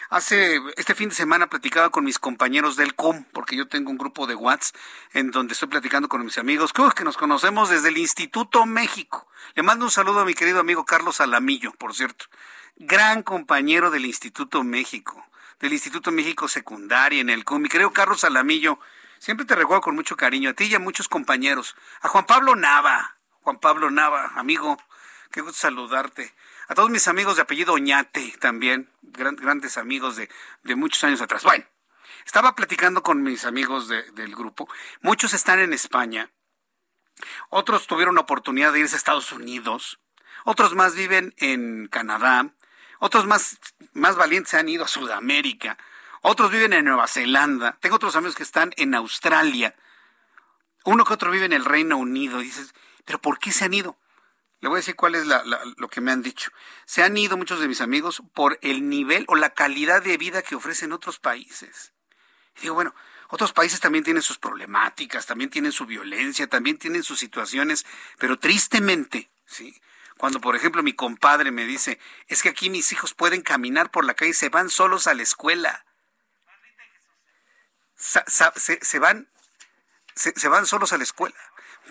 [0.10, 3.98] Hace este fin de semana platicaba con mis compañeros del COM, porque yo tengo un
[3.98, 4.74] grupo de WhatsApp
[5.12, 9.28] en donde estoy platicando con mis amigos, que nos conocemos desde el Instituto México.
[9.56, 12.28] Le mando un saludo a mi querido amigo Carlos Alamillo, por cierto,
[12.78, 15.28] gran compañero del Instituto México,
[15.60, 17.64] del Instituto México Secundaria en el COM.
[17.64, 18.80] Mi querido Carlos Alamillo,
[19.20, 21.76] siempre te recuerdo con mucho cariño, a ti y a muchos compañeros.
[22.02, 24.78] A Juan Pablo Nava, Juan Pablo Nava, amigo,
[25.32, 26.34] qué gusto saludarte.
[26.68, 30.30] A todos mis amigos de apellido Oñate también, grandes amigos de,
[30.76, 31.44] muchos años atrás.
[31.44, 31.66] Bueno,
[32.26, 34.68] estaba platicando con mis amigos del grupo,
[35.02, 36.30] muchos están en España,
[37.50, 40.00] otros tuvieron la oportunidad de irse a Estados Unidos,
[40.44, 42.54] otros más viven en Canadá,
[43.00, 43.60] otros más,
[43.94, 45.78] más valientes han ido a Sudamérica,
[46.22, 49.76] otros viven en Nueva Zelanda, tengo otros amigos que están en Australia,
[50.86, 52.74] uno que otro vive en el Reino Unido, dices,
[53.06, 53.98] pero ¿por qué se han ido?
[54.60, 56.50] Le voy a decir cuál es lo que me han dicho.
[56.86, 60.42] Se han ido muchos de mis amigos por el nivel o la calidad de vida
[60.42, 61.94] que ofrecen otros países.
[62.58, 62.96] Y digo, bueno,
[63.30, 67.86] otros países también tienen sus problemáticas, también tienen su violencia, también tienen sus situaciones,
[68.18, 69.80] pero tristemente, ¿sí?
[70.18, 74.06] Cuando, por ejemplo, mi compadre me dice, es que aquí mis hijos pueden caminar por
[74.06, 75.86] la calle y se van solos a la escuela.
[77.98, 79.28] Se, van,
[80.16, 81.36] se van solos a la escuela.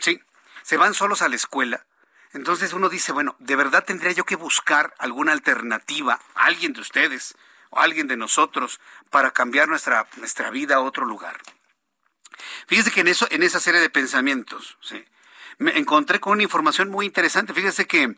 [0.01, 0.21] Sí,
[0.63, 1.85] se van solos a la escuela
[2.37, 7.35] entonces uno dice, bueno, ¿de verdad tendría yo que buscar alguna alternativa, alguien de ustedes
[7.71, 8.79] o alguien de nosotros,
[9.09, 11.41] para cambiar nuestra, nuestra vida a otro lugar?
[12.67, 14.77] Fíjese que en, eso, en esa serie de pensamientos,
[15.57, 17.55] me encontré con una información muy interesante.
[17.55, 18.15] Fíjese que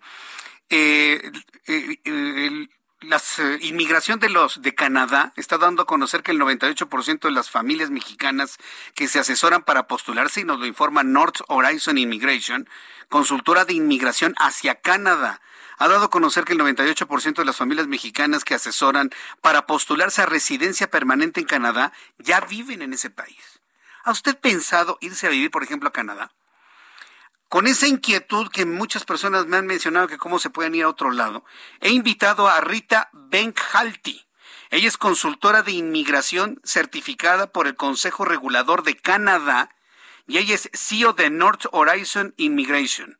[0.68, 1.30] eh,
[1.66, 2.68] eh,
[3.00, 7.30] la eh, inmigración de los de Canadá está dando a conocer que el 98% de
[7.30, 8.58] las familias mexicanas
[8.94, 12.68] que se asesoran para postularse, y nos lo informa North Horizon Immigration,
[13.08, 15.40] consultora de inmigración hacia Canadá,
[15.78, 19.10] ha dado a conocer que el 98% de las familias mexicanas que asesoran
[19.40, 23.60] para postularse a residencia permanente en Canadá ya viven en ese país.
[24.02, 26.32] ¿Ha usted pensado irse a vivir, por ejemplo, a Canadá?
[27.48, 30.88] Con esa inquietud que muchas personas me han mencionado que cómo se pueden ir a
[30.88, 31.44] otro lado,
[31.80, 34.26] he invitado a Rita Benkhalti.
[34.70, 39.70] Ella es consultora de inmigración certificada por el Consejo Regulador de Canadá
[40.26, 43.18] y ella es CEO de North Horizon Immigration.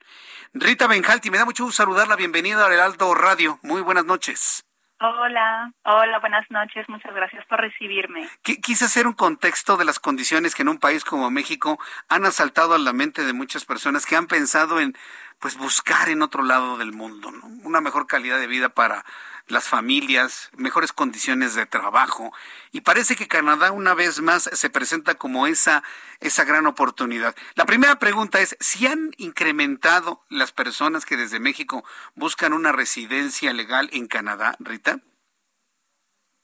[0.52, 2.16] Rita Benjalti, me da mucho gusto saludarla.
[2.16, 3.59] Bienvenida al Heraldo Radio.
[3.62, 4.67] Muy buenas noches.
[5.00, 6.88] Hola, hola, buenas noches.
[6.88, 8.28] Muchas gracias por recibirme.
[8.42, 12.74] Quise hacer un contexto de las condiciones que en un país como México han asaltado
[12.74, 14.96] a la mente de muchas personas que han pensado en
[15.38, 17.46] pues buscar en otro lado del mundo, ¿no?
[17.62, 19.04] Una mejor calidad de vida para
[19.48, 22.32] las familias, mejores condiciones de trabajo.
[22.72, 25.82] Y parece que Canadá una vez más se presenta como esa,
[26.20, 27.34] esa gran oportunidad.
[27.54, 31.84] La primera pregunta es, ¿si han incrementado las personas que desde México
[32.14, 35.00] buscan una residencia legal en Canadá, Rita?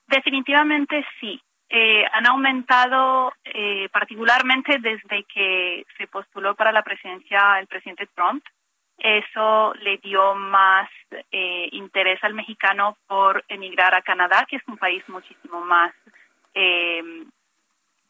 [0.07, 1.41] Definitivamente sí.
[1.71, 8.45] Eh, han aumentado eh, particularmente desde que se postuló para la presidencia el presidente Trump
[8.99, 10.89] eso le dio más
[11.33, 15.93] eh, interés al mexicano por emigrar a Canadá, que es un país muchísimo más
[16.55, 17.29] em,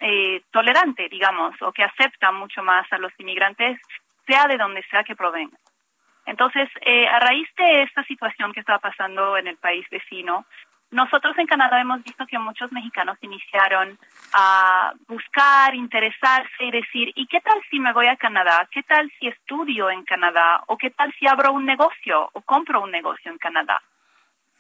[0.01, 3.81] eh, tolerante, digamos, o que acepta mucho más a los inmigrantes,
[4.27, 5.59] sea de donde sea que provengan.
[6.27, 10.47] Entonces, eh, a raíz de esta situación que estaba pasando en el país vecino,
[10.95, 13.99] nosotros en Canadá hemos visto que muchos mexicanos iniciaron
[14.33, 18.69] a buscar, interesarse y decir, ¿y qué tal si me voy a Canadá?
[18.71, 20.63] ¿Qué tal si estudio en Canadá?
[20.69, 23.83] ¿O qué tal si abro un negocio o compro un negocio en Canadá?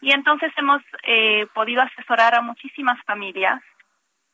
[0.01, 3.62] Y entonces hemos eh, podido asesorar a muchísimas familias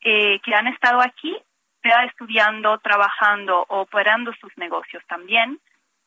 [0.01, 1.37] eh, que han estado aquí,
[1.83, 5.59] sea estudiando, trabajando o operando sus negocios también,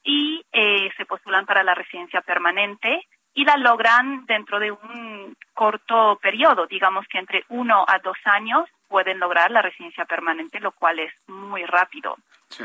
[0.03, 6.19] y eh, se postulan para la residencia permanente y la logran dentro de un corto
[6.23, 11.01] periodo, digamos que entre uno a dos años pueden lograr la residencia permanente, lo cual
[11.01, 12.17] es muy rápido.
[12.49, 12.63] Sí.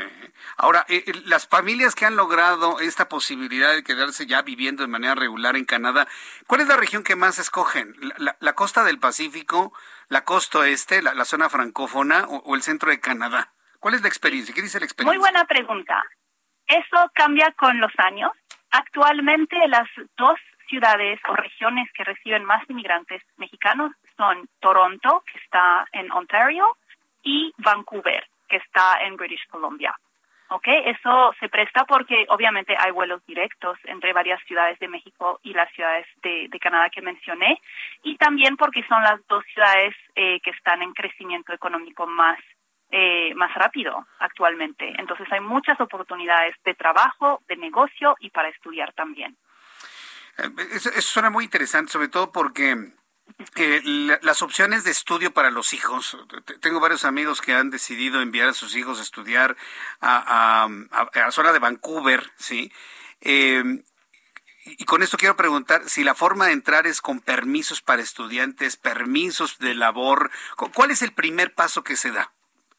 [0.57, 4.89] Ahora, eh, eh, las familias que han logrado esta posibilidad de quedarse ya viviendo de
[4.89, 6.07] manera regular en Canadá,
[6.45, 7.95] ¿cuál es la región que más escogen?
[8.17, 9.73] ¿La, costa del Pacífico,
[10.07, 13.51] la costa este, la, zona francófona o, el centro de Canadá?
[13.79, 14.53] ¿Cuál es la experiencia?
[14.53, 15.17] ¿Qué dice la experiencia?
[15.17, 16.03] Muy buena pregunta.
[16.67, 18.31] Eso cambia con los años.
[18.69, 20.37] Actualmente las dos
[20.69, 26.77] ciudades o regiones que reciben más inmigrantes mexicanos son Toronto, que está en Ontario,
[27.23, 29.95] y Vancouver, que está en British Columbia.
[30.51, 30.67] ¿Ok?
[30.67, 35.71] Eso se presta porque obviamente hay vuelos directos entre varias ciudades de México y las
[35.73, 37.61] ciudades de, Canadá que mencioné,
[38.03, 42.07] y también porque son las dos ciudades eh, que están en crecimiento económico
[42.91, 44.91] eh, más rápido actualmente.
[44.97, 49.37] Entonces hay muchas oportunidades de trabajo, de negocio y para estudiar también.
[50.71, 52.93] Eso, suena muy interesante, sobre todo porque
[53.55, 53.81] eh,
[54.21, 56.17] las opciones de estudio para los hijos.
[56.61, 59.55] Tengo varios amigos que han decidido enviar a sus hijos a estudiar
[60.01, 60.67] a,
[61.13, 62.71] la zona de Vancouver, ¿sí?
[63.21, 63.83] Eh,
[64.65, 68.77] y con esto quiero preguntar si la forma de entrar es con permisos para estudiantes,
[68.77, 70.31] permisos de labor.
[70.73, 72.33] ¿Cuál es el primer paso que se da,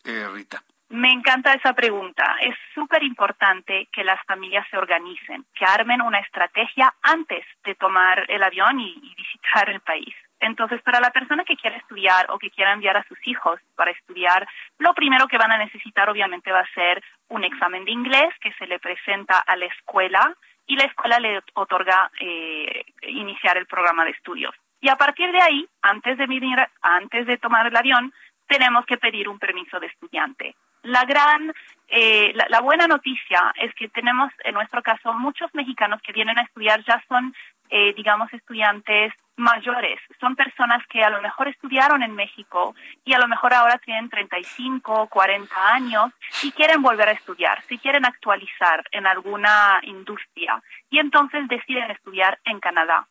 [0.05, 0.65] eh, Rita?
[0.91, 2.37] Me encanta esa pregunta.
[2.41, 8.25] Es súper importante que las familias se organicen, que armen una estrategia antes de tomar
[8.29, 10.13] el avión y, visitar el país.
[10.41, 13.93] Entonces, para la persona que quiere estudiar o que quiera enviar a sus hijos para
[13.93, 14.49] estudiar,
[14.79, 18.53] lo primero que van a necesitar obviamente va a ser un examen de inglés que
[18.55, 20.35] se le presenta a la escuela
[20.67, 24.55] y la escuela le otorga eh, iniciar el programa de estudios.
[24.81, 28.13] Y a partir de ahí, antes de venir, antes de tomar el avión,
[28.49, 30.57] tenemos que pedir un permiso de estudiante.
[30.83, 31.53] La gran,
[31.89, 36.43] eh, la, buena noticia es que tenemos, en nuestro caso, muchos mexicanos que vienen a
[36.43, 37.35] estudiar ya son,
[37.69, 39.99] eh, digamos, estudiantes mayores.
[40.21, 42.75] Son personas que a lo mejor estudiaron en México
[43.05, 46.13] y a lo mejor ahora tienen 35, 40 años
[46.43, 52.39] y quieren volver a estudiar, si quieren actualizar en alguna industria y entonces deciden estudiar
[52.45, 53.07] en Canadá.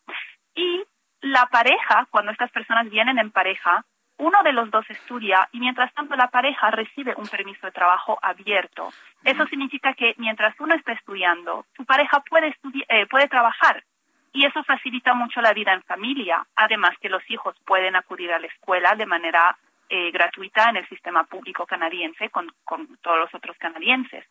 [0.55, 0.83] Y
[1.21, 3.83] la pareja, cuando estas personas vienen en pareja,
[4.19, 8.19] uno de los dos estudia y mientras tanto la pareja recibe un permiso de trabajo
[8.21, 8.91] abierto.
[9.23, 12.55] Eso significa que mientras uno está estudiando, su pareja puede,
[12.89, 13.83] eh, puede trabajar
[14.31, 16.45] y eso facilita mucho la vida en familia.
[16.55, 19.57] Además que los hijos pueden acudir a la escuela de manera
[19.89, 22.51] eh, gratuita en el sistema público canadiense con
[23.01, 24.25] todos los otros canadienses.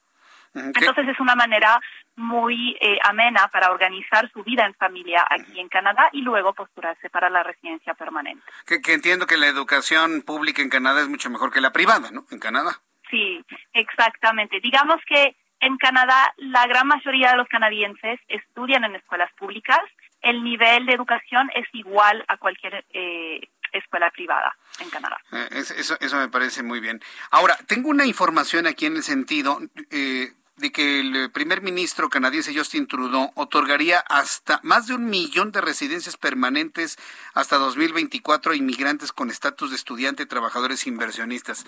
[0.55, 1.81] Entonces es una manera
[2.17, 7.09] muy eh, amena para organizar su vida en familia aquí en Canadá y luego postularse
[7.11, 8.45] para la residencia permanente.
[8.67, 12.25] Que, entiendo que la educación pública en Canadá es mucho mejor que la privada, ¿no?
[12.31, 12.81] En Canadá.
[13.11, 14.61] Sí, exactamente.
[14.61, 19.81] Digamos que en Canadá la gran mayoría de los canadienses estudian en escuelas públicas.
[20.21, 25.19] El nivel de educación es igual a cualquier eh, escuela privada en Canadá.
[25.33, 27.01] Eh, eso, eso me parece muy bien.
[27.31, 29.59] Ahora, tengo una información aquí en el sentido,
[29.91, 35.53] eh, de que el primer ministro canadiense Justin Trudeau otorgaría hasta más de un millón
[35.53, 36.99] de residencias permanentes
[37.35, 41.65] hasta 2024 a inmigrantes con estatus de estudiante, trabajadores inversionistas.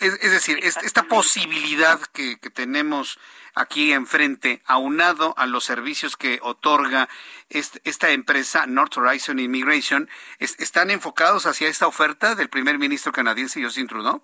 [0.00, 3.18] Es, decir, esta posibilidad que, tenemos
[3.54, 7.08] aquí enfrente, aunado a los servicios que otorga
[7.48, 10.08] esta empresa, North Horizon Immigration,
[10.38, 14.22] ¿están enfocados hacia esta oferta del primer ministro canadiense Justin Trudeau?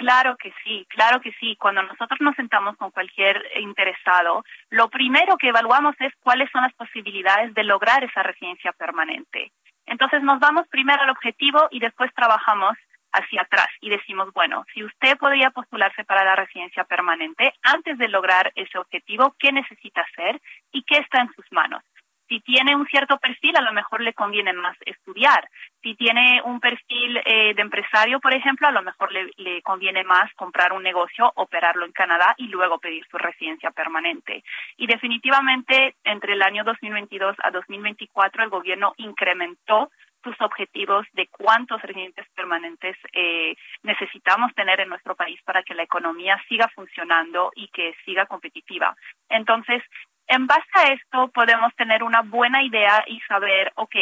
[0.00, 1.56] Claro que sí, claro que sí.
[1.56, 6.72] Cuando nosotros nos sentamos con cualquier interesado, lo primero que evaluamos es cuáles son las
[6.72, 9.52] posibilidades de lograr esa residencia permanente.
[9.84, 12.78] Entonces nos vamos primero al objetivo y después trabajamos
[13.12, 18.08] hacia atrás y decimos, bueno, si usted podría postularse para la residencia permanente, antes de
[18.08, 20.40] lograr ese objetivo, ¿qué necesita hacer
[20.72, 21.82] y qué está en sus manos?
[22.30, 25.50] Si tiene un cierto perfil, a lo mejor le conviene más estudiar.
[25.82, 30.32] Si tiene un perfil eh, de empresario, por ejemplo, a lo mejor le, conviene más
[30.34, 34.44] comprar un negocio, operarlo en Canadá y luego pedir su residencia permanente.
[34.76, 39.90] Y definitivamente, entre el año 2022 a 2024, el gobierno incrementó
[40.22, 45.82] sus objetivos de cuántos residentes permanentes eh, necesitamos tener en nuestro país para que la
[45.82, 48.94] economía siga funcionando y que siga competitiva.
[49.28, 49.82] Entonces,
[50.30, 53.96] en base a esto podemos tener una buena idea y saber, ok,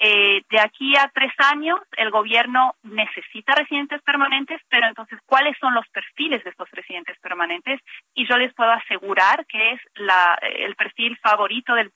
[0.00, 5.72] eh, de aquí a tres años el gobierno necesita residentes permanentes, pero entonces, ¿cuáles son
[5.74, 7.80] los perfiles de estos residentes permanentes?
[8.14, 11.92] Y yo les puedo asegurar que es la, el perfil favorito del,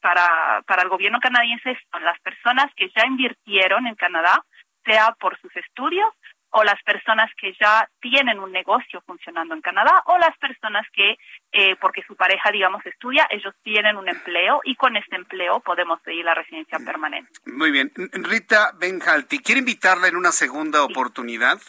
[0.00, 4.42] para, para el gobierno canadiense son las personas que ya invirtieron en Canadá,
[4.84, 6.12] sea por sus estudios
[6.52, 11.16] o las personas que ya tienen un negocio funcionando en Canadá o las personas que,
[11.52, 16.00] eh, porque su pareja, digamos, estudia, ellos tienen un empleo y con este empleo podemos
[16.02, 17.32] pedir la residencia permanente.
[17.46, 17.90] Muy bien.
[18.12, 21.60] Rita Benjalti, quiero invitarla en una segunda oportunidad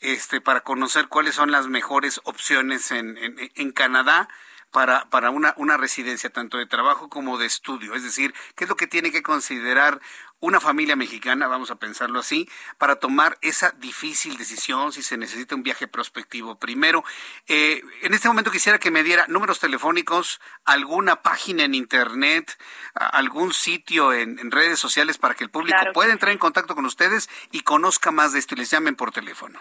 [0.00, 4.28] este, para conocer cuáles son las mejores opciones en, en, en Canadá
[4.74, 7.94] para, para una, una residencia tanto de trabajo como de estudio.
[7.94, 10.00] Es decir, ¿qué es lo que tiene que considerar
[10.40, 15.54] una familia mexicana, vamos a pensarlo así, para tomar esa difícil decisión si se necesita
[15.54, 16.58] un viaje prospectivo.
[16.58, 17.02] Primero,
[17.46, 22.58] eh, en este momento quisiera que me diera números telefónicos, alguna página en Internet,
[22.94, 27.30] algún sitio en, redes sociales para que el público pueda entrar en contacto con ustedes
[27.50, 29.60] y conozca más de esto y les llamen por teléfono.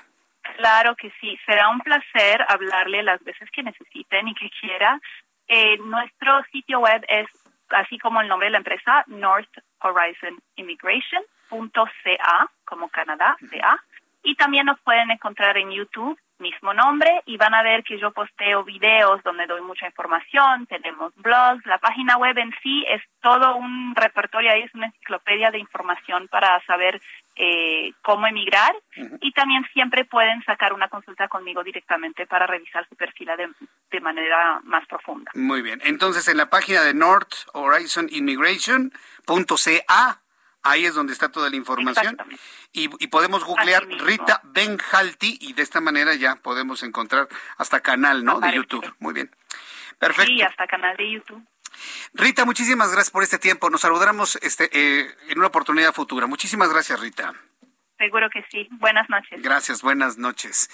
[0.58, 5.00] Claro que sí, será un placer hablarle las veces que necesiten y que quiera.
[5.48, 7.28] Eh, nuestro sitio web es
[7.70, 9.50] así como el nombre de la empresa, North
[9.80, 13.84] Horizon Immigration.ca, como Canadá, CA.
[14.24, 18.12] Y también nos pueden encontrar en YouTube, mismo nombre, y van a ver que yo
[18.12, 23.56] posteo videos donde doy mucha información, tenemos blogs, la página web en sí es todo
[23.56, 27.02] un repertorio, ahí es una enciclopedia de información para saber
[27.36, 28.76] eh, cómo emigrar
[29.22, 33.50] y también siempre pueden sacar una consulta conmigo directamente para revisar su perfil de,
[33.92, 35.32] de, manera más profunda.
[35.34, 40.23] Muy bien, entonces en la página de North Horizon Immigration.ca,
[40.64, 42.18] ahí es donde está toda la información
[42.72, 47.28] y, podemos googlear Rita Benjalti y de esta manera ya podemos encontrar
[47.58, 48.40] hasta canal ¿no?
[48.40, 48.96] de YouTube.
[49.00, 49.30] Muy bien.
[50.00, 50.32] Perfecto.
[50.34, 51.46] Sí, hasta canal de YouTube.
[52.14, 53.70] Rita, muchísimas gracias por este tiempo.
[53.70, 56.28] Nos saludaremos este, eh, en una oportunidad futura.
[56.28, 57.34] Muchísimas gracias, Rita.
[57.98, 58.68] Seguro que sí.
[58.72, 59.42] Buenas noches.
[59.42, 60.70] Gracias, buenas noches.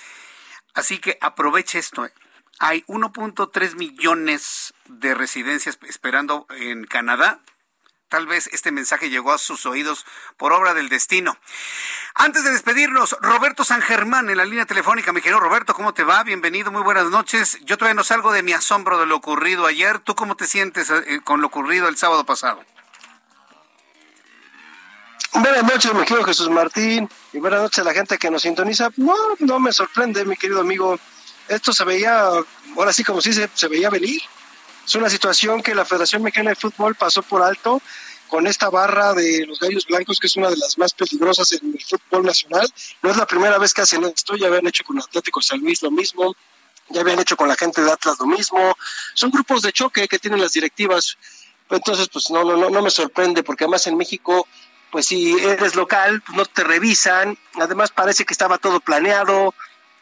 [0.74, 2.06] Así que aproveche esto.
[2.06, 2.14] ¿eh?
[2.60, 7.40] Hay 1.3 millones de residencias esperando en Canadá
[8.10, 10.03] Tal vez este mensaje llegó a sus oídos
[10.36, 11.38] por obra del destino.
[12.15, 15.14] Antes de despedirnos, Roberto San Germán en la línea telefónica.
[15.14, 16.23] Mi querido Roberto, ¿cómo te va?
[16.23, 17.60] Bienvenido, muy buenas noches.
[17.65, 19.99] Yo todavía no salgo de mi asombro de lo ocurrido ayer.
[19.99, 22.65] ¿Tú cómo te sientes eh, con lo ocurrido el sábado pasado?
[25.31, 28.90] Buenas noches, mi querido Jesús Martín, y buenas noches a la gente que nos sintoniza.
[28.98, 30.99] No, no me sorprende, mi querido amigo.
[31.48, 32.23] Esto se veía,
[32.76, 34.19] ahora sí como se dice, se veía venir.
[34.90, 37.80] Es una situación que la Federación Mexicana de Fútbol pasó por alto
[38.28, 41.76] con esta barra de los gallos blancos, que es una de las más peligrosas en
[41.76, 42.68] el fútbol nacional.
[43.03, 45.84] No es la primera vez que hacen esto, ya habían hecho con Atlético San Luis
[45.84, 46.36] lo mismo,
[46.90, 48.76] ya habían hecho con la gente de Atlas lo mismo.
[49.14, 51.20] Son grupos de choque que tienen las directivas.
[51.70, 54.48] Entonces, pues no, no, no, no me sorprende, porque además en México,
[54.91, 57.38] pues si eres local, pues no te revisan.
[57.61, 59.53] Además parece que estaba todo planeado.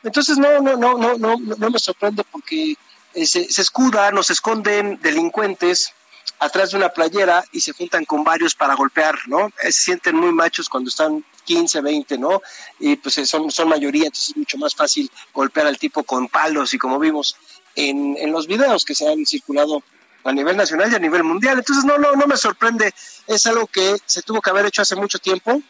[0.02, 2.78] Entonces no, no, no, no, no, no me sorprende porque
[3.26, 5.94] se, se escudan o se esconden delincuentes
[6.40, 9.48] atrás de una playera y se juntan con varios para golpear, ¿no?
[9.64, 12.42] Eh, se sienten muy machos cuando están 15, 20, ¿no?
[12.80, 16.28] Y pues eh, son, son mayoría, entonces es mucho más fácil golpear al tipo con
[16.28, 17.36] palos y como vimos
[17.76, 19.82] en, en los videos que se han circulado
[20.24, 21.58] a nivel nacional y a nivel mundial.
[21.58, 22.94] Entonces no, no, no me sorprende,
[23.26, 25.62] es algo que se tuvo que haber hecho hace mucho tiempo.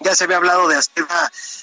[0.00, 1.06] Ya se había hablado de hacer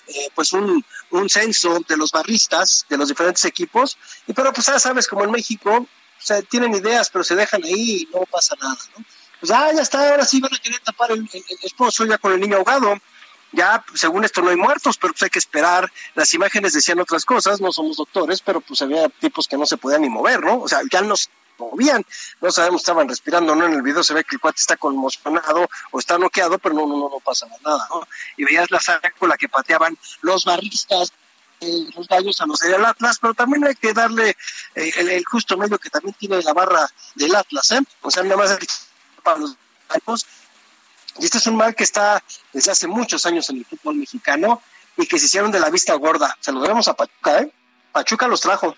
[0.08, 3.98] eh, pues un, un censo de los barristas de los diferentes equipos,
[4.28, 5.88] y pero pues ya sabes, como en México, o
[6.26, 9.06] sea, tienen ideas, pero se dejan ahí y no pasa nada, ¿no?
[9.40, 12.32] Pues ya, ya está, ahora sí van a querer tapar el, el esposo ya con
[12.32, 12.98] el niño ahogado.
[13.52, 15.90] Ya, según esto, no hay muertos, pero pues hay que esperar.
[16.14, 19.78] Las imágenes decían otras cosas, no somos doctores, pero pues había tipos que no se
[19.78, 20.62] podían ni mover, ¿no?
[20.62, 22.06] O sea, ya nos movían,
[22.42, 23.66] no sabemos, estaban respirando, ¿no?
[23.66, 26.86] En el video se ve que el cuate está conmocionado o está noqueado, pero no,
[26.86, 28.08] no, no, no pasa nada, ¿no?
[28.38, 31.14] Y veías la sangre con la que pateaban los barristas,
[31.62, 34.36] eh, los gallos a los del Atlas, pero también hay que darle
[34.76, 37.82] eh, el, el, justo medio que también tiene la barra del Atlas, ¿eh?
[38.02, 38.58] O sea, nada más
[39.24, 39.56] para los
[39.90, 40.26] gallos.
[41.18, 42.22] Y este es un mal que está
[42.52, 44.62] desde hace muchos años en el fútbol mexicano
[44.98, 46.38] y que se hicieron de la vista gorda.
[46.42, 47.52] Se lo debemos a Pachuca, ¿eh?
[47.92, 48.76] Pachuca los trajo.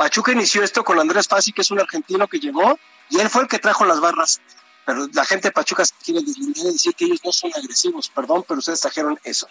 [0.00, 2.78] Pachuca inició esto con Andrés Fassi, que es un argentino que llegó,
[3.10, 4.40] y él fue el que trajo las barras.
[4.86, 8.08] Pero la gente de Pachuca se quiere deslindar y decir que ellos no son agresivos,
[8.08, 9.46] perdón, pero ustedes trajeron eso.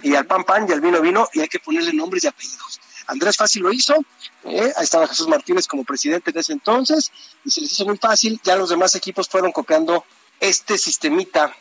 [0.00, 2.80] Y al pan pan y al vino vino, y hay que ponerle nombres y apellidos.
[3.08, 3.96] Andrés Fassi lo hizo,
[4.44, 4.72] ¿eh?
[4.76, 7.10] ahí estaba Jesús Martínez como presidente de ese entonces,
[7.44, 10.04] y se les hizo muy fácil, ya los demás equipos fueron copiando
[10.38, 11.52] este sistemita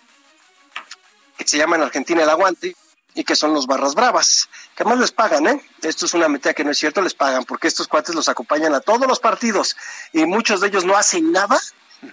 [1.35, 2.75] que se llama en Argentina el aguante,
[3.15, 5.61] y que son los barras bravas, que más les pagan, ¿eh?
[5.81, 8.73] Esto es una meta que no es cierto, les pagan, porque estos cuates los acompañan
[8.73, 9.75] a todos los partidos
[10.11, 11.59] y muchos de ellos no hacen nada,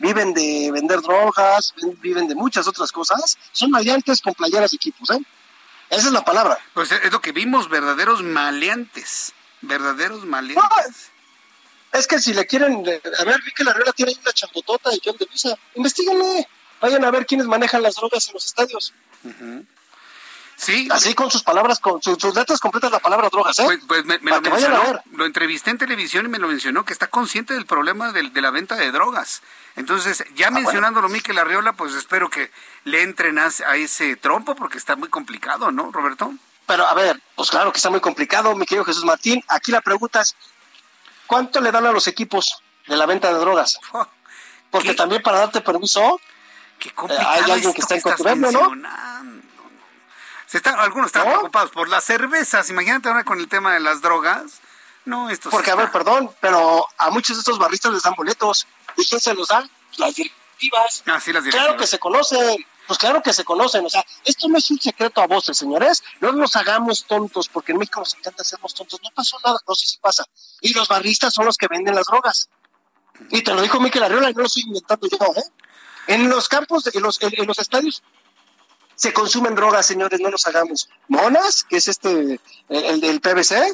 [0.01, 5.11] viven de vender drogas, viven de muchas otras cosas, son maleantes con playeras de equipos,
[5.11, 5.21] ¿eh?
[5.89, 6.57] Esa es la palabra.
[6.73, 11.11] Pues es lo que vimos, verdaderos maleantes, verdaderos maleantes.
[11.93, 12.85] No, es que si le quieren,
[13.19, 16.47] a ver, vi que la regla tiene una chambotota y John de Visa, investíguenle,
[16.81, 18.95] vayan a ver quiénes manejan las drogas en los estadios.
[19.25, 19.67] Uh -huh.
[20.61, 20.89] Sí.
[20.91, 23.65] Así con sus palabras, con sus, sus letras completas la palabra drogas, ¿eh?
[23.65, 26.93] Pues, pues me, me lo mencionó, lo entrevisté en televisión y me lo mencionó, que
[26.93, 29.41] está consciente del problema de, de la venta de drogas.
[29.77, 31.15] Entonces, ya ah, mencionándolo bueno.
[31.17, 32.51] Miquel Arriola, pues espero que
[32.85, 36.35] le entren a, a, ese trompo, porque está muy complicado, ¿no, Roberto?
[36.67, 39.43] Pero, a ver, pues claro que está muy complicado, mi querido Jesús Martín.
[39.49, 40.37] Aquí la pregunta es,
[41.27, 43.81] ¿cuánto le dan a los equipos de la venta de drogas?
[43.93, 44.07] Oh,
[44.79, 44.95] porque ¿Qué?
[44.95, 46.21] también para darte permiso,
[46.79, 48.71] Qué eh, hay alguien que está en ¿no?
[50.51, 51.31] Se están, algunos están ¿No?
[51.31, 52.69] preocupados por las cervezas.
[52.71, 54.61] Imagínate ahora con el tema de las drogas.
[55.05, 58.67] No, esto Porque, a ver, perdón, pero a muchos de estos barristas les dan boletos.
[58.97, 59.71] ¿Y quién se los dan?
[59.97, 61.05] Las directivas.
[61.07, 61.53] Ah, sí, las directivas.
[61.53, 62.67] Claro que se conocen.
[62.89, 63.87] Pues claro que se conocen.
[63.87, 66.03] O sea, esto no es un secreto a voces, señores.
[66.19, 68.99] No nos hagamos tontos, porque en México nos encanta hacernos tontos.
[69.05, 69.57] No pasó nada.
[69.69, 70.25] No sé si pasa.
[70.63, 72.49] Y los barristas son los que venden las drogas.
[73.31, 75.45] Y te lo dijo Miquel Arriola y no lo estoy inventando yo, ¿eh?
[76.09, 78.03] En los campos, en los, en, en los estadios,
[79.01, 80.91] se consumen drogas, señores, no nos hagamos.
[81.09, 83.73] Monas, que es este, el del PVC,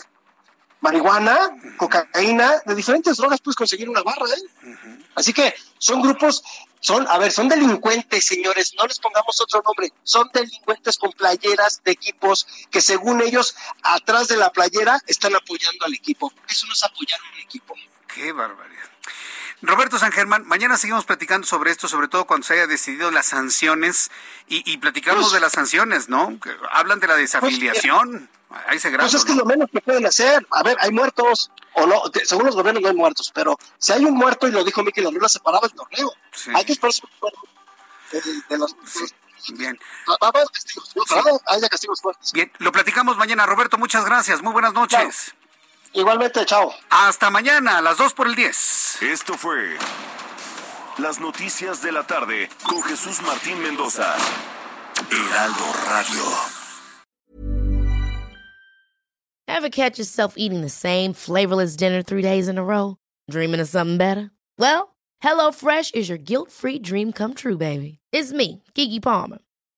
[0.81, 1.37] marihuana,
[1.77, 4.43] cocaína, de diferentes drogas puedes conseguir una barra, ¿eh?
[4.63, 5.05] Uh -huh.
[5.17, 6.45] Así que son grupos,
[6.79, 11.83] son, a ver, son delincuentes, señores, no les pongamos otro nombre, son delincuentes con playeras
[11.83, 16.33] de equipos que según ellos, atrás de la playera, están apoyando al equipo.
[16.49, 17.75] Eso no es apoyar a un equipo.
[18.07, 18.76] Qué barbaridad.
[19.63, 23.27] Roberto San Germán, mañana seguimos platicando sobre esto, sobre todo cuando se haya decidido las
[23.27, 24.11] sanciones
[24.49, 26.39] y, y platicamos pues, de las sanciones, ¿no?
[26.41, 28.29] Que hablan de la desafiliación.
[28.49, 29.05] Pues, Ahí se graba.
[29.05, 29.41] Pues es que ¿no?
[29.41, 30.47] lo menos que pueden hacer.
[30.51, 34.05] A ver, hay muertos, o no, según los gobiernos no hay muertos, pero si hay
[34.05, 36.13] un muerto, y lo dijo Miquel Arriola, se paraba el torneo.
[36.33, 36.51] Sí.
[36.55, 36.93] Hay que esperar
[38.13, 39.05] de, de los, sí.
[39.55, 39.79] Bien.
[40.09, 40.95] Va, castigos,
[41.47, 42.33] haya castigos fuertes.
[42.33, 43.47] Bien, lo platicamos mañana.
[43.47, 44.43] Roberto, muchas gracias.
[44.43, 45.35] Muy buenas noches.
[45.97, 46.75] Igualmente, chao.
[46.91, 49.03] Hasta mañana, a las 2 por el 10.
[49.03, 49.79] Esto fue
[50.99, 54.15] Las Noticias de la Tarde con Jesús Martín Mendoza.
[55.11, 56.23] Heraldo Radio.
[59.49, 62.99] Ever catch yourself eating the same flavorless dinner three days in a row?
[63.31, 64.31] Dreaming of something better?
[64.59, 64.95] Well,
[65.25, 68.01] HelloFresh is your guilt-free dream come true, baby.
[68.13, 69.39] It's me, Kiki Palmer.